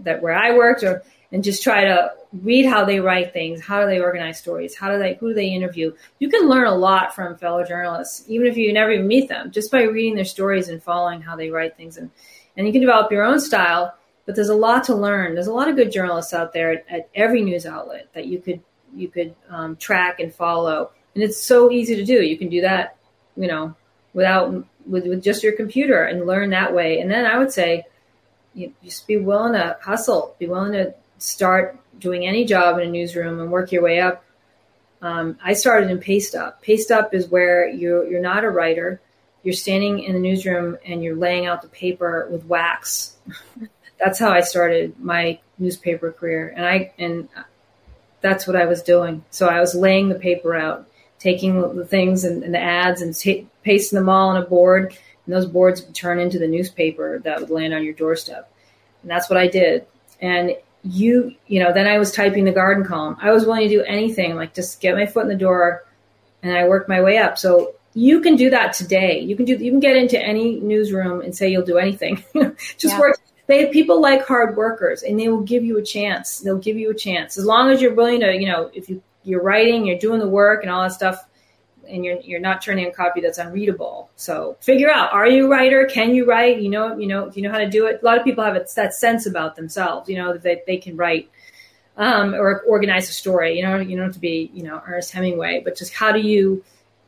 that 0.00 0.20
where 0.20 0.34
I 0.34 0.54
worked, 0.54 0.82
or 0.82 1.02
and 1.32 1.42
just 1.42 1.62
try 1.62 1.84
to 1.84 2.12
read 2.42 2.66
how 2.66 2.84
they 2.84 3.00
write 3.00 3.32
things, 3.32 3.62
how 3.62 3.80
do 3.80 3.86
they 3.86 3.98
organize 3.98 4.38
stories, 4.38 4.76
how 4.76 4.92
do 4.92 4.98
they 4.98 5.14
who 5.14 5.30
do 5.30 5.34
they 5.34 5.46
interview. 5.46 5.94
You 6.18 6.28
can 6.28 6.50
learn 6.50 6.66
a 6.66 6.74
lot 6.74 7.14
from 7.14 7.38
fellow 7.38 7.64
journalists, 7.64 8.24
even 8.28 8.46
if 8.46 8.58
you 8.58 8.74
never 8.74 8.92
even 8.92 9.08
meet 9.08 9.30
them, 9.30 9.50
just 9.50 9.72
by 9.72 9.84
reading 9.84 10.14
their 10.14 10.26
stories 10.26 10.68
and 10.68 10.82
following 10.82 11.22
how 11.22 11.34
they 11.34 11.48
write 11.48 11.78
things, 11.78 11.96
and 11.96 12.10
and 12.58 12.66
you 12.66 12.74
can 12.74 12.82
develop 12.82 13.10
your 13.10 13.24
own 13.24 13.40
style. 13.40 13.94
But 14.26 14.34
there's 14.34 14.50
a 14.50 14.54
lot 14.54 14.84
to 14.84 14.94
learn. 14.94 15.32
There's 15.32 15.46
a 15.46 15.52
lot 15.54 15.68
of 15.68 15.76
good 15.76 15.90
journalists 15.90 16.34
out 16.34 16.52
there 16.52 16.72
at, 16.72 16.84
at 16.90 17.08
every 17.14 17.40
news 17.40 17.64
outlet 17.64 18.08
that 18.12 18.26
you 18.26 18.38
could 18.38 18.60
you 18.94 19.08
could 19.08 19.34
um, 19.48 19.76
track 19.76 20.20
and 20.20 20.34
follow 20.34 20.90
and 21.14 21.24
it's 21.24 21.40
so 21.40 21.70
easy 21.70 21.96
to 21.96 22.04
do. 22.04 22.22
You 22.22 22.38
can 22.38 22.48
do 22.48 22.60
that, 22.62 22.96
you 23.36 23.48
know, 23.48 23.74
without 24.12 24.52
with, 24.86 25.06
with 25.06 25.22
just 25.22 25.42
your 25.42 25.52
computer 25.52 26.04
and 26.04 26.26
learn 26.26 26.50
that 26.50 26.74
way. 26.74 27.00
And 27.00 27.10
then 27.10 27.26
I 27.26 27.38
would 27.38 27.52
say, 27.52 27.84
you 28.54 28.72
just 28.82 29.06
be 29.06 29.16
willing 29.16 29.52
to 29.52 29.76
hustle, 29.82 30.34
be 30.38 30.46
willing 30.46 30.72
to 30.72 30.94
start 31.18 31.78
doing 31.98 32.26
any 32.26 32.44
job 32.44 32.78
in 32.78 32.88
a 32.88 32.90
newsroom 32.90 33.40
and 33.40 33.50
work 33.50 33.72
your 33.72 33.82
way 33.82 34.00
up. 34.00 34.24
Um, 35.00 35.38
I 35.42 35.52
started 35.52 35.90
in 35.90 35.98
Paste 35.98 36.34
Up. 36.34 36.60
Paste 36.62 36.90
Up 36.90 37.14
is 37.14 37.28
where 37.28 37.68
you're 37.68 38.08
you're 38.10 38.20
not 38.20 38.44
a 38.44 38.50
writer. 38.50 39.00
You're 39.44 39.54
standing 39.54 40.00
in 40.00 40.14
the 40.14 40.18
newsroom 40.18 40.76
and 40.84 41.04
you're 41.04 41.16
laying 41.16 41.46
out 41.46 41.62
the 41.62 41.68
paper 41.68 42.26
with 42.30 42.44
wax. 42.46 43.16
that's 43.98 44.18
how 44.18 44.30
I 44.30 44.40
started 44.40 44.98
my 44.98 45.38
newspaper 45.58 46.10
career, 46.12 46.52
and 46.56 46.66
I 46.66 46.92
and 46.98 47.28
that's 48.20 48.46
what 48.46 48.56
I 48.56 48.66
was 48.66 48.82
doing. 48.82 49.24
So 49.30 49.46
I 49.46 49.60
was 49.60 49.74
laying 49.74 50.08
the 50.08 50.18
paper 50.18 50.56
out 50.56 50.88
taking 51.18 51.76
the 51.76 51.84
things 51.84 52.24
and, 52.24 52.42
and 52.42 52.54
the 52.54 52.60
ads 52.60 53.02
and 53.02 53.14
t- 53.14 53.46
pasting 53.62 53.98
them 53.98 54.08
all 54.08 54.30
on 54.30 54.42
a 54.42 54.46
board. 54.46 54.96
And 55.26 55.34
those 55.34 55.46
boards 55.46 55.84
would 55.84 55.94
turn 55.94 56.20
into 56.20 56.38
the 56.38 56.48
newspaper 56.48 57.18
that 57.20 57.40
would 57.40 57.50
land 57.50 57.74
on 57.74 57.84
your 57.84 57.94
doorstep. 57.94 58.50
And 59.02 59.10
that's 59.10 59.28
what 59.28 59.38
I 59.38 59.46
did. 59.46 59.86
And 60.20 60.56
you, 60.82 61.34
you 61.46 61.60
know, 61.60 61.72
then 61.72 61.86
I 61.86 61.98
was 61.98 62.12
typing 62.12 62.44
the 62.44 62.52
garden 62.52 62.84
column. 62.84 63.16
I 63.20 63.30
was 63.30 63.44
willing 63.44 63.68
to 63.68 63.74
do 63.74 63.82
anything, 63.82 64.36
like 64.36 64.54
just 64.54 64.80
get 64.80 64.94
my 64.94 65.06
foot 65.06 65.24
in 65.24 65.28
the 65.28 65.34
door 65.34 65.84
and 66.42 66.56
I 66.56 66.66
worked 66.66 66.88
my 66.88 67.02
way 67.02 67.18
up. 67.18 67.36
So 67.36 67.74
you 67.94 68.20
can 68.20 68.36
do 68.36 68.50
that 68.50 68.72
today. 68.72 69.20
You 69.20 69.36
can 69.36 69.44
do, 69.44 69.54
you 69.54 69.70
can 69.70 69.80
get 69.80 69.96
into 69.96 70.20
any 70.20 70.60
newsroom 70.60 71.20
and 71.20 71.36
say 71.36 71.48
you'll 71.48 71.64
do 71.64 71.78
anything. 71.78 72.22
just 72.76 72.94
yeah. 72.94 73.00
work. 73.00 73.18
They, 73.48 73.66
people 73.66 74.00
like 74.00 74.26
hard 74.26 74.56
workers 74.56 75.02
and 75.02 75.18
they 75.18 75.28
will 75.28 75.42
give 75.42 75.64
you 75.64 75.78
a 75.78 75.82
chance. 75.82 76.40
They'll 76.40 76.58
give 76.58 76.76
you 76.76 76.90
a 76.90 76.94
chance. 76.94 77.38
As 77.38 77.44
long 77.44 77.70
as 77.70 77.80
you're 77.80 77.94
willing 77.94 78.20
to, 78.20 78.32
you 78.34 78.46
know, 78.46 78.70
if 78.74 78.88
you 78.88 79.02
you're 79.28 79.42
writing, 79.42 79.86
you're 79.86 79.98
doing 79.98 80.18
the 80.20 80.28
work 80.28 80.62
and 80.62 80.70
all 80.70 80.82
that 80.82 80.92
stuff, 80.92 81.24
and 81.88 82.04
you're 82.04 82.18
you're 82.20 82.40
not 82.40 82.62
turning 82.62 82.86
a 82.86 82.92
copy 82.92 83.20
that's 83.20 83.38
unreadable. 83.38 84.10
So 84.16 84.56
figure 84.60 84.90
out: 84.90 85.12
Are 85.12 85.28
you 85.28 85.46
a 85.46 85.48
writer? 85.48 85.86
Can 85.86 86.14
you 86.14 86.24
write? 86.26 86.60
You 86.60 86.70
know, 86.70 86.96
you 86.96 87.06
know, 87.06 87.30
you 87.34 87.42
know 87.42 87.50
how 87.50 87.58
to 87.58 87.68
do 87.68 87.86
it. 87.86 88.00
A 88.02 88.04
lot 88.04 88.18
of 88.18 88.24
people 88.24 88.44
have 88.44 88.54
that 88.54 88.94
sense 88.94 89.26
about 89.26 89.56
themselves. 89.56 90.08
You 90.08 90.16
know 90.16 90.32
that 90.32 90.42
they, 90.42 90.62
they 90.66 90.76
can 90.78 90.96
write 90.96 91.30
um, 91.96 92.34
or 92.34 92.62
organize 92.62 93.08
a 93.08 93.12
story. 93.12 93.56
You 93.56 93.62
know, 93.62 93.78
you 93.78 93.96
don't 93.96 94.06
have 94.06 94.14
to 94.14 94.20
be 94.20 94.50
you 94.54 94.62
know 94.62 94.82
Ernest 94.86 95.12
Hemingway, 95.12 95.62
but 95.64 95.76
just 95.76 95.92
how 95.92 96.12
do 96.12 96.20
you 96.20 96.64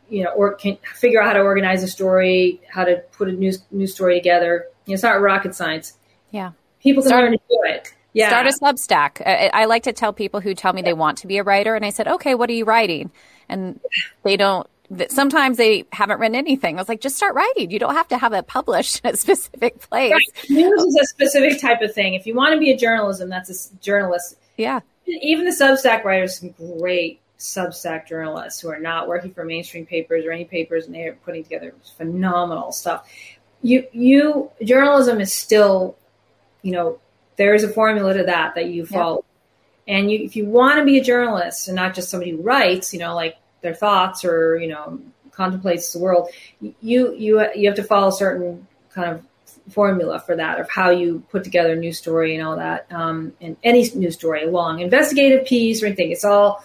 you 0.09 0.25
know 0.25 0.31
or 0.31 0.55
can 0.55 0.77
figure 0.95 1.23
out 1.23 1.29
how 1.29 1.33
to 1.35 1.41
organize 1.41 1.83
a 1.83 1.89
story, 1.89 2.61
how 2.69 2.85
to 2.85 3.03
put 3.13 3.29
a 3.29 3.33
news 3.33 3.63
news 3.71 3.95
story 3.95 4.15
together. 4.15 4.67
You 4.87 4.93
know, 4.93 4.95
it's 4.95 5.03
not 5.03 5.21
rocket 5.21 5.55
science. 5.55 5.95
Yeah, 6.31 6.53
people 6.83 7.03
can 7.03 7.09
Start- 7.09 7.25
learn 7.25 7.33
to 7.33 7.39
do 7.49 7.61
it 7.65 7.95
yeah. 8.13 8.29
Start 8.29 8.47
a 8.47 8.51
Substack. 8.51 9.27
I, 9.27 9.51
I, 9.53 9.65
like 9.67 9.85
to 9.85 9.93
tell 9.93 10.13
people 10.13 10.41
who 10.41 10.55
tell 10.55 10.73
me 10.73 10.83
they 10.83 10.93
want 10.93 11.19
to 11.19 11.27
be 11.27 11.39
a 11.39 11.43
writer, 11.43 11.75
and 11.75 11.85
I 11.85 11.91
said, 11.91 12.09
okay, 12.09 12.35
what 12.35 12.51
are 12.51 12.55
you 12.55 12.65
writing? 12.65 13.11
And 13.49 13.81
they 14.23 14.37
don't. 14.37 14.67
Sometimes 15.09 15.57
they 15.57 15.85
haven't 15.93 16.19
written 16.19 16.35
anything. 16.35 16.77
I 16.77 16.81
was 16.81 16.89
like, 16.89 17.01
just 17.01 17.17
start 17.17 17.37
writing. 17.37 17.71
You 17.71 17.79
don't 17.79 17.95
have 17.95 18.09
to 18.09 18.19
have 18.19 18.33
it 18.33 18.49
published 18.49 19.01
in 19.05 19.15
a 19.15 19.17
specific 19.17 19.81
place. 19.81 20.13
Right. 20.13 20.51
News 20.51 20.83
is 20.83 20.99
a 21.01 21.07
specific 21.07 21.61
type 21.61 21.81
of 21.81 21.95
thing. 21.95 22.15
If 22.15 22.27
you 22.27 22.35
want 22.35 22.55
to 22.55 22.59
be 22.59 22.73
a 22.73 22.77
journalism, 22.77 23.29
that's 23.29 23.51
a 23.51 23.77
journalist. 23.81 24.37
Yeah. 24.57 24.81
Even 25.07 25.45
the 25.45 25.53
Substack 25.53 26.03
writers, 26.03 26.41
some 26.41 26.51
great 26.51 27.21
Substack 27.39 28.09
journalists 28.09 28.61
who 28.61 28.69
are 28.69 28.81
not 28.81 29.07
working 29.07 29.33
for 29.33 29.45
mainstream 29.45 29.87
papers 29.87 30.25
or 30.25 30.33
any 30.33 30.45
papers, 30.45 30.87
and 30.87 30.95
they're 30.95 31.15
putting 31.15 31.45
together 31.45 31.73
phenomenal 31.97 32.73
stuff. 32.73 33.09
You, 33.63 33.87
you, 33.93 34.51
journalism 34.65 35.21
is 35.21 35.33
still, 35.33 35.97
you 36.63 36.73
know, 36.73 36.99
there 37.41 37.55
is 37.55 37.65
a 37.65 37.71
formula 37.71 38.13
to 38.13 38.25
that 38.25 38.55
that 38.55 38.67
you 38.67 38.85
follow. 38.85 39.25
And 39.89 40.11
you, 40.13 40.19
if 40.19 40.37
you 40.37 40.45
want 40.45 40.79
to 40.79 40.85
be 40.85 40.99
a 40.99 41.03
journalist 41.03 41.69
and 41.69 41.75
not 41.75 41.95
just 41.95 42.11
somebody 42.11 42.33
who 42.33 42.43
writes, 42.43 42.93
you 42.93 43.01
know, 43.01 43.15
like 43.15 43.39
their 43.63 43.75
thoughts 43.75 44.27
or 44.27 44.59
you 44.59 44.69
know 44.69 45.01
contemplates 45.33 45.91
the 45.95 46.01
world, 46.01 46.29
you 46.61 47.15
you 47.15 47.49
you 47.55 47.67
have 47.67 47.77
to 47.77 47.83
follow 47.83 48.09
a 48.09 48.13
certain 48.13 48.67
kind 48.93 49.11
of 49.11 49.25
formula 49.73 50.21
for 50.21 50.37
that 50.37 50.61
of 50.61 50.69
how 50.69 50.91
you 50.91 51.25
put 51.31 51.43
together 51.43 51.73
a 51.73 51.77
news 51.77 51.97
story 51.97 52.37
and 52.37 52.47
all 52.47 52.57
that. 52.57 52.87
Um, 52.93 53.33
and 53.41 53.57
any 53.65 53.91
news 53.95 54.17
story, 54.17 54.45
a 54.45 54.51
long 54.51 54.81
investigative 54.81 55.47
piece 55.47 55.83
or 55.83 55.87
anything, 55.87 56.11
it's 56.11 56.27
all 56.27 56.63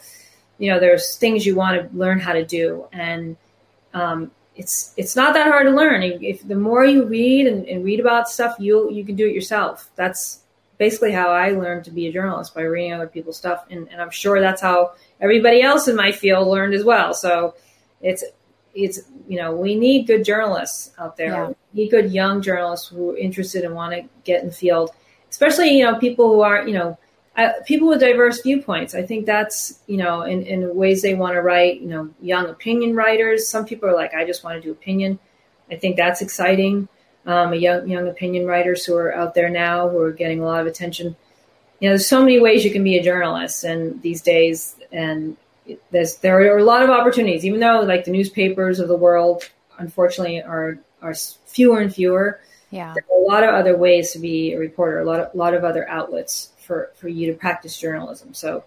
you 0.57 0.69
know. 0.69 0.81
There's 0.81 1.15
things 1.15 1.45
you 1.45 1.55
want 1.55 1.89
to 1.89 1.97
learn 1.97 2.19
how 2.19 2.33
to 2.33 2.43
do, 2.43 2.85
and 2.91 3.37
um, 3.93 4.29
it's 4.57 4.93
it's 4.97 5.15
not 5.15 5.35
that 5.35 5.47
hard 5.47 5.67
to 5.67 5.71
learn. 5.71 6.03
If 6.03 6.45
the 6.45 6.55
more 6.55 6.83
you 6.83 7.05
read 7.05 7.47
and, 7.47 7.65
and 7.65 7.85
read 7.85 8.01
about 8.01 8.27
stuff, 8.27 8.57
you 8.59 8.91
you 8.91 9.05
can 9.05 9.15
do 9.15 9.25
it 9.25 9.33
yourself. 9.33 9.89
That's 9.95 10.41
basically 10.77 11.11
how 11.11 11.29
I 11.29 11.51
learned 11.51 11.85
to 11.85 11.91
be 11.91 12.07
a 12.07 12.11
journalist 12.11 12.53
by 12.53 12.61
reading 12.61 12.93
other 12.93 13.07
people's 13.07 13.37
stuff, 13.37 13.65
and, 13.69 13.87
and 13.89 14.01
I'm 14.01 14.09
sure 14.09 14.39
that's 14.39 14.61
how 14.61 14.93
everybody 15.19 15.61
else 15.61 15.87
in 15.87 15.95
my 15.95 16.11
field 16.11 16.47
learned 16.47 16.73
as 16.73 16.83
well. 16.83 17.13
So 17.13 17.55
it's 18.01 18.23
it's 18.73 18.99
you 19.27 19.37
know 19.37 19.55
we 19.55 19.75
need 19.75 20.07
good 20.07 20.23
journalists 20.23 20.91
out 20.97 21.17
there. 21.17 21.27
Yeah. 21.27 21.47
We 21.47 21.83
need 21.83 21.89
good 21.89 22.11
young 22.11 22.41
journalists 22.41 22.87
who 22.87 23.11
are 23.11 23.17
interested 23.17 23.63
and 23.63 23.73
want 23.73 23.93
to 23.93 24.03
get 24.23 24.41
in 24.41 24.47
the 24.47 24.53
field, 24.53 24.91
especially 25.29 25.77
you 25.77 25.83
know 25.83 25.97
people 25.97 26.27
who 26.27 26.41
aren't 26.41 26.67
you 26.67 26.73
know 26.73 26.97
uh, 27.37 27.51
people 27.65 27.87
with 27.87 27.99
diverse 27.99 28.41
viewpoints. 28.41 28.93
I 28.93 29.03
think 29.03 29.25
that's 29.25 29.79
you 29.87 29.97
know 29.97 30.23
in, 30.23 30.43
in 30.43 30.75
ways 30.75 31.01
they 31.01 31.13
want 31.13 31.35
to 31.35 31.41
write. 31.41 31.81
You 31.81 31.87
know, 31.87 32.09
young 32.21 32.47
opinion 32.47 32.95
writers. 32.95 33.47
Some 33.47 33.65
people 33.65 33.89
are 33.89 33.95
like, 33.95 34.13
I 34.13 34.25
just 34.25 34.43
want 34.43 34.55
to 34.55 34.61
do 34.61 34.71
opinion. 34.71 35.19
I 35.71 35.77
think 35.77 35.95
that's 35.95 36.21
exciting 36.21 36.87
um, 37.25 37.53
young 37.53 37.87
young 37.87 38.07
opinion 38.07 38.45
writers 38.45 38.85
who 38.85 38.95
are 38.95 39.13
out 39.13 39.33
there 39.33 39.49
now 39.49 39.89
who 39.89 39.99
are 39.99 40.11
getting 40.11 40.41
a 40.41 40.45
lot 40.45 40.61
of 40.61 40.67
attention. 40.67 41.15
You 41.79 41.89
know, 41.89 41.91
there's 41.91 42.07
so 42.07 42.21
many 42.21 42.39
ways 42.39 42.63
you 42.63 42.71
can 42.71 42.83
be 42.83 42.97
a 42.97 43.03
journalist, 43.03 43.63
and 43.63 44.01
these 44.01 44.21
days, 44.21 44.75
and 44.91 45.37
there's 45.91 46.17
there 46.17 46.39
are 46.53 46.57
a 46.57 46.63
lot 46.63 46.83
of 46.83 46.89
opportunities. 46.89 47.45
Even 47.45 47.59
though 47.59 47.81
like 47.81 48.05
the 48.05 48.11
newspapers 48.11 48.79
of 48.79 48.87
the 48.87 48.97
world, 48.97 49.49
unfortunately, 49.77 50.41
are 50.41 50.77
are 51.01 51.15
fewer 51.45 51.79
and 51.79 51.93
fewer. 51.93 52.39
Yeah, 52.71 52.93
there 52.93 53.03
are 53.09 53.21
a 53.21 53.27
lot 53.27 53.43
of 53.43 53.53
other 53.53 53.77
ways 53.77 54.11
to 54.11 54.19
be 54.19 54.53
a 54.53 54.59
reporter. 54.59 54.99
A 54.99 55.05
lot 55.05 55.19
of 55.19 55.33
a 55.33 55.37
lot 55.37 55.53
of 55.53 55.63
other 55.63 55.87
outlets 55.89 56.51
for 56.57 56.91
for 56.95 57.07
you 57.07 57.31
to 57.31 57.37
practice 57.37 57.77
journalism. 57.79 58.33
So 58.33 58.63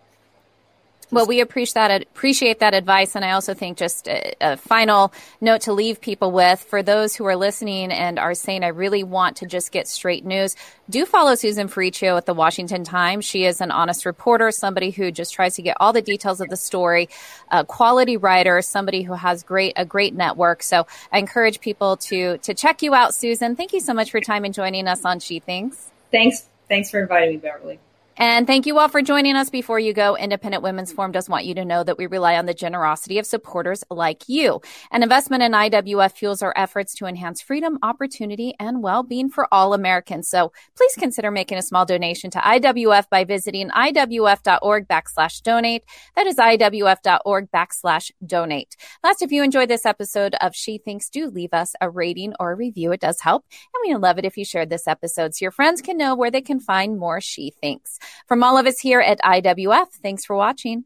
well, 1.11 1.27
we 1.27 1.40
appreciate 1.40 1.75
that 1.75 2.03
appreciate 2.03 2.61
that 2.61 2.75
advice, 2.75 3.16
and 3.16 3.25
I 3.25 3.33
also 3.33 3.55
think 3.55 3.79
just 3.79 4.09
a, 4.09 4.35
a, 4.40 4.57
final 4.57 5.12
note 5.40 5.62
to 5.62 5.73
leave 5.73 6.01
people 6.01 6.33
with 6.33 6.61
for 6.61 6.83
those 6.83 7.14
who 7.14 7.25
are 7.25 7.37
listening 7.37 7.90
and 7.90 8.18
are 8.18 8.35
saying, 8.35 8.62
"I 8.62 8.68
really 8.68 9.03
want 9.03 9.37
to 9.38 9.47
just 9.47 9.73
get 9.73 9.88
straight 9.88 10.25
news." 10.25 10.55
Do 10.90 11.07
follow 11.07 11.35
Susan 11.35 11.68
Ferrechio 11.68 12.16
at 12.16 12.26
the 12.26 12.35
Washington 12.35 12.85
Times. 12.85 13.24
She 13.24 13.45
is 13.45 13.61
an 13.61 13.70
honest 13.70 14.05
reporter, 14.05 14.51
somebody 14.51 14.91
who 14.91 15.11
just 15.11 15.33
tries 15.33 15.55
to 15.57 15.62
get 15.62 15.76
all 15.80 15.93
the 15.93 16.03
details 16.03 16.41
of 16.41 16.49
the 16.49 16.57
story, 16.57 17.09
a 17.51 17.64
quality 17.64 18.16
writer, 18.16 18.61
somebody 18.61 19.03
who 19.03 19.14
has 19.14 19.43
great 19.43 19.72
a 19.76 19.85
great 19.85 20.14
network. 20.14 20.62
So 20.62 20.87
I 21.11 21.18
encourage 21.18 21.61
people 21.61 21.97
to 22.09 22.39
to 22.39 22.55
check 22.55 22.83
you 22.83 22.95
out, 22.95 23.14
Susan. 23.14 23.57
Thank 23.57 23.72
you 23.72 23.80
so 23.80 23.95
much 23.95 24.11
for 24.11 24.18
your 24.18 24.24
time 24.24 24.45
and 24.45 24.53
joining 24.53 24.87
us 24.89 25.05
on 25.05 25.20
She 25.20 25.39
Thinks. 25.41 25.91
Thanks. 26.11 26.45
Thanks 26.68 26.91
for 26.91 27.01
inviting 27.01 27.30
me, 27.30 27.37
Beverly. 27.39 27.78
And 28.21 28.49
thank 28.49 28.66
you 28.66 28.77
all 28.81 28.89
for 28.89 29.01
joining 29.01 29.37
us. 29.37 29.49
Before 29.49 29.79
you 29.79 29.93
go, 29.93 30.16
Independent 30.16 30.64
Women's 30.64 30.93
Forum 30.93 31.12
does 31.12 31.29
want 31.29 31.45
you 31.45 31.55
to 31.55 31.64
know 31.64 31.85
that 31.85 31.99
we 31.99 32.09
rely 32.09 32.37
on 32.37 32.47
the 32.47 32.55
generosity 32.55 33.21
of 33.21 33.27
supporters 33.27 33.85
like 33.91 34.29
you. 34.29 34.61
An 34.91 35.05
investment 35.05 35.45
in 35.45 35.53
IWF 35.53 36.16
fuels 36.16 36.43
our 36.43 36.53
efforts 36.57 36.97
to 36.97 37.07
enhance 37.07 37.41
freedom, 37.41 37.79
opportunity, 37.81 38.55
and 38.59 38.83
well-being 38.83 39.31
for 39.31 39.47
all 39.55 39.73
Americans. 39.73 40.29
So 40.29 40.51
please 40.77 40.95
consider 40.99 41.31
making 41.31 41.59
a 41.59 41.62
small 41.62 41.87
donation 41.87 42.29
to 42.33 42.41
IWF 42.41 43.09
by 43.09 43.23
visiting 43.23 43.71
IWF.org 43.71 44.89
backslash 44.89 45.41
donate. 45.43 45.85
That 46.16 46.27
is 46.27 46.39
IWF.org 46.39 47.53
backslash 47.53 48.11
donate. 48.27 48.77
Last, 49.05 49.23
if 49.23 49.31
you 49.31 49.45
enjoyed 49.45 49.71
this 49.71 49.87
episode 49.87 50.35
of 50.41 50.57
She 50.57 50.79
Thinks, 50.79 51.09
do 51.09 51.29
leave 51.29 51.55
us 51.55 51.77
a 51.81 51.89
rating 51.89 52.35
or 52.41 52.51
a 52.51 52.57
review. 52.57 52.91
It 52.91 53.01
does 53.01 53.21
help. 53.21 53.45
And 53.73 53.89
we 53.89 53.95
love 53.97 54.19
it 54.19 54.25
if 54.25 54.37
you 54.37 54.45
shared 54.45 54.71
this 54.71 54.89
episode 54.89 55.37
so 55.37 55.45
your 55.45 55.53
friends 55.53 55.81
can 55.81 55.97
know 55.97 56.16
where 56.16 56.33
they 56.33 56.43
can 56.43 56.59
find 56.59 56.99
more 56.99 57.21
She 57.21 57.51
Thinks. 57.61 58.01
From 58.27 58.43
all 58.43 58.59
of 58.59 58.67
us 58.67 58.81
here 58.81 59.01
at 59.01 59.21
IWF, 59.21 59.89
thanks 60.03 60.25
for 60.25 60.37
watching. 60.37 60.85